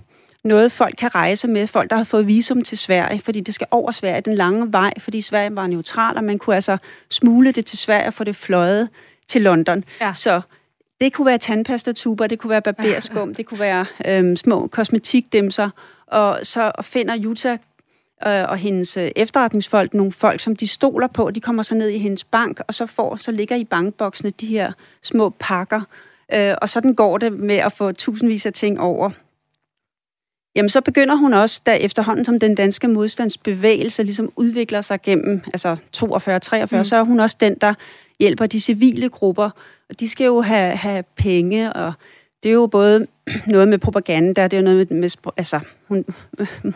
noget, 0.44 0.72
folk 0.72 0.96
kan 0.98 1.16
rejse 1.16 1.48
med, 1.48 1.68
folk, 1.68 1.90
der 1.90 1.96
har 1.96 2.04
fået 2.04 2.28
visum 2.28 2.62
til 2.62 2.78
Sverige, 2.78 3.20
fordi 3.20 3.42
det 3.42 3.54
skal 3.54 3.68
over 3.72 3.92
Sverige, 3.92 4.22
den 4.22 4.36
lange 4.36 4.74
vej, 4.74 4.94
fordi 5.00 5.22
Sverige 5.22 5.56
var 5.56 5.68
neutral, 5.68 6.18
og 6.18 6.24
man 6.24 6.40
kunne 6.40 6.56
altså 6.56 6.78
smule 7.10 7.52
det 7.52 7.66
til 7.66 7.78
Sverige 7.78 8.08
og 8.08 8.14
få 8.14 8.24
det 8.24 8.36
fløjet 8.36 8.90
til 9.28 9.42
London. 9.42 9.84
Ja. 10.02 10.14
Så 10.14 10.42
det 11.02 11.14
kunne 11.14 11.26
være 11.26 11.38
tandpastatuber, 11.38 12.28
det 12.28 12.40
kunne 12.40 12.50
være 12.50 12.62
barberskum, 12.62 13.34
det 13.38 13.46
kunne 13.46 13.60
være 13.60 13.86
øhm, 14.06 14.36
små 14.36 14.68
kosmetikdæmser, 14.68 15.70
og 16.08 16.40
så 16.44 16.72
finder 16.82 17.16
Jutta 17.16 17.58
øh, 18.28 18.44
og 18.50 18.58
hendes 18.58 18.98
øh, 18.98 19.12
efterretningsfolk 19.16 19.94
nogle 19.94 20.12
folk, 20.12 20.40
som 20.40 20.56
de 20.56 20.68
stoler 20.68 21.08
på. 21.08 21.32
De 21.32 21.42
kommer 21.42 21.64
så 21.64 21.76
ned 21.76 21.90
i 21.90 21.98
hendes 21.98 22.24
bank, 22.24 22.60
og 22.68 22.74
så 22.74 22.86
får 22.86 23.16
så 23.16 23.32
ligger 23.32 23.56
i 23.56 23.64
bankboksene 23.64 24.30
de 24.30 24.46
her 24.46 24.72
små 25.02 25.30
pakker. 25.30 25.82
Øh, 26.34 26.56
og 26.62 26.70
sådan 26.70 26.94
går 26.94 27.18
det 27.18 27.34
med 27.34 27.56
at 27.56 27.72
få 27.72 27.92
tusindvis 27.92 28.46
af 28.46 28.54
ting 28.54 28.80
over. 28.80 29.10
Jamen, 30.56 30.70
så 30.70 30.82
begynder 30.82 31.16
hun 31.16 31.34
også, 31.34 31.62
da 31.66 31.76
efterhånden 31.76 32.26
som 32.26 32.40
den 32.40 32.56
danske 32.56 32.88
modstandsbevægelse 32.88 34.04
ligesom 34.04 34.32
udvikler 34.36 34.82
sig 34.82 35.02
gennem 35.02 35.42
altså 35.46 35.76
42-43, 35.98 36.78
mm. 36.78 36.84
så 36.84 36.96
er 36.96 37.04
hun 37.04 37.20
også 37.20 37.38
den, 37.40 37.56
der 37.62 37.74
hjælper 38.20 38.46
de 38.46 38.60
civile 38.60 39.10
grupper. 39.10 39.50
Og 39.90 40.00
de 40.00 40.10
skal 40.10 40.26
jo 40.26 40.42
have, 40.42 40.76
have 40.76 41.04
penge, 41.16 41.74
og 41.74 41.94
det 42.46 42.52
er 42.52 42.54
jo 42.54 42.68
både 42.68 43.08
noget 43.48 43.68
med 43.68 43.78
propaganda, 43.78 44.44
det 44.44 44.54
er 44.54 44.58
jo 44.58 44.64
noget 44.64 44.92
med, 44.92 45.00
med 45.00 45.10
altså, 45.38 45.60
hun, 45.88 46.06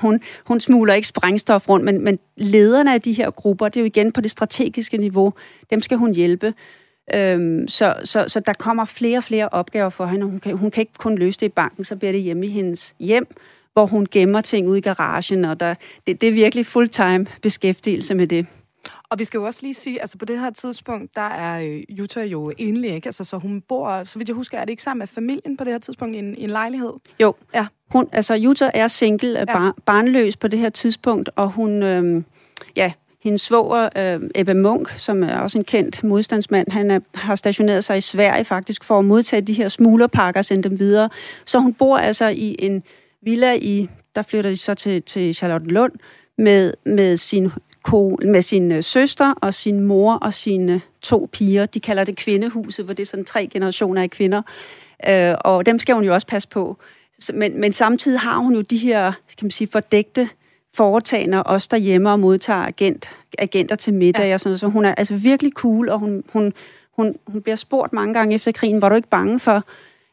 hun, 0.02 0.20
hun 0.46 0.60
smuler 0.60 0.94
ikke 0.94 1.08
sprængstof 1.08 1.70
rundt, 1.70 1.86
men, 1.86 2.04
men 2.04 2.20
lederne 2.38 2.94
af 2.94 3.02
de 3.02 3.14
her 3.14 3.30
grupper, 3.30 3.70
det 3.70 3.78
er 3.78 3.82
jo 3.82 3.86
igen 3.86 4.12
på 4.12 4.22
det 4.22 4.32
strategiske 4.32 4.98
niveau, 4.98 5.34
dem 5.70 5.82
skal 5.82 5.98
hun 5.98 6.16
hjælpe. 6.16 6.54
Øhm, 7.16 7.68
så, 7.68 7.96
så, 8.04 8.26
så 8.28 8.40
der 8.40 8.54
kommer 8.54 8.86
flere 8.86 9.18
og 9.18 9.24
flere 9.24 9.50
opgaver 9.50 9.90
for 9.90 10.06
hende, 10.06 10.26
hun 10.26 10.40
kan, 10.40 10.58
hun 10.58 10.72
kan 10.72 10.82
ikke 10.82 10.94
kun 10.98 11.18
løse 11.18 11.40
det 11.40 11.46
i 11.46 11.50
banken, 11.50 11.84
så 11.84 11.96
bliver 11.96 12.12
det 12.12 12.22
hjemme 12.22 12.46
i 12.46 12.50
hendes 12.50 12.96
hjem, 13.00 13.36
hvor 13.74 13.86
hun 13.86 14.08
gemmer 14.12 14.42
ting 14.42 14.68
ud 14.68 14.78
i 14.78 14.82
garagen, 14.82 15.46
og 15.46 15.60
der, 15.60 15.76
det, 16.08 16.22
det 16.22 16.30
er 16.30 16.34
virkelig 16.34 16.66
fulltime 16.66 17.26
beskæftigelse 17.42 18.16
med 18.16 18.28
det. 18.28 18.46
Og 19.10 19.20
vi 19.20 19.26
skal 19.26 19.38
jo 19.38 19.44
også 19.44 19.60
lige 19.62 19.74
sige, 19.74 20.02
altså 20.02 20.18
på 20.18 20.26
det 20.26 20.40
her 20.40 20.50
tidspunkt, 20.50 21.16
der 21.16 21.22
er 21.22 21.62
øh, 21.62 21.84
Jutta 21.90 22.24
jo 22.24 22.52
enlig, 22.58 22.92
ikke? 22.92 23.08
Altså, 23.08 23.24
så 23.24 23.38
hun 23.38 23.62
bor, 23.62 24.04
så 24.04 24.20
vidt 24.20 24.30
jeg 24.30 24.36
husker, 24.36 24.58
er 24.58 24.66
det 24.66 24.70
ikke 24.70 24.84
sammen 24.84 25.00
med 25.00 25.08
familien 25.08 25.58
på 25.58 25.64
det 25.64 25.74
her 25.74 25.80
tidspunkt 25.80 26.16
i 26.16 26.20
en, 26.20 26.38
i 26.38 26.44
en 26.44 26.50
lejlighed? 26.50 26.94
Jo. 27.22 27.36
Ja. 27.54 27.68
Hun, 27.92 28.08
altså, 28.12 28.34
Jutta 28.34 28.72
er 28.74 28.88
single, 28.88 29.40
ja. 29.40 29.46
bar, 29.46 29.76
barnløs 29.86 30.38
på 30.38 30.48
det 30.48 30.60
her 30.60 30.70
tidspunkt, 30.70 31.30
og 31.36 31.52
hun, 31.52 31.84
øh, 31.84 32.24
ja, 32.76 32.92
hendes 33.24 33.42
svoger, 33.42 33.90
øh, 33.96 34.30
Ebbe 34.36 34.54
Munk, 34.54 34.90
som 34.90 35.24
er 35.24 35.38
også 35.38 35.58
en 35.58 35.64
kendt 35.64 36.04
modstandsmand, 36.04 36.72
han 36.72 36.92
er, 36.92 37.00
har 37.14 37.36
stationeret 37.36 37.84
sig 37.84 37.98
i 37.98 38.02
Sverige 38.02 38.46
faktisk 38.46 38.84
for 38.84 39.00
at 39.00 39.06
modtage 39.06 39.42
de 39.42 39.54
her 39.54 39.68
smuglerpakker 39.68 40.40
og 40.40 40.46
sende 40.46 40.70
dem 40.70 40.80
videre. 40.80 41.10
Så 41.46 41.60
hun 41.60 41.74
bor 41.74 41.98
altså 41.98 42.28
i 42.28 42.56
en 42.60 42.84
villa 43.22 43.56
i, 43.56 43.90
der 44.16 44.22
flytter 44.22 44.50
de 44.50 44.58
så 44.58 44.74
til, 44.74 45.02
til 45.02 45.36
Charlotte 45.36 45.98
med, 46.38 46.74
med 46.86 47.18
sin 47.18 47.52
ko, 47.90 48.18
med 48.26 48.42
sin 48.42 48.72
øh, 48.72 48.84
søster 48.84 49.34
og 49.42 49.54
sin 49.54 49.80
mor 49.80 50.14
og 50.14 50.34
sine 50.34 50.82
to 51.02 51.30
piger. 51.32 51.66
De 51.66 51.80
kalder 51.80 52.04
det 52.04 52.18
kvindehuset, 52.18 52.86
hvor 52.86 52.94
det 52.94 53.04
er 53.04 53.08
sådan 53.08 53.26
tre 53.26 53.48
generationer 53.48 54.02
af 54.02 54.10
kvinder. 54.10 54.42
Øh, 55.08 55.36
og 55.40 55.66
dem 55.66 55.80
skal 55.80 55.96
hun 55.96 56.04
jo 56.04 56.14
også 56.14 56.28
passe 56.28 56.50
på. 56.50 56.78
Men, 57.34 57.62
men 57.62 57.74
samtidig 57.74 58.20
har 58.20 58.38
hun 58.38 58.56
jo 58.56 58.62
de 58.62 58.78
her, 58.78 59.12
kan 59.12 59.46
man 59.46 59.52
sige, 59.52 59.68
fordægte 59.68 60.30
foretagende 60.74 61.44
os 61.44 61.68
derhjemme 61.68 62.12
og 62.12 62.20
modtager 62.20 62.66
agent, 62.66 63.10
agenter 63.38 63.76
til 63.76 63.94
middag 63.94 64.28
ja. 64.28 64.34
og 64.34 64.40
sådan 64.40 64.50
noget. 64.50 64.60
Så 64.60 64.68
hun 64.68 64.86
er 64.86 64.96
altså 64.96 65.16
virkelig 65.16 65.52
cool, 65.54 65.90
og 65.90 66.00
hun, 66.00 66.24
hun, 66.34 66.54
hun, 66.96 67.16
hun 67.28 67.42
bliver 67.42 67.56
spurgt 67.56 67.94
mange 67.94 68.14
gange 68.14 68.36
efter 68.36 68.52
krigen, 68.52 68.82
var 68.82 68.90
du 68.90 68.96
ikke 68.96 69.10
bange 69.10 69.40
for, 69.40 69.64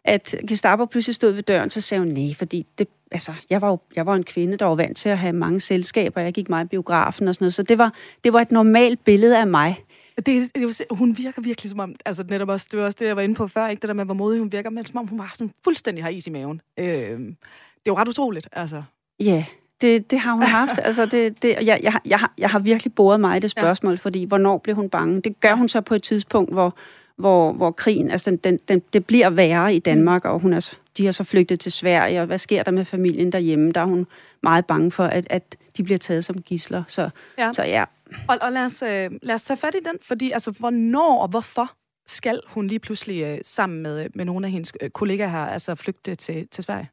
at 0.04 0.34
Gestapo 0.48 0.84
pludselig 0.84 1.14
stod 1.14 1.32
ved 1.32 1.42
døren, 1.42 1.70
så 1.70 1.80
sagde 1.80 2.04
hun 2.04 2.08
nej, 2.08 2.34
fordi 2.38 2.66
det, 2.78 2.88
altså, 3.10 3.32
jeg, 3.50 3.60
var 3.60 3.68
jo, 3.68 3.78
jeg 3.96 4.06
var 4.06 4.14
en 4.14 4.24
kvinde, 4.24 4.56
der 4.56 4.64
var 4.64 4.74
vant 4.74 4.96
til 4.96 5.08
at 5.08 5.18
have 5.18 5.32
mange 5.32 5.60
selskaber, 5.60 6.20
jeg 6.20 6.32
gik 6.32 6.48
meget 6.48 6.64
i 6.64 6.68
biografen 6.68 7.28
og 7.28 7.34
sådan 7.34 7.44
noget, 7.44 7.54
så 7.54 7.62
det 7.62 7.78
var, 7.78 7.94
det 8.24 8.32
var 8.32 8.40
et 8.40 8.52
normalt 8.52 9.04
billede 9.04 9.40
af 9.40 9.46
mig. 9.46 9.84
Det, 10.16 10.26
det, 10.26 10.82
hun 10.90 11.18
virker 11.18 11.42
virkelig 11.42 11.70
som 11.70 11.80
om, 11.80 11.94
altså 12.04 12.24
netop 12.28 12.48
også, 12.48 12.66
det 12.70 12.78
var 12.78 12.86
også 12.86 12.96
det, 13.00 13.06
jeg 13.06 13.16
var 13.16 13.22
inde 13.22 13.34
på 13.34 13.48
før, 13.48 13.66
ikke 13.66 13.80
det 13.80 13.88
der 13.88 13.94
med, 13.94 14.04
hvor 14.04 14.14
modig 14.14 14.38
hun 14.40 14.52
virker, 14.52 14.70
men 14.70 14.84
som 14.84 14.96
om 14.96 15.06
hun 15.06 15.18
var 15.18 15.30
sådan 15.34 15.52
fuldstændig 15.64 16.04
har 16.04 16.10
is 16.10 16.26
i 16.26 16.30
maven. 16.30 16.60
Øh, 16.78 16.86
det 16.86 17.90
er 17.90 17.92
jo 17.92 17.96
ret 17.96 18.08
utroligt, 18.08 18.48
altså. 18.52 18.82
Ja, 19.20 19.24
yeah, 19.24 19.44
det, 19.80 20.10
det 20.10 20.18
har 20.18 20.32
hun 20.32 20.42
haft. 20.42 20.78
altså, 20.84 21.06
det, 21.06 21.42
det, 21.42 21.54
jeg, 21.54 21.80
jeg, 21.82 22.00
jeg, 22.04 22.18
har, 22.18 22.32
jeg 22.38 22.50
har 22.50 22.58
virkelig 22.58 22.94
boret 22.94 23.20
mig 23.20 23.36
i 23.36 23.40
det 23.40 23.50
spørgsmål, 23.50 23.92
ja. 23.92 23.96
fordi 23.96 24.24
hvornår 24.24 24.58
blev 24.58 24.76
hun 24.76 24.90
bange? 24.90 25.20
Det 25.20 25.40
gør 25.40 25.54
hun 25.54 25.68
så 25.68 25.80
på 25.80 25.94
et 25.94 26.02
tidspunkt, 26.02 26.52
hvor, 26.52 26.76
hvor, 27.16 27.52
hvor 27.52 27.70
krigen, 27.70 28.11
altså 28.11 28.31
den, 28.31 28.37
den, 28.37 28.59
den, 28.68 28.83
det 28.92 29.07
bliver 29.07 29.31
værre 29.31 29.74
i 29.74 29.79
Danmark, 29.79 30.24
mm. 30.24 30.31
og 30.31 30.40
hun 30.40 30.52
er, 30.52 30.76
de 30.96 31.05
har 31.05 31.12
så 31.12 31.24
flygtet 31.24 31.61
til 31.61 31.72
Sverige, 31.72 32.20
og 32.20 32.26
hvad 32.26 32.38
sker 32.38 32.62
der 32.62 32.70
med 32.70 32.85
familien 32.85 33.33
derhjemme? 33.33 33.72
Der 33.72 33.81
er 33.81 33.85
hun 33.85 34.07
meget 34.42 34.66
bange 34.66 34.90
for, 34.90 35.05
at, 35.05 35.26
at 35.31 35.57
de 35.76 35.83
bliver 35.83 35.98
taget 35.98 36.24
som 36.24 36.42
gisler. 36.42 36.83
Så 36.88 37.11
ja. 37.38 37.52
Så 37.52 37.62
ja. 37.62 37.85
Og, 38.29 38.38
og 38.42 38.52
lad, 38.52 38.64
os, 38.64 38.83
øh, 38.83 39.11
lad 39.22 39.35
os 39.35 39.42
tage 39.42 39.57
fat 39.57 39.74
i 39.74 39.85
den, 39.85 39.98
fordi 40.02 40.31
altså, 40.31 40.50
hvornår 40.50 41.22
og 41.22 41.29
hvorfor 41.29 41.72
skal 42.07 42.40
hun 42.46 42.66
lige 42.66 42.79
pludselig 42.79 43.22
øh, 43.22 43.38
sammen 43.42 43.83
med, 43.83 44.09
med 44.14 44.24
nogle 44.24 44.46
af 44.46 44.52
hendes 44.52 44.72
øh, 44.81 44.90
kollegaer 44.90 45.29
her 45.29 45.38
altså 45.38 45.74
flygte 45.74 46.14
til, 46.14 46.48
til 46.50 46.64
Sverige? 46.64 46.88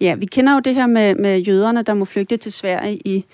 Ja, 0.00 0.14
vi 0.14 0.26
kender 0.26 0.54
jo 0.54 0.60
det 0.60 0.74
her 0.74 0.86
med, 0.86 1.14
med 1.14 1.38
jøderne, 1.38 1.82
der 1.82 1.94
må 1.94 2.04
flygte 2.04 2.36
til 2.36 2.52
Sverige 2.52 2.96
i, 3.04 3.24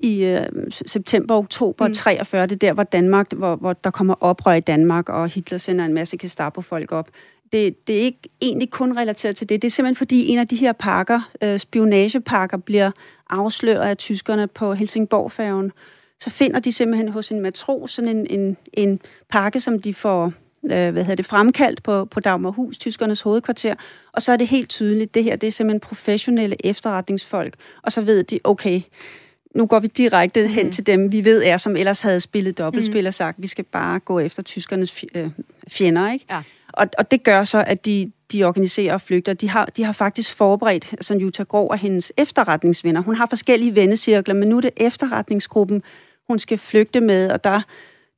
i 0.00 0.24
øh, 0.24 0.46
september 0.86 1.34
oktober 1.34 1.86
mm. 1.86 1.94
43. 1.94 2.46
Det 2.46 2.52
er 2.52 2.56
der, 2.56 2.72
hvor, 2.72 2.82
Danmark, 2.82 3.32
hvor, 3.32 3.56
hvor 3.56 3.72
der 3.72 3.90
kommer 3.90 4.14
oprør 4.20 4.52
i 4.52 4.60
Danmark, 4.60 5.08
og 5.08 5.28
Hitler 5.28 5.58
sender 5.58 5.84
en 5.84 5.94
masse 5.94 6.16
Gestapo-folk 6.16 6.92
op. 6.92 7.10
Det, 7.52 7.86
det 7.86 7.96
er 7.96 8.00
ikke 8.00 8.18
egentlig 8.40 8.70
kun 8.70 8.98
relateret 8.98 9.36
til 9.36 9.48
det. 9.48 9.62
Det 9.62 9.68
er 9.68 9.70
simpelthen 9.70 9.96
fordi 9.96 10.28
en 10.28 10.38
af 10.38 10.48
de 10.48 10.56
her 10.56 10.72
pakker, 10.72 11.30
øh, 11.42 11.58
spionagepakker, 11.58 12.56
bliver 12.56 12.90
afsløret 13.30 13.88
af 13.88 13.96
tyskerne 13.96 14.46
på 14.46 14.74
Helsingborgfærgen. 14.74 15.72
Så 16.20 16.30
finder 16.30 16.60
de 16.60 16.72
simpelthen 16.72 17.08
hos 17.08 17.30
en 17.30 17.40
matros 17.40 17.90
sådan 17.90 18.16
en, 18.16 18.26
en, 18.40 18.56
en 18.72 19.00
pakke, 19.30 19.60
som 19.60 19.82
de 19.82 19.94
får 19.94 20.32
øh, 20.64 20.90
hvad 20.92 21.02
hedder 21.02 21.14
det, 21.14 21.26
fremkaldt 21.26 21.82
på, 21.82 22.04
på 22.04 22.20
Dagmarhus, 22.20 22.78
tyskernes 22.78 23.22
hovedkvarter, 23.22 23.74
og 24.12 24.22
så 24.22 24.32
er 24.32 24.36
det 24.36 24.46
helt 24.46 24.68
tydeligt, 24.68 25.14
det 25.14 25.24
her 25.24 25.36
det 25.36 25.46
er 25.46 25.50
simpelthen 25.50 25.80
professionelle 25.80 26.66
efterretningsfolk, 26.66 27.54
og 27.82 27.92
så 27.92 28.00
ved 28.00 28.24
de, 28.24 28.40
okay, 28.44 28.80
nu 29.58 29.66
går 29.66 29.78
vi 29.78 29.86
direkte 29.86 30.42
mm. 30.42 30.48
hen 30.48 30.72
til 30.72 30.86
dem, 30.86 31.12
vi 31.12 31.24
ved 31.24 31.42
er, 31.44 31.56
som 31.56 31.76
ellers 31.76 32.02
havde 32.02 32.20
spillet 32.20 32.58
dobbeltspil 32.58 33.00
mm. 33.00 33.06
og 33.06 33.14
sagt, 33.14 33.42
vi 33.42 33.46
skal 33.46 33.64
bare 33.64 33.98
gå 33.98 34.18
efter 34.18 34.42
tyskernes 34.42 35.04
øh, 35.14 35.30
fjender, 35.68 36.12
ikke? 36.12 36.24
Ja. 36.30 36.42
Og, 36.72 36.86
og 36.98 37.10
det 37.10 37.22
gør 37.22 37.44
så, 37.44 37.64
at 37.66 37.86
de, 37.86 38.12
de 38.32 38.44
organiserer 38.44 38.94
og 38.94 39.00
flygter. 39.00 39.32
De 39.32 39.48
har, 39.48 39.66
de 39.66 39.84
har 39.84 39.92
faktisk 39.92 40.34
forberedt, 40.36 40.88
altså 40.92 41.14
Jutta 41.14 41.42
Grov 41.42 41.70
og 41.70 41.78
hendes 41.78 42.12
efterretningsvenner. 42.16 43.00
Hun 43.00 43.14
har 43.14 43.26
forskellige 43.26 43.74
vennecirkler, 43.74 44.34
men 44.34 44.48
nu 44.48 44.56
er 44.56 44.60
det 44.60 44.70
efterretningsgruppen, 44.76 45.82
hun 46.28 46.38
skal 46.38 46.58
flygte 46.58 47.00
med, 47.00 47.30
og 47.30 47.44
der 47.44 47.60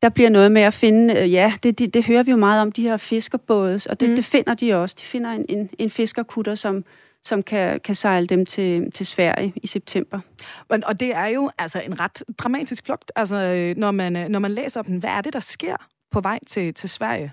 der 0.03 0.09
bliver 0.09 0.31
noget 0.31 0.53
med 0.53 0.63
at 0.63 0.75
finde, 0.75 1.15
øh, 1.15 1.33
ja, 1.33 1.53
det, 1.63 1.79
det, 1.79 1.95
det 1.95 2.05
hører 2.05 2.23
vi 2.23 2.31
jo 2.31 2.37
meget 2.37 2.63
om, 2.63 2.73
de 2.73 2.83
her 2.83 2.97
fiskerbåde, 2.97 3.81
og 3.91 4.01
det, 4.01 4.09
mm. 4.09 4.15
det 4.15 4.25
finder 4.25 4.55
de 4.55 4.75
også. 4.75 4.97
De 5.01 5.05
finder 5.05 5.31
en, 5.31 5.45
en, 5.49 5.71
en 5.79 5.91
fiskerkutter, 5.91 6.55
som, 6.55 6.85
som 7.25 7.43
kan, 7.43 7.81
kan 7.81 7.95
sejle 7.95 8.27
dem 8.27 8.47
til, 8.47 8.93
til 8.93 9.07
Sverige 9.07 9.53
i 9.57 9.67
september. 9.67 10.21
Og, 10.69 10.79
og 10.87 11.01
det 11.01 11.15
er 11.15 11.27
jo 11.27 11.51
altså 11.59 11.81
en 11.81 12.01
ret 12.01 12.23
dramatisk 12.39 12.87
flugt, 12.87 13.13
altså, 13.17 13.37
øh, 13.37 13.77
når, 13.77 13.91
man, 13.91 14.17
øh, 14.17 14.29
når 14.29 14.39
man 14.39 14.51
læser 14.51 14.83
dem. 14.83 14.99
Hvad 14.99 15.11
er 15.11 15.21
det, 15.21 15.33
der 15.33 15.41
sker 15.41 15.77
på 16.11 16.21
vej 16.21 16.39
til, 16.47 16.75
til 16.75 16.89
Sverige? 16.89 17.33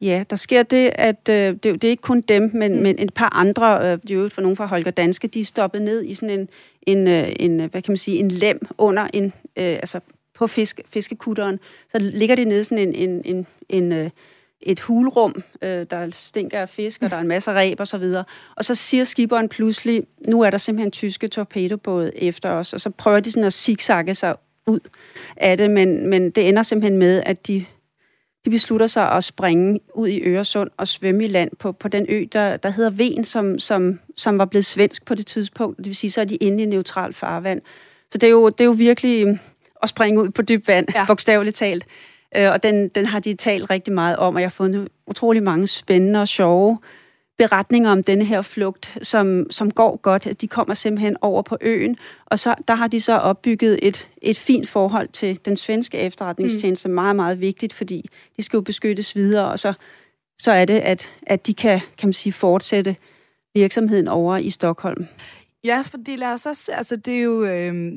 Ja, 0.00 0.24
der 0.30 0.36
sker 0.36 0.62
det, 0.62 0.92
at 0.94 1.28
øh, 1.28 1.54
det, 1.54 1.64
det 1.64 1.84
er 1.84 1.88
ikke 1.88 2.02
kun 2.02 2.20
dem, 2.20 2.50
men, 2.54 2.76
mm. 2.76 2.82
men 2.82 2.98
et 2.98 3.14
par 3.14 3.36
andre, 3.36 3.92
øh, 3.92 3.98
det 4.02 4.10
er 4.10 4.14
jo 4.14 4.28
for 4.28 4.42
nogle 4.42 4.56
fra 4.56 4.66
Holger 4.66 4.90
Danske, 4.90 5.28
de 5.28 5.40
er 5.40 5.44
stoppet 5.44 5.82
ned 5.82 6.04
i 6.04 6.14
sådan 6.14 6.40
en, 6.40 6.48
en, 6.82 7.08
øh, 7.08 7.28
en 7.36 7.56
hvad 7.56 7.82
kan 7.82 7.92
man 7.92 7.96
sige, 7.96 8.18
en 8.18 8.30
lem 8.30 8.66
under 8.78 9.08
en, 9.12 9.24
øh, 9.24 9.32
altså 9.56 10.00
på 10.34 10.46
fisk, 10.46 10.80
fiskekutteren, 10.88 11.60
så 11.88 11.98
ligger 11.98 12.36
det 12.36 12.48
nede 12.48 12.64
sådan 12.64 12.78
en, 12.78 12.94
en, 12.94 13.22
en, 13.24 13.46
en 13.68 13.92
øh, 13.92 14.10
et 14.62 14.80
hulrum, 14.80 15.42
øh, 15.62 15.86
der 15.90 16.10
stinker 16.10 16.60
af 16.60 16.68
fisk, 16.68 17.02
og 17.02 17.10
der 17.10 17.16
er 17.16 17.20
en 17.20 17.28
masse 17.28 17.52
ræb 17.52 17.80
og 17.80 17.86
så 17.86 17.98
videre. 17.98 18.24
Og 18.56 18.64
så 18.64 18.74
siger 18.74 19.04
skiberen 19.04 19.48
pludselig, 19.48 20.02
nu 20.28 20.40
er 20.40 20.50
der 20.50 20.58
simpelthen 20.58 20.90
tyske 20.90 21.28
torpedobåde 21.28 22.22
efter 22.22 22.50
os, 22.50 22.72
og 22.72 22.80
så 22.80 22.90
prøver 22.90 23.20
de 23.20 23.30
sådan 23.30 23.44
at 23.44 23.52
zigzagge 23.52 24.14
sig 24.14 24.34
ud 24.66 24.80
af 25.36 25.56
det, 25.56 25.70
men, 25.70 26.06
men 26.10 26.30
det 26.30 26.48
ender 26.48 26.62
simpelthen 26.62 26.98
med, 26.98 27.22
at 27.26 27.46
de, 27.46 27.64
de 28.44 28.50
beslutter 28.50 28.86
sig 28.86 29.12
at 29.12 29.24
springe 29.24 29.80
ud 29.94 30.08
i 30.08 30.20
Øresund 30.20 30.70
og 30.76 30.88
svømme 30.88 31.24
i 31.24 31.28
land 31.28 31.50
på, 31.58 31.72
på 31.72 31.88
den 31.88 32.06
ø, 32.08 32.24
der, 32.32 32.56
der 32.56 32.70
hedder 32.70 32.90
Ven, 32.90 33.24
som, 33.24 33.58
som, 33.58 34.00
som 34.16 34.38
var 34.38 34.44
blevet 34.44 34.66
svensk 34.66 35.04
på 35.04 35.14
det 35.14 35.26
tidspunkt. 35.26 35.78
Det 35.78 35.86
vil 35.86 35.96
sige, 35.96 36.10
så 36.10 36.20
er 36.20 36.24
de 36.24 36.36
inde 36.36 36.62
i 36.62 36.66
neutralt 36.66 37.16
farvand. 37.16 37.60
Så 38.10 38.18
det 38.18 38.26
er 38.26 38.30
jo, 38.30 38.48
det 38.48 38.60
er 38.60 38.64
jo 38.64 38.70
virkelig 38.70 39.38
at 39.82 39.88
springe 39.88 40.22
ud 40.22 40.28
på 40.28 40.42
dyb 40.42 40.68
vand, 40.68 40.86
ja. 40.94 41.06
bogstaveligt 41.06 41.56
talt. 41.56 41.86
Øh, 42.36 42.50
og 42.50 42.62
den, 42.62 42.88
den 42.88 43.06
har 43.06 43.20
de 43.20 43.34
talt 43.34 43.70
rigtig 43.70 43.94
meget 43.94 44.16
om, 44.16 44.34
og 44.34 44.40
jeg 44.40 44.46
har 44.46 44.50
fundet 44.50 44.88
utrolig 45.06 45.42
mange 45.42 45.66
spændende 45.66 46.20
og 46.20 46.28
sjove 46.28 46.78
beretninger 47.38 47.90
om 47.90 48.02
denne 48.02 48.24
her 48.24 48.42
flugt, 48.42 48.98
som, 49.02 49.46
som 49.50 49.70
går 49.70 49.96
godt. 49.96 50.40
De 50.40 50.48
kommer 50.48 50.74
simpelthen 50.74 51.16
over 51.20 51.42
på 51.42 51.58
øen, 51.60 51.96
og 52.26 52.38
så, 52.38 52.54
der 52.68 52.74
har 52.74 52.86
de 52.86 53.00
så 53.00 53.16
opbygget 53.16 53.78
et, 53.82 54.08
et 54.22 54.38
fint 54.38 54.68
forhold 54.68 55.08
til 55.08 55.38
den 55.44 55.56
svenske 55.56 55.98
efterretningstjeneste, 55.98 56.88
mm. 56.88 56.94
meget, 56.94 57.16
meget 57.16 57.40
vigtigt, 57.40 57.72
fordi 57.72 58.08
de 58.36 58.42
skal 58.42 58.56
jo 58.56 58.60
beskyttes 58.60 59.16
videre, 59.16 59.48
og 59.50 59.58
så, 59.58 59.72
så 60.38 60.52
er 60.52 60.64
det, 60.64 60.78
at, 60.78 61.12
at 61.26 61.46
de 61.46 61.54
kan, 61.54 61.80
kan 61.98 62.08
man 62.08 62.12
sige, 62.12 62.32
fortsætte 62.32 62.96
virksomheden 63.54 64.08
over 64.08 64.36
i 64.36 64.50
Stockholm. 64.50 65.06
Ja, 65.64 65.82
fordi 65.86 66.16
lad 66.16 66.28
os 66.28 66.46
også, 66.46 66.72
altså 66.72 66.96
det 66.96 67.14
er 67.14 67.22
jo, 67.22 67.44
øh, 67.44 67.92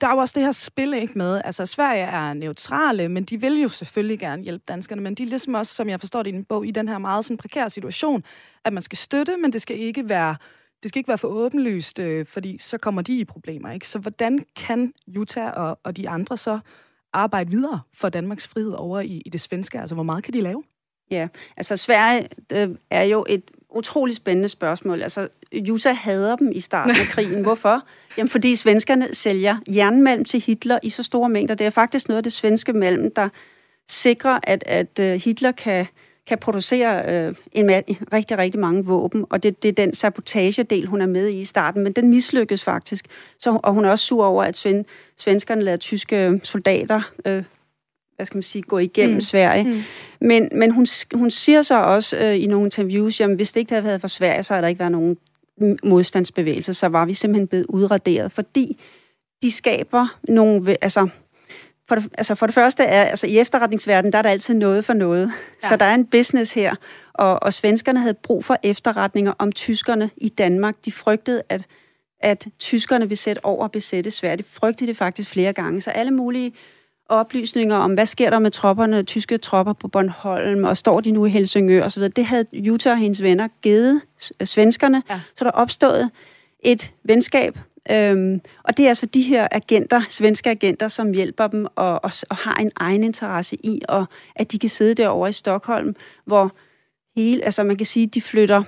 der 0.00 0.08
er 0.08 0.12
jo 0.12 0.18
også 0.18 0.32
det 0.34 0.42
her 0.42 0.52
spil 0.52 0.94
ikke 0.94 1.18
med, 1.18 1.40
altså 1.44 1.66
Sverige 1.66 2.02
er 2.02 2.32
neutrale, 2.32 3.08
men 3.08 3.24
de 3.24 3.40
vil 3.40 3.62
jo 3.62 3.68
selvfølgelig 3.68 4.18
gerne 4.18 4.42
hjælpe 4.42 4.64
danskerne, 4.68 5.02
men 5.02 5.14
de 5.14 5.22
er 5.22 5.26
ligesom 5.26 5.54
også, 5.54 5.74
som 5.74 5.88
jeg 5.88 6.00
forstår 6.00 6.22
det 6.22 6.30
i 6.30 6.32
din 6.32 6.44
bog, 6.44 6.66
i 6.66 6.70
den 6.70 6.88
her 6.88 6.98
meget 6.98 7.24
sådan 7.24 7.36
prekære 7.36 7.70
situation, 7.70 8.24
at 8.64 8.72
man 8.72 8.82
skal 8.82 8.98
støtte, 8.98 9.36
men 9.36 9.52
det 9.52 9.62
skal 9.62 9.78
ikke 9.78 10.08
være 10.08 10.36
det 10.82 10.88
skal 10.88 10.98
ikke 10.98 11.08
være 11.08 11.18
for 11.18 11.28
åbenlyst, 11.28 11.98
øh, 11.98 12.26
fordi 12.26 12.58
så 12.58 12.78
kommer 12.78 13.02
de 13.02 13.18
i 13.18 13.24
problemer. 13.24 13.70
Ikke? 13.70 13.88
Så 13.88 13.98
hvordan 13.98 14.44
kan 14.56 14.92
Jutta 15.06 15.50
og, 15.50 15.78
og 15.84 15.96
de 15.96 16.08
andre 16.08 16.36
så 16.36 16.58
arbejde 17.12 17.50
videre 17.50 17.80
for 17.94 18.08
Danmarks 18.08 18.48
frihed 18.48 18.72
over 18.72 19.00
i, 19.00 19.22
i 19.26 19.28
det 19.28 19.40
svenske? 19.40 19.80
Altså, 19.80 19.94
hvor 19.94 20.04
meget 20.04 20.24
kan 20.24 20.34
de 20.34 20.40
lave? 20.40 20.62
Ja, 21.10 21.28
altså 21.56 21.76
Sverige 21.76 22.28
øh, 22.52 22.76
er 22.90 23.02
jo 23.02 23.26
et 23.28 23.50
utrolig 23.76 24.16
spændende 24.16 24.48
spørgsmål. 24.48 25.02
Altså, 25.02 25.28
Jusa 25.52 25.92
hader 25.92 26.36
dem 26.36 26.52
i 26.52 26.60
starten 26.60 26.96
af 26.96 27.06
krigen. 27.06 27.42
Hvorfor? 27.42 27.82
Jamen, 28.18 28.28
fordi 28.28 28.56
svenskerne 28.56 29.08
sælger 29.12 29.56
jernmalm 29.68 30.24
til 30.24 30.42
Hitler 30.46 30.78
i 30.82 30.90
så 30.90 31.02
store 31.02 31.28
mængder. 31.28 31.54
Det 31.54 31.66
er 31.66 31.70
faktisk 31.70 32.08
noget 32.08 32.16
af 32.16 32.22
det 32.22 32.32
svenske 32.32 32.72
malm, 32.72 33.10
der 33.10 33.28
sikrer, 33.88 34.38
at, 34.42 34.64
at 34.66 35.00
øh, 35.00 35.20
Hitler 35.24 35.52
kan, 35.52 35.86
kan 36.26 36.38
producere 36.38 37.12
øh, 37.12 37.34
en, 37.52 37.70
en 37.70 37.96
rigtig, 38.12 38.38
rigtig 38.38 38.60
mange 38.60 38.84
våben. 38.84 39.26
Og 39.30 39.42
det, 39.42 39.62
det 39.62 39.68
er 39.68 39.72
den 39.72 39.94
sabotagedel, 39.94 40.86
hun 40.86 41.00
er 41.00 41.06
med 41.06 41.28
i 41.28 41.40
i 41.40 41.44
starten. 41.44 41.82
Men 41.82 41.92
den 41.92 42.08
mislykkes 42.08 42.64
faktisk. 42.64 43.06
Så, 43.38 43.60
og 43.62 43.72
hun 43.72 43.84
er 43.84 43.90
også 43.90 44.06
sur 44.06 44.24
over, 44.24 44.44
at 44.44 44.56
sven, 44.56 44.84
svenskerne 45.16 45.62
lader 45.62 45.76
tyske 45.76 46.40
soldater 46.42 47.12
øh, 47.24 47.42
hvad 48.16 48.26
skal 48.26 48.36
man 48.36 48.42
sige, 48.42 48.62
gå 48.62 48.78
igennem 48.78 49.14
mm. 49.14 49.20
Sverige. 49.20 49.64
Mm. 49.64 49.82
Men, 50.20 50.48
men 50.52 50.70
hun, 50.70 50.86
hun 51.14 51.30
siger 51.30 51.62
så 51.62 51.82
også 51.82 52.16
øh, 52.16 52.42
i 52.42 52.46
nogle 52.46 52.66
interviews, 52.66 53.20
at 53.20 53.34
hvis 53.34 53.52
det 53.52 53.60
ikke 53.60 53.72
havde 53.72 53.84
været 53.84 54.00
for 54.00 54.08
Sverige, 54.08 54.42
så 54.42 54.54
havde 54.54 54.62
der 54.62 54.68
ikke 54.68 54.78
været 54.78 54.92
nogen 54.92 55.16
modstandsbevægelse, 55.84 56.74
så 56.74 56.86
var 56.86 57.04
vi 57.04 57.14
simpelthen 57.14 57.48
blevet 57.48 57.66
udraderet, 57.68 58.32
fordi 58.32 58.80
de 59.42 59.52
skaber 59.52 60.18
nogle... 60.28 60.76
Altså, 60.82 61.08
for 61.88 61.94
det, 61.94 62.08
altså 62.18 62.34
for 62.34 62.46
det 62.46 62.54
første 62.54 62.82
er, 62.82 63.04
altså 63.04 63.26
i 63.26 63.38
efterretningsverdenen, 63.38 64.12
der 64.12 64.18
er 64.18 64.22
der 64.22 64.30
altid 64.30 64.54
noget 64.54 64.84
for 64.84 64.92
noget. 64.92 65.32
Ja. 65.62 65.68
Så 65.68 65.76
der 65.76 65.84
er 65.84 65.94
en 65.94 66.06
business 66.06 66.54
her, 66.54 66.74
og, 67.12 67.42
og 67.42 67.52
svenskerne 67.52 68.00
havde 68.00 68.14
brug 68.14 68.44
for 68.44 68.56
efterretninger 68.62 69.32
om 69.38 69.52
tyskerne 69.52 70.10
i 70.16 70.28
Danmark. 70.28 70.74
De 70.84 70.92
frygtede, 70.92 71.42
at 71.48 71.66
at 72.24 72.46
tyskerne 72.58 73.08
vil 73.08 73.16
sætte 73.16 73.44
over 73.44 73.62
og 73.64 73.72
besætte 73.72 74.10
Sverige. 74.10 74.36
Det 74.36 74.44
frygtede 74.44 74.88
det 74.88 74.96
faktisk 74.96 75.30
flere 75.30 75.52
gange. 75.52 75.80
Så 75.80 75.90
alle 75.90 76.10
mulige 76.10 76.52
oplysninger 77.08 77.76
om, 77.76 77.94
hvad 77.94 78.06
sker 78.06 78.30
der 78.30 78.38
med 78.38 78.50
tropperne, 78.50 79.02
tyske 79.02 79.38
tropper 79.38 79.72
på 79.72 79.88
Bornholm, 79.88 80.64
og 80.64 80.76
står 80.76 81.00
de 81.00 81.10
nu 81.10 81.26
i 81.26 81.30
Helsingør 81.30 81.84
osv., 81.84 82.02
det 82.02 82.24
havde 82.24 82.46
Jutta 82.52 82.90
og 82.90 82.98
hendes 82.98 83.22
venner 83.22 83.48
givet 83.62 84.00
svenskerne, 84.44 85.02
ja. 85.10 85.20
så 85.36 85.44
der 85.44 85.50
opstod 85.50 86.08
et 86.60 86.92
venskab, 87.04 87.58
Øhm, 87.90 88.40
og 88.62 88.76
det 88.76 88.84
er 88.84 88.88
altså 88.88 89.06
de 89.06 89.22
her 89.22 89.48
agenter, 89.50 90.02
svenske 90.08 90.50
agenter, 90.50 90.88
som 90.88 91.12
hjælper 91.12 91.46
dem 91.46 91.66
og, 91.76 92.04
og, 92.04 92.10
og 92.30 92.36
har 92.36 92.56
en 92.56 92.70
egen 92.76 93.04
interesse 93.04 93.56
i, 93.56 93.82
og 93.88 94.06
at 94.36 94.52
de 94.52 94.58
kan 94.58 94.68
sidde 94.68 94.94
derovre 94.94 95.28
i 95.28 95.32
Stockholm, 95.32 95.96
hvor 96.24 96.54
hele, 97.16 97.44
altså 97.44 97.62
man 97.62 97.76
kan 97.76 97.86
sige, 97.86 98.06
de 98.06 98.20
flytter 98.20 98.62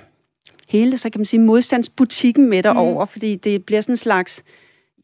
hele, 0.68 0.98
så 0.98 1.10
kan 1.10 1.18
man 1.18 1.26
sige, 1.26 1.40
modstandsbutikken 1.40 2.48
med 2.48 2.62
derover, 2.62 3.04
mm. 3.04 3.08
fordi 3.08 3.34
det 3.34 3.64
bliver 3.64 3.80
sådan 3.80 3.92
en 3.92 3.96
slags, 3.96 4.44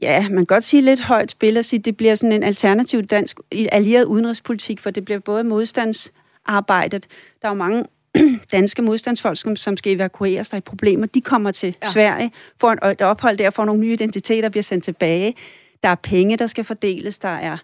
ja, 0.03 0.29
man 0.29 0.37
kan 0.37 0.47
godt 0.47 0.65
sige 0.65 0.83
lidt 0.83 1.01
højt 1.01 1.31
spil 1.31 1.57
at 1.57 1.65
sige, 1.65 1.81
det 1.81 1.97
bliver 1.97 2.15
sådan 2.15 2.33
en 2.33 2.43
alternativ 2.43 3.03
dansk 3.03 3.41
allieret 3.73 4.05
udenrigspolitik, 4.05 4.81
for 4.81 4.91
det 4.91 5.05
bliver 5.05 5.21
både 5.21 5.45
modstandsarbejdet, 5.45 7.07
der 7.43 7.49
er 7.49 7.53
jo 7.53 7.59
mange 7.59 7.85
danske 8.53 8.83
modstandsfolk, 8.83 9.39
som, 9.39 9.57
som 9.57 9.77
skal 9.77 9.93
evakueres, 9.93 10.49
der 10.49 10.57
er 10.57 10.61
problemer, 10.61 11.07
de 11.07 11.21
kommer 11.21 11.51
til 11.51 11.77
ja. 11.85 11.91
Sverige, 11.91 12.33
får 12.61 12.87
et 12.87 13.03
ophold 13.03 13.37
der, 13.37 13.51
får 13.51 13.65
nogle 13.65 13.81
nye 13.81 13.93
identiteter, 13.93 14.49
bliver 14.49 14.63
sendt 14.63 14.85
tilbage. 14.85 15.35
Der 15.83 15.89
er 15.89 15.95
penge, 15.95 16.37
der 16.37 16.47
skal 16.47 16.65
fordeles, 16.65 17.19
der 17.19 17.29
er 17.29 17.57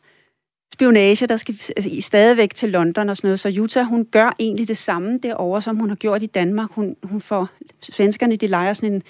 spionage, 0.74 1.26
der 1.26 1.36
skal 1.36 1.54
altså, 1.76 1.90
stadigvæk 2.00 2.54
til 2.54 2.68
London 2.68 3.08
og 3.08 3.16
sådan 3.16 3.28
noget. 3.28 3.40
Så 3.40 3.48
Jutta, 3.48 3.82
hun 3.82 4.04
gør 4.04 4.34
egentlig 4.38 4.68
det 4.68 4.76
samme 4.76 5.18
derovre, 5.22 5.62
som 5.62 5.76
hun 5.76 5.88
har 5.88 5.96
gjort 5.96 6.22
i 6.22 6.26
Danmark. 6.26 6.72
Hun, 6.72 6.96
hun 7.02 7.20
får, 7.20 7.48
svenskerne, 7.82 8.36
de 8.36 8.46
leger 8.46 8.72
sådan 8.72 8.92
en, 8.92 9.02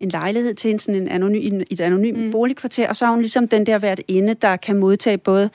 en 0.00 0.08
lejlighed 0.08 0.54
til 0.54 0.70
en, 0.70 0.78
sådan 0.78 1.02
en 1.02 1.08
anonym, 1.08 1.60
et 1.70 1.80
anonymt 1.80 2.18
mm. 2.18 2.30
boligkvarter, 2.30 2.88
og 2.88 2.96
så 2.96 3.06
er 3.06 3.10
hun 3.10 3.20
ligesom 3.20 3.48
den 3.48 3.66
der 3.66 3.78
været 3.78 4.00
inde, 4.08 4.34
der 4.34 4.56
kan 4.56 4.76
modtage 4.76 5.18
både 5.18 5.50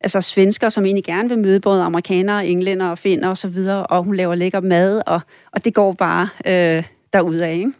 altså 0.00 0.20
svensker, 0.20 0.68
som 0.68 0.84
egentlig 0.84 1.04
gerne 1.04 1.28
vil 1.28 1.38
møde 1.38 1.60
både 1.60 1.82
amerikanere, 1.82 2.46
englænder 2.46 2.86
og 2.86 2.98
finner 2.98 3.28
og 3.28 3.36
så 3.36 3.48
videre, 3.48 3.86
og 3.86 4.04
hun 4.04 4.16
laver 4.16 4.34
lækker 4.34 4.60
mad, 4.60 5.02
og, 5.06 5.20
og 5.52 5.64
det 5.64 5.74
går 5.74 5.92
bare 5.92 6.28
øh, 6.46 6.84
derudad, 7.12 7.52
ikke? 7.52 7.72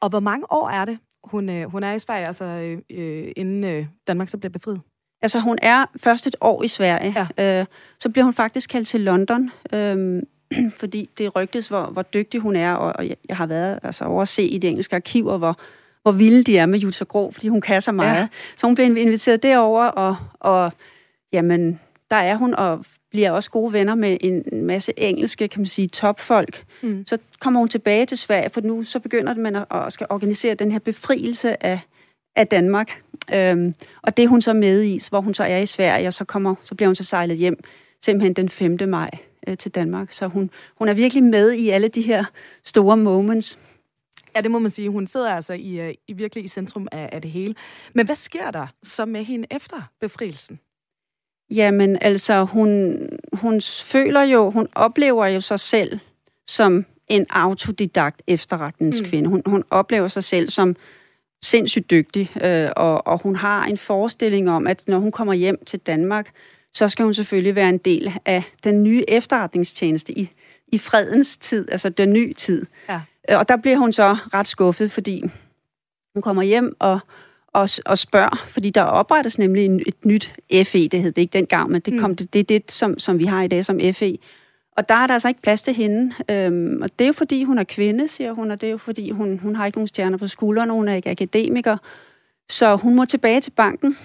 Og 0.00 0.08
hvor 0.08 0.20
mange 0.20 0.52
år 0.52 0.68
er 0.68 0.84
det, 0.84 0.98
hun, 1.24 1.48
øh, 1.48 1.70
hun 1.70 1.82
er 1.82 1.92
i 1.92 1.98
Sverige, 1.98 2.26
altså 2.26 2.44
øh, 2.44 2.78
øh, 2.90 3.32
inden 3.36 3.64
øh, 3.64 3.86
Danmark 4.06 4.28
så 4.28 4.38
bliver 4.38 4.52
befriet? 4.52 4.80
Altså 5.22 5.40
hun 5.40 5.58
er 5.62 5.84
først 5.96 6.26
et 6.26 6.36
år 6.40 6.62
i 6.62 6.68
Sverige, 6.68 7.26
ja. 7.38 7.60
øh, 7.60 7.66
så 8.00 8.10
bliver 8.10 8.24
hun 8.24 8.34
faktisk 8.34 8.70
kaldt 8.70 8.88
til 8.88 9.00
London, 9.00 9.50
øh, 9.72 10.22
fordi 10.80 11.08
det 11.18 11.36
rygtes, 11.36 11.68
hvor, 11.68 11.86
hvor 11.86 12.02
dygtig 12.02 12.40
hun 12.40 12.56
er, 12.56 12.72
og, 12.72 12.92
og 12.96 13.08
jeg 13.28 13.36
har 13.36 13.46
været 13.46 13.78
altså, 13.82 14.04
over 14.04 14.22
at 14.22 14.28
se 14.28 14.42
i 14.42 14.58
de 14.58 14.68
engelske 14.68 14.96
arkiver, 14.96 15.38
hvor, 15.38 15.58
hvor 16.02 16.12
vilde 16.12 16.42
de 16.42 16.58
er 16.58 16.66
med 16.66 16.78
Jutta 16.78 17.04
Grå, 17.04 17.30
fordi 17.30 17.48
hun 17.48 17.60
kan 17.60 17.82
så 17.82 17.92
meget. 17.92 18.20
Ja. 18.20 18.28
Så 18.56 18.66
hun 18.66 18.74
bliver 18.74 18.96
inviteret 18.96 19.42
derover 19.42 19.84
og, 19.84 20.16
og 20.40 20.72
jamen, 21.32 21.80
der 22.10 22.16
er 22.16 22.36
hun 22.36 22.54
og 22.54 22.84
bliver 23.10 23.30
også 23.30 23.50
gode 23.50 23.72
venner 23.72 23.94
med 23.94 24.16
en 24.20 24.44
masse 24.52 24.92
engelske, 24.96 25.48
kan 25.48 25.60
man 25.60 25.66
sige, 25.66 25.88
topfolk. 25.88 26.64
Mm. 26.82 27.04
Så 27.06 27.18
kommer 27.40 27.60
hun 27.60 27.68
tilbage 27.68 28.06
til 28.06 28.18
Sverige, 28.18 28.50
for 28.50 28.60
nu 28.60 28.84
så 28.84 29.00
begynder 29.00 29.34
man 29.34 29.56
at, 29.56 29.64
at 29.70 29.92
skal 29.92 30.06
organisere 30.10 30.54
den 30.54 30.72
her 30.72 30.78
befrielse 30.78 31.66
af, 31.66 31.80
af 32.36 32.46
Danmark. 32.46 33.02
Øhm, 33.34 33.74
og 34.02 34.16
det 34.16 34.22
er 34.22 34.28
hun 34.28 34.42
så 34.42 34.52
med 34.52 34.82
i, 34.82 35.00
hvor 35.08 35.20
hun 35.20 35.34
så 35.34 35.44
er 35.44 35.58
i 35.58 35.66
Sverige, 35.66 36.08
og 36.08 36.14
så, 36.14 36.24
kommer, 36.24 36.54
så 36.64 36.74
bliver 36.74 36.88
hun 36.88 36.94
så 36.94 37.04
sejlet 37.04 37.36
hjem 37.36 37.64
simpelthen 38.02 38.32
den 38.32 38.48
5. 38.48 38.78
maj 38.88 39.10
øh, 39.48 39.56
til 39.56 39.70
Danmark. 39.70 40.12
Så 40.12 40.26
hun, 40.26 40.50
hun 40.78 40.88
er 40.88 40.94
virkelig 40.94 41.22
med 41.22 41.52
i 41.52 41.68
alle 41.68 41.88
de 41.88 42.02
her 42.02 42.24
store 42.64 42.96
moments. 42.96 43.58
Ja, 44.36 44.40
det 44.40 44.50
må 44.50 44.58
man 44.58 44.70
sige. 44.70 44.90
Hun 44.90 45.06
sidder 45.06 45.34
altså 45.34 45.52
i, 45.52 45.80
øh, 45.80 45.94
i 46.08 46.12
virkelig 46.12 46.44
i 46.44 46.48
centrum 46.48 46.88
af, 46.92 47.08
af 47.12 47.22
det 47.22 47.30
hele. 47.30 47.54
Men 47.92 48.06
hvad 48.06 48.16
sker 48.16 48.50
der 48.50 48.66
så 48.82 49.04
med 49.04 49.24
hende 49.24 49.46
efter 49.50 49.76
befrielsen? 50.00 50.60
Jamen, 51.50 51.98
altså, 52.00 52.44
hun, 52.44 53.00
hun 53.32 53.60
føler 53.60 54.22
jo, 54.22 54.50
hun 54.50 54.68
oplever 54.74 55.26
jo 55.26 55.40
sig 55.40 55.60
selv 55.60 55.98
som 56.46 56.84
en 57.08 57.26
autodidakt 57.30 58.22
efterretningskvinde. 58.26 59.28
Mm. 59.28 59.30
Hun, 59.30 59.42
hun 59.46 59.64
oplever 59.70 60.08
sig 60.08 60.24
selv 60.24 60.48
som 60.48 60.76
sindssygt 61.42 61.90
dygtig, 61.90 62.30
øh, 62.42 62.68
og, 62.76 63.06
og 63.06 63.22
hun 63.22 63.36
har 63.36 63.64
en 63.64 63.78
forestilling 63.78 64.50
om, 64.50 64.66
at 64.66 64.84
når 64.86 64.98
hun 64.98 65.12
kommer 65.12 65.34
hjem 65.34 65.64
til 65.64 65.78
Danmark, 65.78 66.30
så 66.78 66.88
skal 66.88 67.04
hun 67.04 67.14
selvfølgelig 67.14 67.54
være 67.54 67.68
en 67.68 67.78
del 67.78 68.12
af 68.24 68.42
den 68.64 68.82
nye 68.82 69.04
efterretningstjeneste 69.08 70.18
i, 70.18 70.30
i 70.68 70.78
fredens 70.78 71.36
tid, 71.36 71.70
altså 71.70 71.88
den 71.88 72.12
nye 72.12 72.34
tid. 72.34 72.66
Ja. 72.88 73.00
Og 73.28 73.48
der 73.48 73.56
bliver 73.56 73.76
hun 73.76 73.92
så 73.92 74.16
ret 74.34 74.48
skuffet, 74.48 74.90
fordi 74.90 75.24
hun 76.14 76.22
kommer 76.22 76.42
hjem, 76.42 76.76
og 76.78 77.00
og, 77.52 77.68
og 77.86 77.98
spørger, 77.98 78.44
fordi 78.48 78.70
der 78.70 78.82
oprettes 78.82 79.38
nemlig 79.38 79.64
en, 79.64 79.82
et 79.86 80.04
nyt 80.04 80.34
FE, 80.64 80.88
det 80.88 81.02
hed 81.02 81.12
det 81.12 81.22
ikke 81.22 81.32
dengang, 81.32 81.70
men 81.70 81.80
det, 81.80 81.92
mm. 81.92 82.00
kom, 82.00 82.16
det, 82.16 82.32
det 82.32 82.40
er 82.40 82.44
det, 82.44 82.72
som, 82.72 82.98
som 82.98 83.18
vi 83.18 83.24
har 83.24 83.42
i 83.42 83.48
dag 83.48 83.64
som 83.64 83.80
FE. 83.92 84.18
Og 84.76 84.88
der 84.88 84.94
er 84.94 85.06
der 85.06 85.14
altså 85.14 85.28
ikke 85.28 85.42
plads 85.42 85.62
til 85.62 85.74
hende. 85.74 86.14
Øhm, 86.30 86.82
og 86.82 86.90
det 86.98 87.04
er 87.04 87.08
jo 87.08 87.12
fordi, 87.12 87.44
hun 87.44 87.58
er 87.58 87.64
kvinde, 87.64 88.08
siger 88.08 88.32
hun, 88.32 88.50
og 88.50 88.60
det 88.60 88.66
er 88.66 88.70
jo 88.70 88.78
fordi, 88.78 89.10
hun, 89.10 89.38
hun 89.38 89.56
har 89.56 89.66
ikke 89.66 89.78
nogen 89.78 89.88
stjerner 89.88 90.18
på 90.18 90.26
skuldrene, 90.26 90.72
hun 90.72 90.88
er 90.88 90.94
ikke 90.94 91.10
akademiker. 91.10 91.76
Så 92.50 92.76
hun 92.76 92.94
må 92.94 93.04
tilbage 93.04 93.40
til 93.40 93.50
banken. 93.50 93.96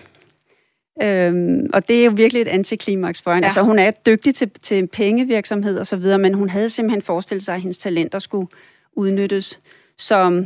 Øhm, 1.02 1.70
og 1.74 1.88
det 1.88 2.00
er 2.00 2.06
jo 2.06 2.12
virkelig 2.16 2.42
et 2.42 2.48
antiklimaks 2.48 3.22
for 3.22 3.34
hende. 3.34 3.46
Ja. 3.46 3.48
Altså, 3.48 3.62
hun 3.62 3.80
er 3.80 3.92
dygtig 3.92 4.36
til, 4.36 4.50
til 4.50 4.88
pengevirksomhed 4.88 5.80
og 5.80 5.88
så 5.88 5.96
videre, 5.96 6.18
men 6.18 6.34
hun 6.34 6.50
havde 6.50 6.70
simpelthen 6.70 7.02
forestillet 7.02 7.46
sig, 7.46 7.56
at 7.56 7.62
hendes 7.62 7.78
talenter 7.78 8.20
skulle 8.20 8.48
udnyttes. 8.94 9.60
Så 9.98 10.44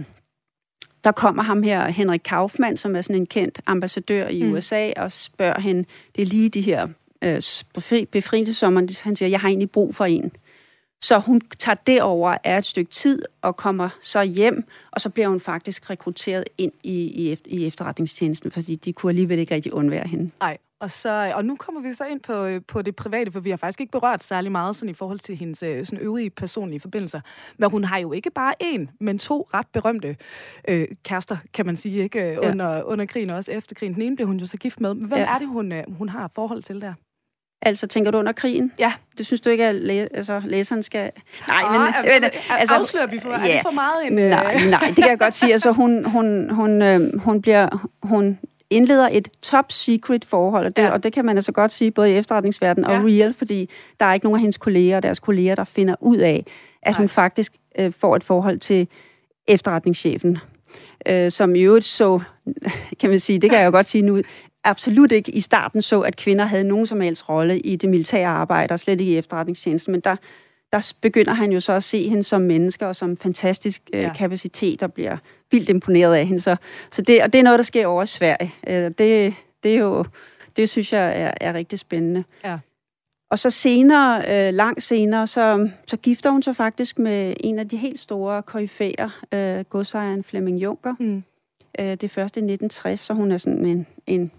der 1.03 1.11
kommer 1.11 1.43
ham 1.43 1.63
her, 1.63 1.87
Henrik 1.87 2.21
Kaufmann, 2.25 2.77
som 2.77 2.95
er 2.95 3.01
sådan 3.01 3.15
en 3.15 3.25
kendt 3.25 3.61
ambassadør 3.65 4.27
i 4.27 4.43
mm. 4.43 4.53
USA, 4.53 4.91
og 4.97 5.11
spørger 5.11 5.59
hende, 5.59 5.85
det 6.15 6.21
er 6.21 6.25
lige 6.25 6.49
de 6.49 6.61
her 6.61 6.87
øh, 7.21 7.41
befrielsesommer, 8.11 9.01
han 9.03 9.15
siger, 9.15 9.29
jeg 9.29 9.39
har 9.39 9.47
egentlig 9.47 9.71
brug 9.71 9.95
for 9.95 10.05
en. 10.05 10.31
Så 11.01 11.19
hun 11.19 11.41
tager 11.59 11.75
det 11.75 12.01
over 12.01 12.37
af 12.43 12.57
et 12.57 12.65
stykke 12.65 12.91
tid 12.91 13.21
og 13.41 13.55
kommer 13.55 13.89
så 14.01 14.23
hjem, 14.23 14.63
og 14.91 15.01
så 15.01 15.09
bliver 15.09 15.27
hun 15.27 15.39
faktisk 15.39 15.89
rekrutteret 15.89 16.43
ind 16.57 16.71
i, 16.83 16.93
i, 16.93 17.37
i 17.45 17.67
efterretningstjenesten, 17.67 18.51
fordi 18.51 18.75
de 18.75 18.93
kunne 18.93 19.09
alligevel 19.09 19.39
ikke 19.39 19.55
rigtig 19.55 19.73
undvære 19.73 20.07
hende. 20.07 20.31
Nej, 20.39 20.57
og, 20.79 20.91
så, 20.91 21.31
og 21.35 21.45
nu 21.45 21.55
kommer 21.55 21.81
vi 21.81 21.93
så 21.93 22.05
ind 22.05 22.19
på, 22.19 22.45
øh, 22.45 22.61
på 22.67 22.81
det 22.81 22.95
private, 22.95 23.31
for 23.31 23.39
vi 23.39 23.49
har 23.49 23.57
faktisk 23.57 23.81
ikke 23.81 23.91
berørt 23.91 24.23
særlig 24.23 24.51
meget 24.51 24.75
sådan 24.75 24.89
i 24.89 24.93
forhold 24.93 25.19
til 25.19 25.35
hendes 25.35 25.63
øh, 25.63 25.85
sådan 25.85 25.99
øvrige 25.99 26.29
personlige 26.29 26.79
forbindelser. 26.79 27.21
Men 27.57 27.71
hun 27.71 27.83
har 27.83 27.97
jo 27.97 28.11
ikke 28.11 28.29
bare 28.29 28.53
en, 28.59 28.89
men 28.99 29.19
to 29.19 29.49
ret 29.53 29.67
berømte 29.73 30.15
øh, 30.67 30.87
kærester, 31.03 31.37
kan 31.53 31.65
man 31.65 31.75
sige, 31.75 32.03
ikke 32.03 32.19
ja. 32.19 32.49
under, 32.49 32.83
under 32.83 33.05
krigen 33.05 33.29
og 33.29 33.35
også 33.35 33.51
efter 33.51 33.75
krigen. 33.75 33.93
Den 33.93 34.01
ene 34.01 34.15
blev 34.15 34.27
hun 34.27 34.37
jo 34.37 34.45
så 34.45 34.57
gift 34.57 34.79
med. 34.79 34.95
Hvem 34.95 35.11
ja. 35.11 35.35
er 35.35 35.37
det, 35.37 35.47
hun, 35.47 35.71
øh, 35.71 35.83
hun 35.97 36.09
har 36.09 36.31
forhold 36.35 36.63
til 36.63 36.81
der? 36.81 36.93
Altså, 37.61 37.87
tænker 37.87 38.11
du 38.11 38.17
under 38.17 38.31
krigen? 38.31 38.71
Ja. 38.79 38.93
Det 39.17 39.25
synes 39.25 39.41
du 39.41 39.49
ikke, 39.49 39.65
at 39.65 39.75
læ- 39.75 40.07
altså, 40.13 40.41
læseren 40.45 40.83
skal... 40.83 41.11
Nej, 41.47 41.61
men... 41.71 41.81
Ah, 41.81 42.05
men 42.21 42.29
altså, 42.49 42.75
afslører 42.75 43.07
vi 43.07 43.19
for, 43.19 43.29
ja, 43.29 43.53
det 43.53 43.61
for 43.61 43.71
meget 43.71 44.07
en... 44.07 44.13
Nej, 44.13 44.69
nej, 44.69 44.83
det 44.87 44.95
kan 44.95 45.09
jeg 45.09 45.19
godt 45.19 45.33
sige. 45.33 45.53
Altså, 45.53 45.71
hun, 45.71 46.05
hun, 46.05 46.49
hun, 46.49 46.81
øh, 46.81 47.19
hun 47.19 47.41
bliver... 47.41 47.89
Hun 48.03 48.39
indleder 48.69 49.09
et 49.11 49.27
top 49.41 49.71
secret 49.71 50.25
forhold, 50.25 50.65
og 50.65 50.75
det, 50.75 50.81
ja. 50.81 50.89
og 50.89 51.03
det 51.03 51.13
kan 51.13 51.25
man 51.25 51.37
altså 51.37 51.51
godt 51.51 51.71
sige 51.71 51.91
både 51.91 52.11
i 52.11 52.13
efterretningsverdenen 52.13 52.91
ja. 52.91 52.97
og 52.97 53.05
real, 53.05 53.33
fordi 53.33 53.69
der 53.99 54.05
er 54.05 54.13
ikke 54.13 54.25
nogen 54.25 54.37
af 54.37 54.41
hendes 54.41 54.57
kolleger 54.57 54.95
og 54.95 55.03
deres 55.03 55.19
kolleger, 55.19 55.55
der 55.55 55.63
finder 55.63 55.95
ud 55.99 56.17
af, 56.17 56.45
at 56.81 56.91
Nej. 56.91 56.97
hun 56.97 57.09
faktisk 57.09 57.53
øh, 57.79 57.93
får 57.99 58.15
et 58.15 58.23
forhold 58.23 58.59
til 58.59 58.87
efterretningschefen, 59.47 60.37
øh, 61.05 61.31
som 61.31 61.55
i 61.55 61.59
øvrigt 61.59 61.85
så, 61.85 62.19
kan 62.99 63.09
man 63.09 63.19
sige, 63.19 63.39
det 63.39 63.49
kan 63.49 63.59
jeg 63.59 63.65
jo 63.65 63.71
godt 63.71 63.85
sige 63.85 64.01
nu, 64.01 64.21
absolut 64.67 65.11
ikke 65.11 65.31
i 65.31 65.41
starten 65.41 65.81
så, 65.81 66.01
at 66.01 66.15
kvinder 66.15 66.45
havde 66.45 66.63
nogen 66.63 66.87
som 66.87 67.01
helst 67.01 67.29
rolle 67.29 67.59
i 67.59 67.75
det 67.75 67.89
militære 67.89 68.27
arbejde, 68.27 68.73
og 68.73 68.79
slet 68.79 69.01
ikke 69.01 69.13
i 69.13 69.17
efterretningstjenesten, 69.17 69.91
men 69.91 70.01
der, 70.01 70.15
der 70.73 70.93
begynder 71.01 71.33
han 71.33 71.51
jo 71.51 71.59
så 71.59 71.73
at 71.73 71.83
se 71.83 72.09
hende 72.09 72.23
som 72.23 72.41
menneske 72.41 72.87
og 72.87 72.95
som 72.95 73.17
fantastisk 73.17 73.81
øh, 73.93 74.01
ja. 74.01 74.13
kapacitet, 74.13 74.83
og 74.83 74.93
bliver 74.93 75.17
vildt 75.51 75.69
imponeret 75.69 76.15
af 76.15 76.25
hende. 76.25 76.41
Så, 76.41 76.55
så 76.91 77.01
det, 77.01 77.23
og 77.23 77.33
det 77.33 77.39
er 77.39 77.43
noget, 77.43 77.59
der 77.59 77.63
sker 77.63 77.87
over 77.87 78.03
i 78.03 78.05
Sverige. 78.05 78.53
Øh, 78.67 78.91
det, 78.97 79.33
det 79.63 79.75
er 79.75 79.79
jo, 79.79 80.05
det 80.55 80.69
synes 80.69 80.93
jeg 80.93 81.21
er, 81.21 81.33
er 81.41 81.53
rigtig 81.53 81.79
spændende. 81.79 82.23
Ja. 82.43 82.59
Og 83.31 83.39
så 83.39 83.49
senere, 83.49 84.23
øh, 84.47 84.53
langt 84.53 84.83
senere, 84.83 85.27
så, 85.27 85.69
så 85.87 85.97
gifter 85.97 86.29
hun 86.29 86.43
sig 86.43 86.55
faktisk 86.55 86.99
med 86.99 87.33
en 87.39 87.59
af 87.59 87.69
de 87.69 87.77
helt 87.77 87.99
store 87.99 88.43
koryfæer, 88.43 89.19
øh, 89.31 89.65
godsejeren 89.69 90.23
Flemming 90.23 90.57
Juncker. 90.57 90.95
Mm. 90.99 91.23
Øh, 91.79 91.95
det 91.95 92.11
første 92.11 92.39
i 92.39 92.43
1960, 92.43 92.99
så 92.99 93.13
hun 93.13 93.31
er 93.31 93.37
sådan 93.37 93.65
en, 93.65 93.87
en 94.07 94.31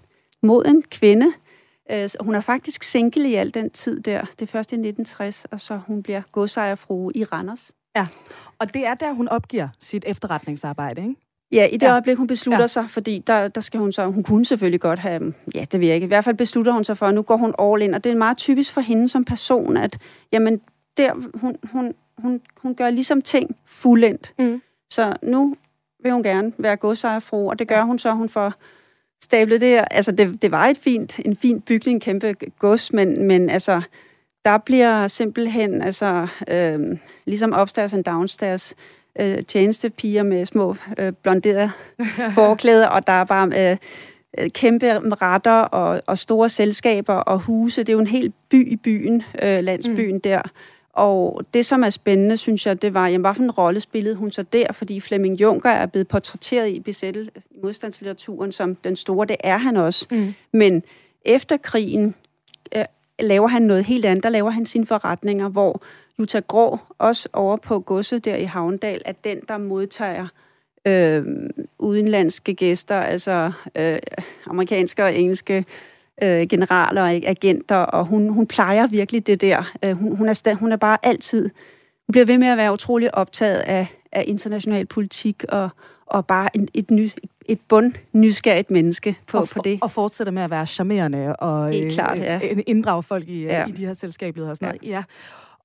moden 0.43 0.82
kvinde. 0.82 1.32
Øh, 1.91 2.11
hun 2.20 2.34
er 2.34 2.41
faktisk 2.41 2.82
single 2.82 3.28
i 3.28 3.34
al 3.34 3.55
den 3.55 3.70
tid 3.70 4.01
der. 4.01 4.24
Det 4.39 4.49
første 4.49 4.74
i 4.76 4.78
1960, 4.78 5.45
og 5.45 5.61
så 5.61 5.80
hun 5.86 6.03
bliver 6.03 6.22
godsejerfrue 6.32 7.12
i 7.14 7.24
Randers. 7.24 7.72
Ja, 7.97 8.07
og 8.59 8.74
det 8.74 8.86
er 8.86 8.95
der, 8.95 9.12
hun 9.12 9.28
opgiver 9.28 9.68
sit 9.80 10.05
efterretningsarbejde, 10.07 11.03
ikke? 11.03 11.14
Ja, 11.53 11.66
i 11.66 11.76
det 11.76 11.82
ja. 11.82 11.93
øjeblik, 11.93 12.16
hun 12.16 12.26
beslutter 12.26 12.61
ja. 12.61 12.66
sig, 12.66 12.91
fordi 12.91 13.18
der, 13.26 13.49
der 13.49 13.61
skal 13.61 13.80
hun 13.80 13.93
så, 13.93 14.07
hun 14.07 14.22
kunne 14.22 14.45
selvfølgelig 14.45 14.80
godt 14.80 14.99
have, 14.99 15.34
ja, 15.55 15.64
det 15.72 15.80
ved 15.80 15.86
jeg 15.86 15.95
ikke, 15.95 16.05
i 16.05 16.09
hvert 16.09 16.24
fald 16.24 16.36
beslutter 16.36 16.72
hun 16.72 16.84
sig 16.84 16.97
for, 16.97 17.07
at 17.07 17.14
nu 17.14 17.22
går 17.22 17.36
hun 17.36 17.55
all 17.59 17.82
in, 17.82 17.95
og 17.95 18.05
det 18.05 18.12
er 18.12 18.16
meget 18.16 18.36
typisk 18.36 18.72
for 18.72 18.80
hende 18.80 19.09
som 19.09 19.24
person, 19.24 19.76
at 19.76 19.99
jamen, 20.32 20.61
der, 20.97 21.12
hun, 21.34 21.57
hun, 21.72 21.95
hun, 22.18 22.41
hun 22.57 22.74
gør 22.74 22.91
ligesom 22.91 23.22
ting 23.22 23.57
fuldendt. 23.66 24.34
Mm. 24.39 24.62
Så 24.91 25.16
nu 25.22 25.57
vil 26.03 26.12
hun 26.12 26.22
gerne 26.22 26.53
være 26.59 26.76
godsejerfru, 26.76 27.51
og 27.51 27.59
det 27.59 27.68
gør 27.68 27.82
hun 27.82 27.99
så, 27.99 28.12
hun 28.12 28.28
får 28.28 28.53
stablet 29.25 29.61
det. 29.61 29.85
Altså, 29.91 30.12
det, 30.12 30.43
det 30.43 30.51
var 30.51 30.66
et 30.66 30.79
fint, 30.79 31.21
en 31.25 31.37
fin 31.37 31.61
bygning, 31.61 31.95
en 31.97 32.01
kæmpe 32.01 32.35
gods, 32.59 32.93
men, 32.93 33.27
men 33.27 33.51
altså, 33.51 33.83
der 34.45 34.59
bliver 34.59 35.09
simpelthen, 35.09 35.83
altså, 35.83 36.27
øh, 36.49 36.99
ligesom 37.25 37.61
upstairs 37.61 37.93
and 37.93 38.05
downstairs, 38.05 38.75
øh, 39.21 39.43
tjenestepiger 39.43 40.23
med 40.23 40.45
små 40.45 40.77
øh, 40.99 41.12
blonderede 41.23 41.71
forklæder, 42.35 42.87
og 42.87 43.07
der 43.07 43.12
er 43.12 43.25
bare... 43.25 43.71
Øh, 43.71 43.77
Øh, 44.39 44.51
kæmpe 44.51 44.99
retter 45.23 45.61
og, 45.61 46.03
og 46.07 46.19
store 46.19 46.49
selskaber 46.49 47.14
og 47.14 47.39
huse. 47.39 47.81
Det 47.81 47.89
er 47.89 47.93
jo 47.93 48.01
en 48.01 48.07
helt 48.07 48.35
by 48.49 48.73
i 48.73 48.77
byen, 48.77 49.23
øh, 49.43 49.64
landsbyen 49.64 50.14
mm. 50.14 50.21
der. 50.21 50.43
Og 50.99 51.43
det, 51.55 51.67
som 51.67 51.83
er 51.83 51.91
spændende, 51.91 52.37
synes 52.37 52.67
jeg, 52.67 52.83
det 52.83 52.95
var, 52.95 53.07
jamen, 53.09 53.21
hvad 53.21 53.35
for 53.35 53.43
en 53.43 53.51
rolle 53.51 53.81
spillede 53.81 54.15
hun 54.15 54.31
så 54.31 54.43
der? 54.43 54.73
Fordi 54.73 55.01
Flemming 55.01 55.41
Juncker 55.41 55.71
er 55.71 55.87
blevet 55.87 56.09
portrætteret 56.09 56.69
i 56.69 56.81
besættel 56.81 57.31
i 57.37 57.59
modstandslitteraturen 57.63 58.53
som 58.53 58.75
den 58.75 58.97
store. 58.97 59.27
Det 59.27 59.37
er 59.41 59.57
han 59.57 59.77
også. 59.77 60.07
Mm. 60.11 60.35
Men 60.53 60.83
efter 61.25 61.57
krigen 61.57 62.15
øh, 62.77 62.85
laver 63.19 63.49
han 63.49 63.63
noget 63.63 63.85
helt 63.85 64.05
andet. 64.05 64.23
Der 64.23 64.29
laver 64.29 64.51
han 64.51 64.67
sine 64.67 64.87
forretninger, 64.87 65.49
hvor 65.49 65.83
Jutta 66.19 66.41
Grå, 66.41 66.79
også 66.99 67.29
over 67.33 67.57
på 67.57 67.81
godset 67.81 68.25
der 68.25 68.37
i 68.37 68.45
Havndal, 68.45 69.03
er 69.05 69.13
den, 69.13 69.41
der 69.49 69.59
modtager 69.59 70.29
øh, 70.85 71.25
udenlandske 71.79 72.55
gæster, 72.55 73.01
altså 73.01 73.53
øh, 73.77 73.99
amerikanske 74.47 75.05
og 75.05 75.15
engelske 75.15 75.65
øh, 76.23 76.47
generaler 76.47 77.03
og 77.03 77.11
agenter, 77.11 77.77
og 77.77 78.05
hun, 78.05 78.29
hun 78.29 78.47
plejer 78.47 78.87
virkelig 78.87 79.27
det 79.27 79.41
der. 79.41 79.73
Øh, 79.83 79.93
hun, 79.93 80.16
hun, 80.16 80.29
er, 80.29 80.55
hun 80.55 80.73
er 80.73 80.77
bare 80.77 80.99
altid, 81.03 81.43
hun 82.07 82.12
bliver 82.12 82.27
ved 82.27 82.39
med 82.39 82.49
at 82.49 82.57
være 82.57 82.73
utrolig 82.73 83.14
optaget 83.14 83.59
af, 83.59 83.87
af 84.12 84.25
international 84.27 84.87
politik 84.87 85.45
og, 85.49 85.69
og 86.07 86.27
bare 86.27 86.57
en, 86.57 86.69
et, 86.75 86.91
ny, 86.91 87.11
et 87.47 87.59
bund 87.69 87.93
nysgerrigt 88.12 88.71
menneske 88.71 89.16
på, 89.27 89.39
og 89.39 89.49
for, 89.49 89.55
på 89.55 89.62
det. 89.64 89.79
Og 89.83 89.91
fortsætter 89.91 90.33
med 90.33 90.43
at 90.43 90.51
være 90.51 90.66
charmerende 90.66 91.37
og 91.37 91.73
Helt 91.73 91.93
klart, 91.93 92.19
ja. 92.19 92.41
øh, 92.45 92.59
inddrage 92.66 93.03
folk 93.03 93.29
i, 93.29 93.43
ja. 93.43 93.66
i 93.66 93.71
de 93.71 93.87
her 93.87 93.93
selskaber 93.93 94.49
og 94.49 94.57
sådan 94.57 94.69
noget. 94.69 94.91
Ja. 94.91 95.03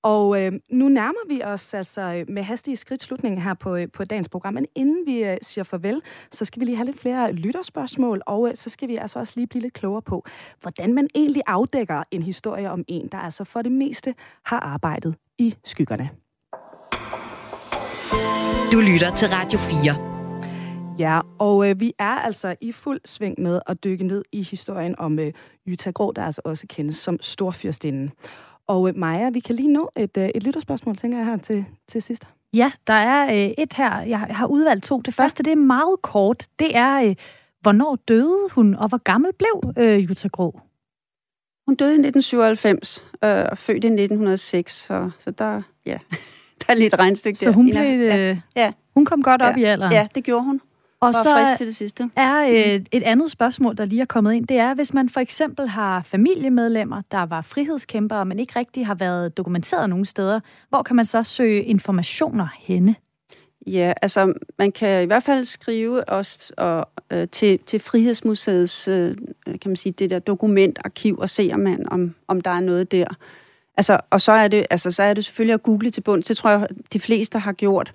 Og 0.04 0.42
øh, 0.42 0.52
nu 0.70 0.90
nærmer 0.90 1.28
vi 1.28 1.44
os 1.44 1.74
altså 1.74 2.26
med 2.28 2.44
hastige 2.44 2.78
skridt 2.78 3.04
slutningen 3.04 3.42
her 3.42 3.54
på, 3.54 3.76
øh, 3.76 3.88
på 3.94 4.04
dagens 4.04 4.30
program. 4.30 4.54
Men 4.54 4.66
inden 4.76 5.06
vi 5.06 5.24
øh, 5.24 5.38
siger 5.42 5.64
farvel, 5.64 6.02
så 6.32 6.46
skal 6.46 6.60
vi 6.60 6.66
lige 6.66 6.76
have 6.76 6.86
lidt 6.86 7.00
flere 7.00 7.34
lytterspørgsmål, 7.34 8.22
og 8.26 8.50
øh, 8.50 8.56
så 8.56 8.70
skal 8.70 8.88
vi 8.88 8.96
altså 8.96 9.20
også 9.20 9.34
lige 9.36 9.48
blive 9.48 9.62
lidt 9.62 9.74
klogere 9.74 10.02
på, 10.02 10.26
hvordan 10.62 10.94
man 10.94 11.08
egentlig 11.16 11.44
afdækker 11.48 12.04
en 12.12 12.24
historie 12.24 12.72
om 12.72 12.84
en, 12.88 13.08
der 13.08 13.18
altså 13.18 13.44
for 13.44 13.62
det 13.62 13.72
meste 13.72 14.16
har 14.46 14.60
arbejdet 14.60 15.16
i 15.38 15.56
skyggerne. 15.64 16.10
Du 18.72 18.80
lytter 18.80 19.16
til 19.16 19.28
Radio 19.28 19.60
4. 19.60 20.14
Ja, 21.00 21.22
og 21.40 21.70
øh, 21.70 21.80
vi 21.80 21.94
er 22.00 22.20
altså 22.20 22.56
i 22.62 22.72
fuld 22.72 23.02
sving 23.06 23.36
med 23.40 23.60
at 23.68 23.84
dykke 23.84 24.04
ned 24.04 24.24
i 24.32 24.42
historien 24.42 25.00
om 25.00 25.20
øh, 25.20 25.34
Jytta 25.68 25.92
Grå, 25.92 26.12
der 26.12 26.24
altså 26.24 26.42
også 26.46 26.68
kendes 26.70 26.96
som 26.96 27.18
Storfyrstinden. 27.22 28.12
Og 28.68 28.90
øh, 28.90 28.98
Maja, 28.98 29.30
vi 29.30 29.40
kan 29.40 29.56
lige 29.56 29.74
nå 29.74 29.92
et, 29.96 30.18
øh, 30.18 30.30
et 30.36 30.44
lytterspørgsmål, 30.44 30.96
tænker 30.96 31.18
jeg 31.18 31.28
her 31.28 31.38
til, 31.38 31.66
til 31.88 32.02
sidst. 32.02 32.28
Ja, 32.54 32.72
der 32.88 32.94
er 32.94 33.26
øh, 33.26 33.52
et 33.58 33.74
her. 33.74 34.02
Jeg 34.02 34.20
har 34.20 34.48
udvalgt 34.48 34.84
to. 34.84 35.02
Det 35.02 35.14
første, 35.14 35.44
det 35.44 35.52
er 35.52 35.56
meget 35.56 36.02
kort. 36.02 36.48
Det 36.60 36.78
er, 36.78 37.04
øh, 37.04 37.16
hvornår 37.62 37.96
døde 37.96 38.50
hun, 38.52 38.76
og 38.76 38.88
hvor 38.88 38.98
gammel 38.98 39.32
blev 39.34 39.74
øh, 39.78 40.10
Jutta 40.10 40.28
Grå? 40.28 40.60
Hun 41.68 41.76
døde 41.76 41.92
i 41.92 42.08
1997 42.08 43.06
øh, 43.24 43.46
og 43.52 43.58
født 43.58 43.84
i 43.84 43.88
1906, 43.88 44.86
så, 44.86 45.12
så 45.20 45.32
der, 45.32 45.62
ja, 45.86 45.98
der 46.62 46.74
er 46.74 46.74
lidt 46.74 47.00
regnstykke 47.00 47.38
der. 47.38 47.46
Så 47.46 47.52
hun, 47.52 47.70
blev, 47.70 48.00
øh, 48.00 48.38
ja. 48.56 48.72
hun 48.94 49.06
kom 49.06 49.24
godt 49.24 49.42
op 49.42 49.58
ja. 49.58 49.62
i 49.62 49.64
alderen? 49.64 49.94
Ja, 49.94 50.08
det 50.16 50.24
gjorde 50.24 50.44
hun. 50.44 50.62
Og 51.08 51.14
så 51.14 51.56
til 51.58 51.68
det 51.68 51.76
sidste. 51.76 52.10
er 52.16 52.48
øh, 52.48 52.82
et 52.92 53.04
andet 53.04 53.32
spørgsmål, 53.32 53.78
der 53.78 53.86
lige 53.86 54.02
er 54.02 54.06
kommet 54.06 54.34
ind, 54.34 54.48
det 54.48 54.58
er, 54.58 54.74
hvis 54.74 54.94
man 54.94 55.10
for 55.10 55.20
eksempel 55.20 55.68
har 55.68 56.02
familiemedlemmer, 56.02 57.02
der 57.12 57.26
var 57.26 57.42
frihedskæmpere, 57.42 58.26
men 58.26 58.40
ikke 58.40 58.60
rigtig 58.60 58.86
har 58.86 58.96
været 58.96 59.38
dokumenteret 59.38 59.90
nogen 59.90 60.06
steder, 60.06 60.40
hvor 60.70 60.84
kan 60.84 60.96
man 60.96 61.06
så 61.06 61.24
søge 61.24 61.64
informationer 61.64 62.48
henne? 62.60 62.96
Ja, 63.68 63.94
altså 64.02 64.34
man 64.60 64.72
kan 64.72 65.04
i 65.04 65.06
hvert 65.06 65.24
fald 65.24 65.44
skrive 65.44 66.10
også 66.10 66.54
og, 66.58 66.90
øh, 67.12 67.28
til, 67.28 67.60
til 67.60 67.80
Frihedsmuseets, 67.80 68.88
øh, 68.88 69.18
kan 69.46 69.60
man 69.66 69.76
sige, 69.76 69.94
det 69.94 70.10
der 70.10 70.20
dokumentarkiv 70.20 71.18
og 71.18 71.30
se, 71.30 71.50
om, 71.54 71.60
man, 71.60 71.90
om, 71.92 72.16
om 72.28 72.42
der 72.42 72.52
er 72.52 72.60
noget 72.60 72.92
der. 72.92 73.08
Altså, 73.78 74.00
og 74.10 74.22
så 74.22 74.32
er, 74.32 74.48
det, 74.48 74.66
altså, 74.70 74.92
så 74.92 75.04
er 75.04 75.14
det 75.14 75.26
selvfølgelig 75.26 75.54
at 75.54 75.64
google 75.64 75.90
til 75.90 76.02
bunds. 76.02 76.26
Det 76.26 76.38
tror 76.38 76.50
jeg, 76.50 76.68
de 76.94 77.00
fleste 77.00 77.40
har 77.40 77.54
gjort. 77.54 77.94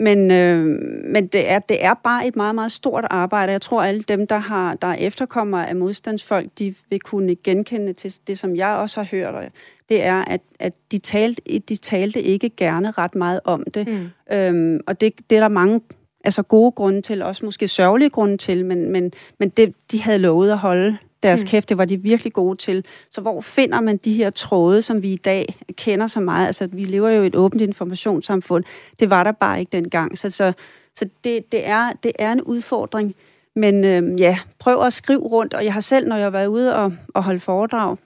Men, 0.00 0.30
øh, 0.30 0.64
men 1.04 1.26
det, 1.26 1.50
er, 1.50 1.58
det 1.58 1.84
er 1.84 1.94
bare 1.94 2.26
et 2.26 2.36
meget, 2.36 2.54
meget 2.54 2.72
stort 2.72 3.04
arbejde. 3.10 3.52
Jeg 3.52 3.62
tror, 3.62 3.82
alle 3.82 4.02
dem, 4.02 4.26
der, 4.26 4.38
har, 4.38 4.74
der 4.74 4.86
er 4.86 4.94
efterkommere 4.94 5.68
af 5.68 5.76
modstandsfolk, 5.76 6.48
de 6.58 6.74
vil 6.90 7.00
kunne 7.00 7.34
genkende 7.34 7.92
til 7.92 8.14
det, 8.26 8.38
som 8.38 8.56
jeg 8.56 8.68
også 8.68 9.00
har 9.00 9.08
hørt. 9.10 9.52
Det 9.88 10.04
er, 10.04 10.24
at, 10.24 10.40
at 10.60 10.72
de, 10.92 10.98
talte, 10.98 11.42
de 11.68 11.76
talte 11.76 12.22
ikke 12.22 12.50
gerne 12.56 12.90
ret 12.90 13.14
meget 13.14 13.40
om 13.44 13.64
det. 13.74 13.88
Mm. 13.88 14.34
Øhm, 14.36 14.80
og 14.86 15.00
det, 15.00 15.12
det 15.30 15.36
er 15.36 15.40
der 15.40 15.48
mange 15.48 15.80
altså 16.24 16.42
gode 16.42 16.72
grunde 16.72 17.02
til, 17.02 17.22
også 17.22 17.44
måske 17.44 17.68
sørgelige 17.68 18.10
grunde 18.10 18.36
til, 18.36 18.64
men, 18.64 18.92
men, 18.92 19.12
men 19.38 19.48
det, 19.48 19.74
de 19.92 20.02
havde 20.02 20.18
lovet 20.18 20.50
at 20.50 20.58
holde 20.58 20.96
deres 21.22 21.42
mm. 21.42 21.48
kæft, 21.48 21.68
det 21.68 21.78
var 21.78 21.84
de 21.84 21.96
virkelig 21.96 22.32
gode 22.32 22.56
til. 22.56 22.84
Så 23.10 23.20
hvor 23.20 23.40
finder 23.40 23.80
man 23.80 23.96
de 23.96 24.12
her 24.12 24.30
tråde, 24.30 24.82
som 24.82 25.02
vi 25.02 25.12
i 25.12 25.16
dag 25.16 25.58
kender 25.76 26.06
så 26.06 26.20
meget? 26.20 26.46
Altså, 26.46 26.66
vi 26.66 26.84
lever 26.84 27.10
jo 27.10 27.22
i 27.22 27.26
et 27.26 27.36
åbent 27.36 27.62
informationssamfund. 27.62 28.64
Det 29.00 29.10
var 29.10 29.24
der 29.24 29.32
bare 29.32 29.60
ikke 29.60 29.70
dengang. 29.72 30.18
Så, 30.18 30.30
så, 30.30 30.52
så 30.96 31.08
det, 31.24 31.52
det, 31.52 31.68
er, 31.68 31.92
det 32.02 32.12
er 32.18 32.32
en 32.32 32.42
udfordring. 32.42 33.14
Men 33.56 33.84
øh, 33.84 34.20
ja, 34.20 34.38
prøv 34.58 34.82
at 34.82 34.92
skrive 34.92 35.20
rundt. 35.20 35.54
Og 35.54 35.64
jeg 35.64 35.72
har 35.72 35.80
selv, 35.80 36.08
når 36.08 36.16
jeg 36.16 36.24
har 36.24 36.30
været 36.30 36.46
ude 36.46 36.76
og, 36.76 36.92
og 37.14 37.24
holde 37.24 37.40
foredrag, 37.40 37.96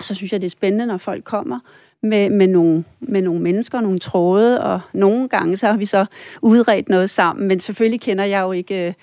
så 0.00 0.14
synes 0.14 0.32
jeg, 0.32 0.40
det 0.40 0.46
er 0.46 0.50
spændende, 0.50 0.86
når 0.86 0.96
folk 0.96 1.24
kommer 1.24 1.60
med, 2.02 2.30
med, 2.30 2.46
nogle, 2.46 2.84
med 3.00 3.22
nogle 3.22 3.40
mennesker, 3.40 3.80
nogle 3.80 3.98
tråde, 3.98 4.62
og 4.62 4.80
nogle 4.92 5.28
gange 5.28 5.56
så 5.56 5.66
har 5.66 5.76
vi 5.76 5.84
så 5.84 6.06
udredt 6.42 6.88
noget 6.88 7.10
sammen, 7.10 7.48
men 7.48 7.60
selvfølgelig 7.60 8.00
kender 8.00 8.24
jeg 8.24 8.40
jo 8.40 8.52
ikke 8.52 8.86
øh, 8.86 8.94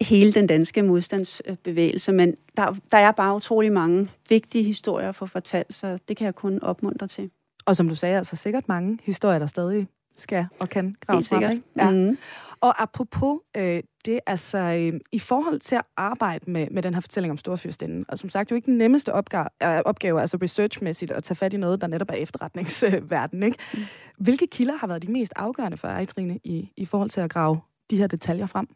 hele 0.00 0.32
den 0.32 0.46
danske 0.46 0.82
modstandsbevægelse, 0.82 2.12
men 2.12 2.36
der, 2.56 2.76
der 2.92 2.98
er 2.98 3.12
bare 3.12 3.36
utrolig 3.36 3.72
mange 3.72 4.08
vigtige 4.28 4.64
historier 4.64 5.12
for 5.12 5.26
fortalt, 5.26 5.74
så 5.74 5.98
det 6.08 6.16
kan 6.16 6.24
jeg 6.24 6.34
kun 6.34 6.62
opmuntre 6.62 7.06
til. 7.06 7.30
Og 7.66 7.76
som 7.76 7.88
du 7.88 7.94
sagde, 7.94 8.16
altså 8.16 8.36
sikkert 8.36 8.68
mange 8.68 8.98
historier, 9.02 9.38
der 9.38 9.46
stadig 9.46 9.88
skal 10.16 10.46
og 10.58 10.68
kan 10.68 10.96
graves 11.06 11.28
frem. 11.28 11.50
Ikke? 11.50 11.62
Ja. 11.76 11.90
Mm. 11.90 12.18
Og 12.60 12.82
apropos 12.82 13.40
øh, 13.56 13.82
det, 14.04 14.20
altså 14.26 14.58
øh, 14.58 15.00
i 15.12 15.18
forhold 15.18 15.60
til 15.60 15.74
at 15.74 15.82
arbejde 15.96 16.50
med, 16.50 16.66
med 16.70 16.82
den 16.82 16.94
her 16.94 17.00
fortælling 17.00 17.30
om 17.30 17.38
Storfyrstinden, 17.38 18.04
og 18.08 18.18
som 18.18 18.28
sagt 18.28 18.50
jo 18.50 18.56
ikke 18.56 18.66
den 18.66 18.78
nemmeste 18.78 19.12
opgave, 19.12 19.46
øh, 19.62 19.82
opgave 19.84 20.20
altså 20.20 20.38
researchmæssigt, 20.42 21.10
at 21.10 21.24
tage 21.24 21.36
fat 21.36 21.54
i 21.54 21.56
noget, 21.56 21.80
der 21.80 21.86
netop 21.86 22.10
er 22.10 22.14
efterretningsverden, 22.14 23.42
ikke? 23.42 23.58
Mm. 23.74 23.80
Hvilke 24.18 24.46
kilder 24.46 24.76
har 24.76 24.86
været 24.86 25.02
de 25.02 25.12
mest 25.12 25.32
afgørende 25.36 25.76
for 25.76 25.88
dig, 25.88 26.08
Trine, 26.08 26.38
i, 26.44 26.72
i 26.76 26.84
forhold 26.84 27.10
til 27.10 27.20
at 27.20 27.30
grave 27.30 27.60
de 27.90 27.96
her 27.96 28.06
detaljer 28.06 28.46
frem? 28.46 28.68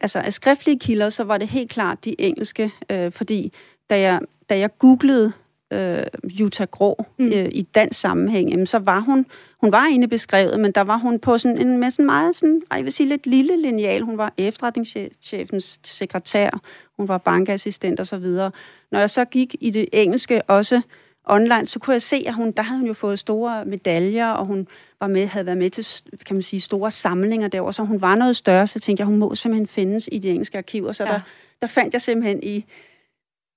Altså 0.00 0.18
af 0.18 0.32
skriftlige 0.32 0.78
kilder, 0.78 1.08
så 1.08 1.24
var 1.24 1.38
det 1.38 1.48
helt 1.48 1.70
klart 1.70 2.04
de 2.04 2.20
engelske, 2.20 2.72
øh, 2.90 3.12
fordi 3.12 3.52
da 3.90 4.00
jeg, 4.00 4.20
da 4.50 4.58
jeg 4.58 4.78
googlede 4.78 5.32
øh, 5.72 6.02
Jutta 6.24 6.64
Grå 6.64 7.04
mm. 7.18 7.32
øh, 7.32 7.48
i 7.52 7.62
dansk 7.62 8.00
sammenhæng, 8.00 8.50
jamen, 8.50 8.66
så 8.66 8.78
var 8.78 9.00
hun, 9.00 9.26
hun 9.60 9.72
var 9.72 9.84
egentlig 9.84 10.10
beskrevet, 10.10 10.60
men 10.60 10.72
der 10.72 10.80
var 10.80 10.96
hun 10.96 11.18
på 11.18 11.38
sådan 11.38 11.58
en 11.58 11.78
med 11.78 11.90
sådan 11.90 12.06
meget, 12.06 12.36
sådan, 12.36 12.62
jeg 12.72 12.84
vil 12.84 12.92
sige 12.92 13.08
lidt 13.08 13.26
lille 13.26 13.62
lineal. 13.62 14.02
Hun 14.02 14.18
var 14.18 14.32
efterretningschefens 14.38 15.80
sekretær, 15.84 16.60
hun 16.96 17.08
var 17.08 17.18
bankassistent 17.18 18.00
og 18.00 18.06
så 18.06 18.16
videre. 18.16 18.50
Når 18.90 18.98
jeg 18.98 19.10
så 19.10 19.24
gik 19.24 19.54
i 19.60 19.70
det 19.70 19.88
engelske 19.92 20.42
også 20.42 20.80
online, 21.26 21.66
så 21.66 21.78
kunne 21.78 21.94
jeg 21.94 22.02
se, 22.02 22.24
at 22.26 22.34
hun, 22.34 22.50
der 22.50 22.62
havde 22.62 22.78
hun 22.78 22.86
jo 22.86 22.94
fået 22.94 23.18
store 23.18 23.64
medaljer, 23.64 24.28
og 24.28 24.46
hun 24.46 24.68
var 25.00 25.06
med, 25.06 25.26
havde 25.26 25.46
været 25.46 25.58
med 25.58 25.70
til 25.70 25.86
kan 26.26 26.36
man 26.36 26.42
sige, 26.42 26.60
store 26.60 26.90
samlinger 26.90 27.48
derovre, 27.48 27.72
så 27.72 27.82
hun 27.82 28.00
var 28.00 28.16
noget 28.16 28.36
større, 28.36 28.66
så 28.66 28.80
tænkte 28.80 29.00
jeg, 29.00 29.06
hun 29.06 29.16
må 29.16 29.34
simpelthen 29.34 29.66
findes 29.66 30.08
i 30.12 30.18
de 30.18 30.28
engelske 30.28 30.58
arkiver. 30.58 30.92
Så 30.92 31.04
ja. 31.04 31.10
der, 31.10 31.20
der 31.60 31.66
fandt 31.66 31.92
jeg 31.92 32.00
simpelthen 32.00 32.42
i, 32.42 32.64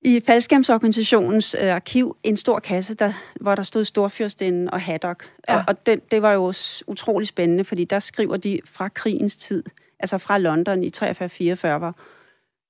i 0.01 0.21
Faldskærmsorganisationens 0.25 1.55
øh, 1.61 1.75
arkiv 1.75 2.17
en 2.23 2.37
stor 2.37 2.59
kasse, 2.59 2.95
der, 2.95 3.13
hvor 3.41 3.55
der 3.55 3.63
stod 3.63 3.83
Storfyrstinden 3.83 4.69
og 4.69 4.81
Haddock. 4.81 5.29
Ja. 5.49 5.57
Og, 5.57 5.63
og 5.67 5.85
det, 5.85 6.11
det 6.11 6.21
var 6.21 6.33
jo 6.33 6.53
utrolig 6.87 7.27
spændende, 7.27 7.63
fordi 7.63 7.85
der 7.85 7.99
skriver 7.99 8.37
de 8.37 8.59
fra 8.65 8.89
krigens 8.89 9.35
tid, 9.35 9.63
altså 9.99 10.17
fra 10.17 10.37
London 10.37 10.83
i 10.83 10.91
43-44, 10.95 11.77
hvor, 11.77 11.95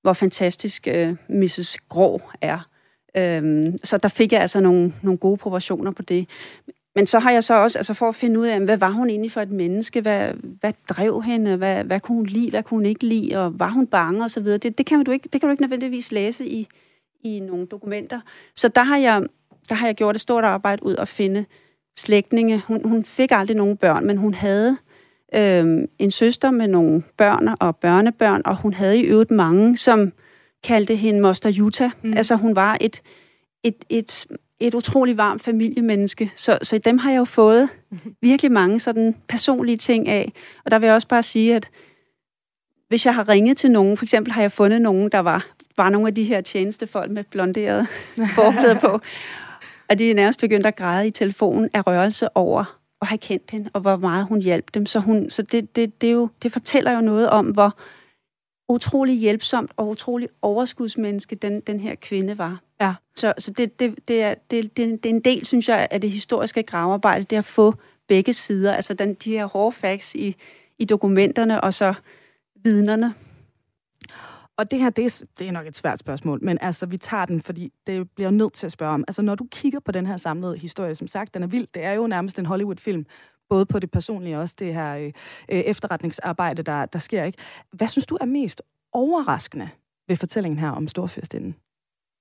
hvor 0.01 0.13
fantastisk 0.13 0.87
øh, 0.87 1.15
Mrs. 1.29 1.77
Grå 1.89 2.21
er. 2.41 2.69
Øhm, 3.17 3.77
så 3.83 3.97
der 3.97 4.09
fik 4.09 4.31
jeg 4.31 4.41
altså 4.41 4.59
nogle, 4.59 4.93
nogle 5.01 5.17
gode 5.17 5.37
proportioner 5.37 5.91
på 5.91 6.01
det. 6.01 6.29
Men 6.95 7.05
så 7.05 7.19
har 7.19 7.31
jeg 7.31 7.43
så 7.43 7.53
også, 7.53 7.79
altså 7.79 7.93
for 7.93 8.07
at 8.07 8.15
finde 8.15 8.39
ud 8.39 8.47
af, 8.47 8.59
hvad 8.59 8.77
var 8.77 8.89
hun 8.89 9.09
egentlig 9.09 9.31
for 9.31 9.41
et 9.41 9.51
menneske? 9.51 10.01
Hvad, 10.01 10.31
hvad 10.59 10.73
drev 10.89 11.21
hende? 11.21 11.55
Hvad, 11.55 11.83
hvad 11.83 11.99
kunne 11.99 12.15
hun 12.15 12.25
lide? 12.25 12.49
Hvad 12.49 12.63
kunne 12.63 12.77
hun 12.77 12.85
ikke 12.85 13.05
lide? 13.05 13.37
Og 13.37 13.59
var 13.59 13.69
hun 13.69 13.87
bange? 13.87 14.23
Og 14.23 14.31
så 14.31 14.39
videre. 14.39 14.57
Det, 14.57 14.77
det, 14.77 14.85
kan 14.85 15.03
du 15.03 15.11
ikke, 15.11 15.29
det 15.33 15.41
kan 15.41 15.47
du 15.47 15.51
ikke 15.51 15.63
nødvendigvis 15.63 16.11
læse 16.11 16.47
i, 16.47 16.67
i 17.23 17.39
nogle 17.39 17.65
dokumenter. 17.65 18.19
Så 18.55 18.67
der 18.67 18.83
har 18.83 18.97
jeg, 18.97 19.23
der 19.69 19.75
har 19.75 19.87
jeg 19.87 19.95
gjort 19.95 20.15
et 20.15 20.21
stort 20.21 20.43
arbejde 20.43 20.85
ud 20.85 20.95
at 20.95 21.07
finde 21.07 21.45
slægtninge. 21.97 22.63
Hun, 22.67 22.89
hun 22.89 23.05
fik 23.05 23.31
aldrig 23.31 23.57
nogen 23.57 23.77
børn, 23.77 24.05
men 24.05 24.17
hun 24.17 24.33
havde 24.33 24.77
øh, 25.35 25.87
en 25.99 26.11
søster 26.11 26.51
med 26.51 26.67
nogle 26.67 27.03
børn 27.17 27.55
og 27.59 27.75
børnebørn, 27.75 28.41
og 28.45 28.57
hun 28.57 28.73
havde 28.73 28.99
i 28.99 29.03
øvrigt 29.03 29.31
mange, 29.31 29.77
som 29.77 30.11
kaldte 30.63 30.95
hende 30.95 31.21
Moster 31.21 31.49
Jutta. 31.49 31.91
Mm. 32.01 32.13
Altså 32.17 32.35
hun 32.35 32.55
var 32.55 32.77
et, 32.81 33.01
et, 33.63 33.75
et, 33.89 34.25
et 34.59 34.73
utrolig 34.73 35.17
varmt 35.17 35.41
familiemenneske, 35.43 36.31
så, 36.35 36.57
så 36.61 36.77
dem 36.77 36.97
har 36.97 37.11
jeg 37.11 37.17
jo 37.17 37.25
fået 37.25 37.69
virkelig 38.21 38.51
mange 38.51 38.79
sådan 38.79 39.15
personlige 39.27 39.77
ting 39.77 40.07
af. 40.07 40.33
Og 40.65 40.71
der 40.71 40.79
vil 40.79 40.87
jeg 40.87 40.95
også 40.95 41.07
bare 41.07 41.23
sige, 41.23 41.55
at 41.55 41.69
hvis 42.87 43.05
jeg 43.05 43.15
har 43.15 43.29
ringet 43.29 43.57
til 43.57 43.71
nogen, 43.71 43.97
for 43.97 44.05
eksempel 44.05 44.33
har 44.33 44.41
jeg 44.41 44.51
fundet 44.51 44.81
nogen, 44.81 45.09
der 45.11 45.19
var, 45.19 45.47
var 45.77 45.89
nogle 45.89 46.07
af 46.07 46.15
de 46.15 46.23
her 46.23 46.41
tjenestefolk 46.41 47.11
med 47.11 47.23
blonderet 47.23 47.87
forklæder 48.35 48.79
på, 48.79 48.99
og 49.89 49.99
de 49.99 50.11
er 50.11 50.15
nærmest 50.15 50.39
begyndt 50.39 50.65
at 50.65 50.75
græde 50.75 51.07
i 51.07 51.11
telefonen 51.11 51.69
af 51.73 51.87
rørelse 51.87 52.37
over 52.37 52.79
at 53.01 53.07
have 53.07 53.17
kendt 53.17 53.51
hende, 53.51 53.69
og 53.73 53.81
hvor 53.81 53.95
meget 53.95 54.25
hun 54.25 54.41
hjalp 54.41 54.73
dem. 54.73 54.85
Så, 54.85 54.99
hun, 54.99 55.29
så 55.29 55.41
det, 55.41 55.75
det, 55.75 56.01
det, 56.01 56.11
jo, 56.11 56.29
det 56.43 56.51
fortæller 56.51 56.91
jo 56.91 57.01
noget 57.01 57.29
om, 57.29 57.45
hvor 57.45 57.77
utrolig 58.69 59.19
hjælpsomt 59.19 59.71
og 59.77 59.89
utrolig 59.89 60.29
overskudsmenneske 60.41 61.35
den, 61.35 61.61
den 61.61 61.79
her 61.79 61.95
kvinde 61.95 62.37
var. 62.37 62.59
Ja. 62.81 62.93
Så, 63.15 63.33
så 63.37 63.51
det, 63.51 63.79
det, 63.79 63.95
det, 64.07 64.23
er, 64.23 64.33
det, 64.51 64.77
det, 64.77 65.03
det 65.03 65.09
er 65.09 65.13
en 65.13 65.21
del, 65.21 65.45
synes 65.45 65.69
jeg, 65.69 65.87
af 65.91 66.01
det 66.01 66.11
historiske 66.11 66.63
gravearbejde, 66.63 67.23
det 67.23 67.35
at 67.35 67.45
få 67.45 67.73
begge 68.07 68.33
sider, 68.33 68.73
altså 68.73 68.93
den, 68.93 69.13
de 69.13 69.31
her 69.31 69.45
hårde 69.45 69.75
facts 69.75 70.15
i, 70.15 70.35
i 70.77 70.85
dokumenterne, 70.85 71.61
og 71.61 71.73
så 71.73 71.93
vidnerne. 72.63 73.13
Og 74.57 74.71
det 74.71 74.79
her, 74.79 74.89
det 74.89 75.05
er, 75.05 75.25
det 75.39 75.47
er 75.47 75.51
nok 75.51 75.67
et 75.67 75.77
svært 75.77 75.99
spørgsmål, 75.99 76.39
men 76.41 76.57
altså, 76.61 76.85
vi 76.85 76.97
tager 76.97 77.25
den, 77.25 77.41
fordi 77.41 77.73
det 77.87 78.11
bliver 78.11 78.31
nødt 78.31 78.53
til 78.53 78.65
at 78.65 78.71
spørge 78.71 78.93
om. 78.93 79.03
Altså, 79.07 79.21
når 79.21 79.35
du 79.35 79.47
kigger 79.51 79.79
på 79.79 79.91
den 79.91 80.05
her 80.05 80.17
samlede 80.17 80.57
historie, 80.57 80.95
som 80.95 81.07
sagt, 81.07 81.33
den 81.33 81.43
er 81.43 81.47
vild. 81.47 81.67
Det 81.73 81.83
er 81.83 81.91
jo 81.91 82.07
nærmest 82.07 82.39
en 82.39 82.45
Hollywood-film, 82.45 83.05
både 83.49 83.65
på 83.65 83.79
det 83.79 83.91
personlige 83.91 84.35
og 84.35 84.41
også 84.41 84.55
det 84.59 84.73
her 84.73 84.95
øh, 84.95 85.11
øh, 85.49 85.59
efterretningsarbejde, 85.59 86.63
der, 86.63 86.85
der 86.85 86.99
sker. 86.99 87.23
ikke. 87.23 87.37
Hvad 87.71 87.87
synes 87.87 88.05
du 88.05 88.17
er 88.21 88.25
mest 88.25 88.61
overraskende 88.93 89.69
ved 90.07 90.15
fortællingen 90.15 90.59
her 90.59 90.69
om 90.69 90.87
Storfyrstinden, 90.87 91.55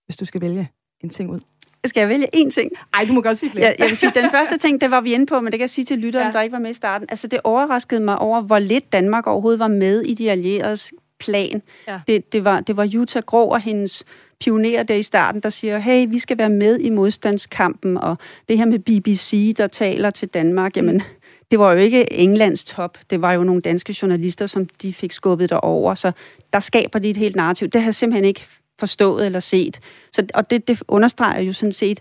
hvis 0.07 0.17
du 0.17 0.25
skal 0.25 0.41
vælge 0.41 0.71
en 1.01 1.11
ting 1.11 1.31
ud? 1.31 1.41
Skal 1.85 2.01
jeg 2.01 2.09
vælge 2.09 2.27
én 2.37 2.51
ting? 2.51 2.71
Ej, 2.95 3.05
du 3.05 3.13
må 3.13 3.21
godt 3.21 3.39
sige 3.39 3.51
flere. 3.51 3.67
Jeg, 3.67 3.77
jeg 3.79 3.89
vil 3.89 3.97
sige, 3.97 4.13
den 4.15 4.31
første 4.31 4.59
ting, 4.59 4.81
det 4.81 4.91
var 4.91 5.01
vi 5.01 5.13
inde 5.15 5.27
på, 5.27 5.41
men 5.41 5.47
det 5.47 5.59
kan 5.59 5.61
jeg 5.61 5.71
sige 5.71 5.85
til 5.85 5.99
lytteren, 5.99 6.27
ja. 6.27 6.33
der 6.33 6.41
ikke 6.41 6.53
var 6.53 6.59
med 6.59 6.71
i 6.71 6.75
starten. 6.75 7.07
Altså, 7.11 7.27
det 7.27 7.41
overraskede 7.45 8.01
mig 8.01 8.19
over, 8.19 8.41
hvor 8.41 8.59
lidt 8.59 8.93
Danmark 8.93 9.27
overhovedet 9.27 9.59
var 9.59 9.69
med 9.69 10.03
i 10.03 10.15
de 10.15 10.31
allieredes 10.31 10.93
plan. 11.21 11.63
Ja. 11.89 12.01
Det, 12.07 12.33
det, 12.33 12.45
var, 12.45 12.61
det 12.61 12.77
var 12.77 12.85
Jutta 12.85 13.21
Grå 13.21 13.45
og 13.45 13.61
hendes 13.61 14.05
pionerer 14.41 14.83
der 14.83 14.95
i 14.95 15.03
starten, 15.03 15.41
der 15.41 15.49
siger, 15.49 15.79
hey, 15.79 16.07
vi 16.09 16.19
skal 16.19 16.39
være 16.39 16.51
med 16.51 16.79
i 16.79 16.91
modstandskampen, 16.91 17.97
og 17.97 18.19
det 18.49 18.59
her 18.59 18.65
med 18.65 18.79
BBC, 18.79 19.55
der 19.57 19.67
taler 19.67 20.11
til 20.11 20.29
Danmark, 20.29 20.77
jamen. 20.77 21.03
Det 21.51 21.59
var 21.59 21.73
jo 21.73 21.79
ikke 21.79 22.13
Englands 22.13 22.65
top, 22.65 22.99
det 23.11 23.23
var 23.23 23.33
jo 23.33 23.45
nogle 23.45 23.63
danske 23.63 23.97
journalister, 24.03 24.47
som 24.47 24.67
de 24.83 24.93
fik 24.93 25.13
skubbet 25.13 25.51
derover, 25.51 25.95
så 25.95 26.13
der 26.53 26.61
skaber 26.61 26.99
de 26.99 27.11
et 27.11 27.17
helt 27.17 27.37
narrativ. 27.37 27.69
Det 27.69 27.81
har 27.81 27.87
jeg 27.87 27.95
simpelthen 27.95 28.25
ikke 28.25 28.47
forstået 28.79 29.27
eller 29.27 29.41
set. 29.41 29.81
Så, 30.13 30.27
og 30.35 30.51
det, 30.51 30.69
det 30.69 30.83
understreger 30.89 31.41
jo 31.41 31.53
sådan 31.53 31.73
set 31.73 32.01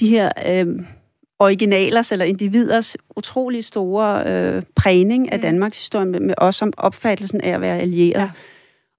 de 0.00 0.08
her 0.08 0.30
øh, 0.46 0.66
originalers 1.38 2.12
eller 2.12 2.24
individers 2.24 2.96
utrolig 3.16 3.64
store 3.64 4.22
øh, 4.26 4.62
prægning 4.76 5.32
af 5.32 5.38
mm. 5.38 5.42
Danmarks 5.42 5.78
historie 5.78 6.06
med, 6.06 6.20
med 6.20 6.34
os 6.38 6.56
som 6.56 6.72
opfattelsen 6.76 7.40
af 7.40 7.50
at 7.50 7.60
være 7.60 7.78
allieret. 7.78 8.20
Ja. 8.20 8.30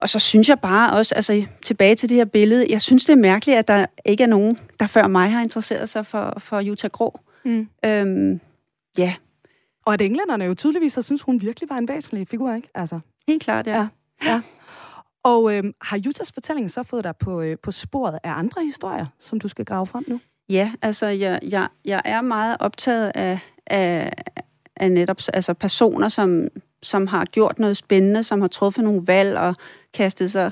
Og 0.00 0.08
så 0.08 0.18
synes 0.18 0.48
jeg 0.48 0.60
bare 0.60 0.92
også, 0.92 1.14
altså 1.14 1.44
tilbage 1.64 1.94
til 1.94 2.08
det 2.08 2.16
her 2.16 2.24
billede, 2.24 2.66
jeg 2.70 2.80
synes 2.80 3.04
det 3.04 3.12
er 3.12 3.16
mærkeligt, 3.16 3.58
at 3.58 3.68
der 3.68 3.86
ikke 4.04 4.22
er 4.22 4.28
nogen, 4.28 4.56
der 4.80 4.86
før 4.86 5.06
mig 5.06 5.30
har 5.30 5.42
interesseret 5.42 5.88
sig 5.88 6.06
for, 6.06 6.34
for 6.38 6.60
Jutta 6.60 6.88
Grå. 6.88 7.20
Mm. 7.44 7.68
Øhm, 7.84 8.40
ja. 8.98 9.14
Og 9.90 9.94
at 9.94 10.00
englænderne 10.00 10.44
jo 10.44 10.54
tydeligvis 10.54 10.94
har 10.94 11.02
synes, 11.02 11.22
hun 11.22 11.40
virkelig 11.40 11.70
var 11.70 11.78
en 11.78 11.88
væsentlig 11.88 12.28
figur, 12.28 12.54
ikke? 12.54 12.68
Altså. 12.74 13.00
Helt 13.28 13.42
klart, 13.42 13.66
ja. 13.66 13.72
ja. 13.72 13.88
ja. 14.24 14.40
Og 15.22 15.56
øhm, 15.56 15.74
har 15.80 15.98
Juttas 15.98 16.32
fortælling 16.32 16.70
så 16.70 16.82
fået 16.82 17.04
dig 17.04 17.16
på, 17.16 17.40
øh, 17.40 17.58
på 17.62 17.72
sporet 17.72 18.18
af 18.24 18.30
andre 18.30 18.64
historier, 18.64 19.06
som 19.20 19.40
du 19.40 19.48
skal 19.48 19.64
grave 19.64 19.86
frem 19.86 20.04
nu? 20.08 20.20
Ja, 20.48 20.72
altså 20.82 21.06
jeg, 21.06 21.40
jeg, 21.42 21.68
jeg 21.84 22.02
er 22.04 22.20
meget 22.20 22.56
optaget 22.60 23.12
af, 23.14 23.38
af, 23.66 24.12
af 24.76 24.92
netop 24.92 25.20
altså 25.32 25.54
personer, 25.54 26.08
som, 26.08 26.48
som 26.82 27.06
har 27.06 27.24
gjort 27.24 27.58
noget 27.58 27.76
spændende, 27.76 28.24
som 28.24 28.40
har 28.40 28.48
truffet 28.48 28.84
nogle 28.84 29.02
valg 29.06 29.38
og 29.38 29.54
kastet 29.94 30.32
sig 30.32 30.50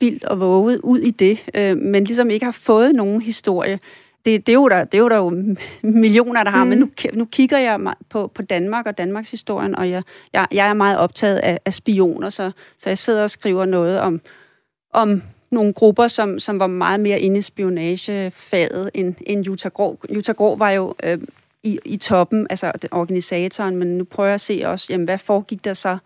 vildt 0.00 0.24
og 0.24 0.40
våget 0.40 0.80
ud 0.80 0.98
i 0.98 1.10
det, 1.10 1.44
øh, 1.54 1.76
men 1.76 2.04
ligesom 2.04 2.30
ikke 2.30 2.44
har 2.44 2.52
fået 2.52 2.94
nogen 2.94 3.22
historie. 3.22 3.78
Det, 4.24 4.46
det, 4.46 4.52
er 4.52 4.54
jo 4.54 4.68
der, 4.68 4.84
det 4.84 4.94
er 4.94 5.02
jo 5.02 5.08
der 5.08 5.16
jo 5.16 5.54
millioner, 5.82 6.44
der 6.44 6.50
har, 6.50 6.64
mm. 6.64 6.70
men 6.70 6.78
nu, 6.78 6.90
nu 7.12 7.24
kigger 7.24 7.58
jeg 7.58 7.94
på, 8.08 8.26
på 8.26 8.42
Danmark 8.42 8.86
og 8.86 8.98
Danmarks 8.98 9.30
historien, 9.30 9.76
og 9.76 9.90
jeg, 9.90 10.02
jeg, 10.32 10.46
jeg 10.52 10.68
er 10.68 10.74
meget 10.74 10.98
optaget 10.98 11.38
af, 11.38 11.58
af 11.64 11.74
spioner, 11.74 12.30
så, 12.30 12.50
så 12.78 12.90
jeg 12.90 12.98
sidder 12.98 13.22
og 13.22 13.30
skriver 13.30 13.64
noget 13.64 14.00
om, 14.00 14.20
om 14.92 15.22
nogle 15.50 15.72
grupper, 15.72 16.08
som, 16.08 16.38
som 16.38 16.58
var 16.58 16.66
meget 16.66 17.00
mere 17.00 17.20
inde 17.20 17.38
i 17.38 17.42
spionagefaget 17.42 18.90
end, 18.94 19.14
end 19.26 19.44
Jutta 19.44 19.68
Grå. 19.68 19.98
Jutta 20.14 20.32
Grå 20.32 20.56
var 20.56 20.70
jo 20.70 20.94
øh, 21.04 21.18
i, 21.62 21.78
i 21.84 21.96
toppen, 21.96 22.46
altså 22.50 22.72
organisatoren, 22.90 23.76
men 23.76 23.98
nu 23.98 24.04
prøver 24.04 24.28
jeg 24.28 24.34
at 24.34 24.40
se 24.40 24.62
også, 24.64 24.86
jamen, 24.90 25.04
hvad 25.04 25.18
foregik 25.18 25.64
der 25.64 25.74
så 25.74 25.98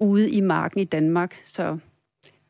ude 0.00 0.30
i 0.30 0.40
marken 0.40 0.80
i 0.80 0.84
Danmark. 0.84 1.36
Så 1.44 1.78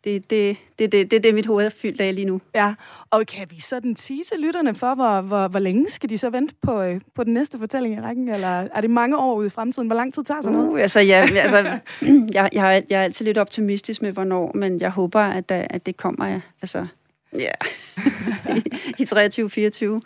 det, 0.05 0.31
det, 0.31 0.57
det, 0.79 0.93
det, 0.93 1.11
det, 1.11 1.23
det 1.23 1.35
mit 1.35 1.47
hoved 1.47 1.67
er 1.67 1.71
fyldt 1.71 2.01
af 2.01 2.15
lige 2.15 2.25
nu. 2.25 2.41
Ja, 2.55 2.75
og 3.11 3.27
kan 3.27 3.47
vi 3.51 3.61
sådan 3.61 3.97
sige 3.97 4.25
til 4.25 4.41
lytterne 4.41 4.75
for, 4.75 4.95
hvor, 4.95 5.21
hvor, 5.21 5.49
hvor 5.49 5.59
længe 5.59 5.91
skal 5.91 6.09
de 6.09 6.19
så 6.19 6.31
vente 6.31 6.55
på, 6.63 6.83
øh, 6.83 7.01
på 7.15 7.25
den 7.25 7.35
næste 7.35 7.59
fortælling 7.59 7.95
i 7.95 8.01
rækken? 8.01 8.29
Eller 8.29 8.49
er 8.49 8.81
det 8.81 8.91
mange 8.91 9.19
år 9.19 9.35
ude 9.35 9.47
i 9.47 9.51
fremtiden? 9.51 9.89
Hvor 9.89 9.97
lang 9.97 10.15
tid 10.15 10.25
tager 10.25 10.43
sådan 10.43 10.59
noget? 10.59 10.73
Uh, 10.73 10.81
altså, 10.81 11.01
ja, 11.01 11.29
altså, 11.37 11.79
jeg, 12.35 12.51
jeg, 12.53 12.85
jeg 12.91 13.01
er 13.01 13.05
altid 13.05 13.25
lidt 13.25 13.39
optimistisk 13.39 14.03
med, 14.03 14.13
hvornår, 14.13 14.53
men 14.55 14.81
jeg 14.81 14.91
håber, 14.91 15.21
at, 15.21 15.51
at 15.51 15.87
det 15.87 15.97
kommer 15.97 16.41
altså, 16.63 16.87
ja, 17.33 17.51
i, 18.57 18.63
i 18.99 19.03
23-24. 19.03 20.01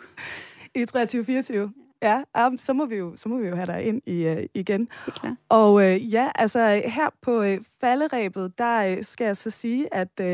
I 0.75 0.85
23-24? 0.97 1.88
Ja, 2.01 2.23
um, 2.47 2.57
så, 2.57 2.73
må 2.73 2.85
vi 2.85 2.95
jo, 2.95 3.13
så 3.15 3.29
må 3.29 3.37
vi 3.37 3.47
jo 3.47 3.55
have 3.55 3.65
dig 3.65 3.83
ind 3.83 4.01
i, 4.05 4.27
uh, 4.29 4.37
igen. 4.53 4.89
Okay. 5.07 5.35
Og 5.49 5.73
uh, 5.73 6.13
ja, 6.13 6.29
altså 6.35 6.81
her 6.85 7.09
på 7.21 7.41
uh, 7.41 7.57
falderæbet, 7.81 8.57
der 8.57 8.97
uh, 8.97 9.03
skal 9.03 9.25
jeg 9.25 9.37
så 9.37 9.49
sige, 9.49 9.93
at 9.93 10.09
uh, 10.19 10.25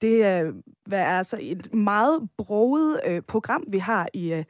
det 0.00 0.44
uh, 0.46 0.54
er 0.92 1.04
altså 1.18 1.38
et 1.40 1.74
meget 1.74 2.28
broget 2.38 3.00
uh, 3.08 3.18
program, 3.28 3.64
vi 3.68 3.78
har 3.78 4.08
i, 4.14 4.34
uh, 4.34 4.42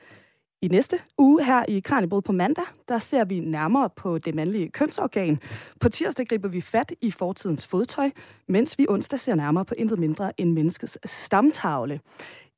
i 0.62 0.68
næste 0.68 0.98
uge 1.18 1.44
her 1.44 1.64
i 1.68 1.80
Kranjebrud 1.80 2.22
på 2.22 2.32
mandag. 2.32 2.64
Der 2.88 2.98
ser 2.98 3.24
vi 3.24 3.40
nærmere 3.40 3.90
på 3.96 4.18
det 4.18 4.34
mandlige 4.34 4.68
kønsorgan. 4.68 5.40
På 5.80 5.88
tirsdag 5.88 6.26
griber 6.26 6.48
vi 6.48 6.60
fat 6.60 6.92
i 7.00 7.10
fortidens 7.10 7.66
fodtøj, 7.66 8.10
mens 8.48 8.78
vi 8.78 8.86
onsdag 8.88 9.20
ser 9.20 9.34
nærmere 9.34 9.64
på 9.64 9.74
intet 9.78 9.98
mindre 9.98 10.40
end 10.40 10.52
menneskets 10.52 10.98
stamtavle. 11.04 12.00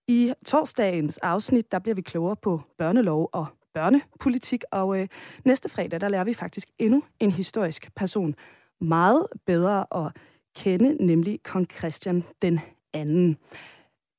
I 0.08 0.32
torsdagens 0.46 1.18
afsnit, 1.18 1.72
der 1.72 1.78
bliver 1.78 1.94
vi 1.94 2.02
klogere 2.02 2.36
på 2.36 2.60
børnelov 2.78 3.28
og 3.32 3.46
børnepolitik, 3.74 4.64
og 4.70 5.00
øh, 5.00 5.08
næste 5.44 5.68
fredag, 5.68 6.00
der 6.00 6.08
lærer 6.08 6.24
vi 6.24 6.34
faktisk 6.34 6.68
endnu 6.78 7.02
en 7.20 7.30
historisk 7.30 7.94
person 7.96 8.34
meget 8.80 9.26
bedre 9.46 10.06
at 10.06 10.12
kende, 10.56 11.06
nemlig 11.06 11.42
kong 11.42 11.66
Christian 11.78 12.24
den 12.42 12.60
anden. 12.92 13.38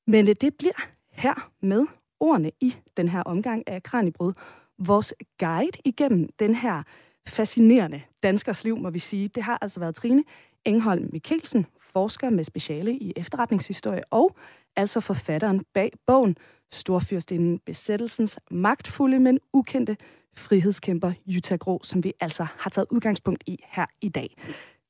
Men 0.07 0.29
øh, 0.29 0.35
det 0.41 0.55
bliver 0.55 0.81
her 1.11 1.51
med 1.61 1.85
ordene 2.19 2.51
i 2.61 2.75
den 2.97 3.07
her 3.07 3.23
omgang 3.23 3.67
af 3.67 3.83
Kranjebrud, 3.83 4.33
vores 4.77 5.13
guide 5.39 5.77
igennem 5.85 6.29
den 6.39 6.55
her 6.55 6.83
fascinerende 7.27 8.01
danskers 8.23 8.63
liv, 8.63 8.77
må 8.77 8.89
vi 8.89 8.99
sige. 8.99 9.27
Det 9.27 9.43
har 9.43 9.57
altså 9.61 9.79
været 9.79 9.95
Trine 9.95 10.23
Engholm 10.65 11.09
Mikkelsen, 11.11 11.65
forsker 11.79 12.29
med 12.29 12.43
speciale 12.43 12.93
i 12.93 13.13
efterretningshistorie 13.15 14.03
og 14.11 14.35
altså 14.75 14.99
forfatteren 14.99 15.65
bag 15.73 15.91
bogen 16.07 16.37
Storfyrstinden 16.71 17.59
Besættelsens 17.59 18.39
magtfulde, 18.51 19.19
men 19.19 19.39
ukendte 19.53 19.97
frihedskæmper 20.37 21.11
Jutta 21.25 21.55
Grå, 21.55 21.81
som 21.83 22.03
vi 22.03 22.13
altså 22.19 22.47
har 22.57 22.69
taget 22.69 22.87
udgangspunkt 22.91 23.43
i 23.47 23.59
her 23.67 23.85
i 24.01 24.09
dag. 24.09 24.35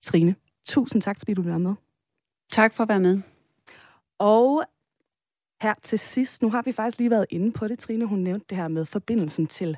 Trine, 0.01 0.35
tusind 0.65 1.01
tak, 1.01 1.19
fordi 1.19 1.33
du 1.33 1.41
være 1.41 1.59
med. 1.59 1.73
Tak 2.51 2.73
for 2.73 2.83
at 2.83 2.89
være 2.89 2.99
med. 2.99 3.21
Og 4.19 4.63
her 5.61 5.73
til 5.81 5.99
sidst, 5.99 6.41
nu 6.41 6.49
har 6.49 6.61
vi 6.61 6.71
faktisk 6.71 6.97
lige 6.97 7.09
været 7.09 7.25
inde 7.29 7.51
på 7.51 7.67
det, 7.67 7.79
Trine, 7.79 8.05
hun 8.05 8.19
nævnte 8.19 8.45
det 8.49 8.57
her 8.57 8.67
med 8.67 8.85
forbindelsen 8.85 9.47
til 9.47 9.77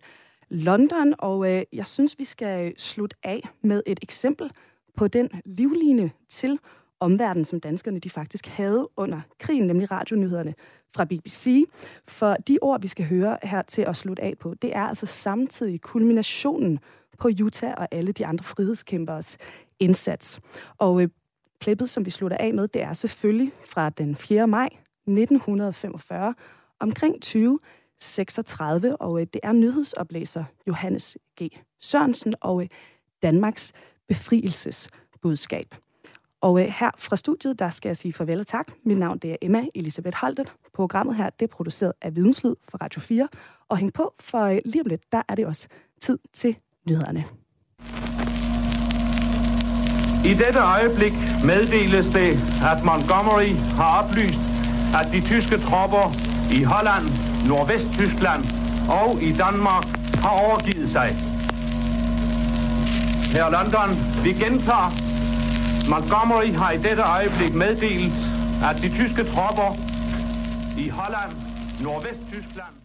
London, 0.50 1.14
og 1.20 1.52
øh, 1.52 1.64
jeg 1.74 1.88
synes, 1.88 2.20
vi 2.20 2.26
skal 2.26 2.80
slutte 2.80 3.16
af 3.24 3.50
med 3.62 3.84
et 3.86 4.00
eksempel 4.02 4.52
på 4.98 5.08
den 5.08 5.30
livline 5.46 6.12
til 6.30 6.60
omverdenen, 7.00 7.46
som 7.46 7.60
danskerne 7.60 8.00
de 8.00 8.10
faktisk 8.10 8.48
havde 8.48 8.90
under 8.98 9.22
krigen, 9.40 9.68
nemlig 9.68 9.92
radionyhederne 9.92 10.54
fra 10.96 11.06
BBC. 11.06 11.66
For 12.08 12.34
de 12.34 12.58
ord, 12.62 12.82
vi 12.82 12.88
skal 12.88 13.06
høre 13.06 13.38
her 13.44 13.62
til 13.62 13.82
at 13.82 13.98
slutte 13.98 14.24
af 14.24 14.34
på, 14.40 14.54
det 14.54 14.76
er 14.76 14.84
altså 14.84 15.06
samtidig 15.06 15.82
kulminationen 15.82 16.80
på 17.20 17.30
Utah 17.44 17.74
og 17.78 17.88
alle 17.92 18.12
de 18.12 18.26
andre 18.26 18.44
frihedskæmpers 18.44 19.38
indsats. 19.80 20.40
Og 20.78 21.02
øh, 21.02 21.10
klippet, 21.60 21.90
som 21.90 22.06
vi 22.06 22.12
slutter 22.12 22.38
af 22.38 22.54
med, 22.54 22.68
det 22.68 22.82
er 22.82 22.94
selvfølgelig 22.94 23.52
fra 23.70 23.90
den 23.90 24.16
4. 24.16 24.48
maj 24.48 24.70
1945, 25.08 26.34
omkring 26.80 27.14
2036, 27.22 28.98
og 28.98 29.22
øh, 29.22 29.28
det 29.34 29.40
er 29.44 29.52
nyhedsoplæser 29.52 30.44
Johannes 30.68 31.18
G. 31.42 31.48
Sørensen 31.82 32.36
og 32.42 32.62
øh, 32.62 32.70
Danmarks 33.24 33.74
befrielsesbudskab. 34.08 35.76
Og 36.42 36.62
øh, 36.62 36.68
her 36.80 36.92
fra 36.98 37.16
studiet, 37.16 37.60
der 37.60 37.70
skal 37.70 37.90
jeg 37.90 37.98
sige 37.98 38.14
farvel 38.14 38.40
og 38.40 38.48
tak. 38.48 38.68
Mit 38.86 38.98
navn 38.98 39.18
det 39.18 39.32
er 39.32 39.36
Emma 39.42 39.66
Elisabeth 39.76 40.18
Holten. 40.18 40.46
Programmet 40.74 41.16
her 41.16 41.30
det 41.30 41.46
er 41.46 41.56
produceret 41.56 41.94
af 42.02 42.16
Videnslyd 42.16 42.56
for 42.70 42.78
Radio 42.78 43.02
4. 43.02 43.28
Og 43.70 43.78
hæng 43.78 43.94
på, 43.94 44.14
for 44.20 44.44
øh, 44.44 44.58
lige 44.66 44.82
om 44.82 44.88
lidt, 44.88 45.12
der 45.12 45.22
er 45.30 45.36
det 45.36 45.46
også 45.46 45.68
tid 46.02 46.20
til 46.34 46.58
nyhederne. 46.88 47.26
I 50.26 50.34
dette 50.34 50.60
øjeblik 50.60 51.14
meddeles 51.46 52.06
det, 52.14 52.32
at 52.72 52.84
Montgomery 52.86 53.52
har 53.80 54.04
oplyst, 54.04 54.40
at 55.00 55.06
de 55.14 55.20
tyske 55.32 55.58
tropper 55.58 56.06
i 56.58 56.64
Holland, 56.64 57.06
Nordvest-Tyskland 57.50 58.42
og 59.02 59.22
i 59.22 59.32
Danmark 59.44 59.86
har 60.24 60.34
overgivet 60.46 60.90
sig. 60.90 61.10
Her 63.36 63.50
London, 63.58 63.90
vi 64.24 64.32
gentager. 64.44 65.11
Montgomery 65.90 66.54
har 66.54 66.72
i 66.72 66.78
dette 66.78 67.04
øjeblik 67.04 67.54
meddelt, 67.54 68.14
at 68.64 68.82
de 68.82 68.90
tyske 68.90 69.24
tropper 69.24 69.78
i 70.78 70.90
Holland, 70.90 71.32
Nordvest-Tyskland 71.80 72.81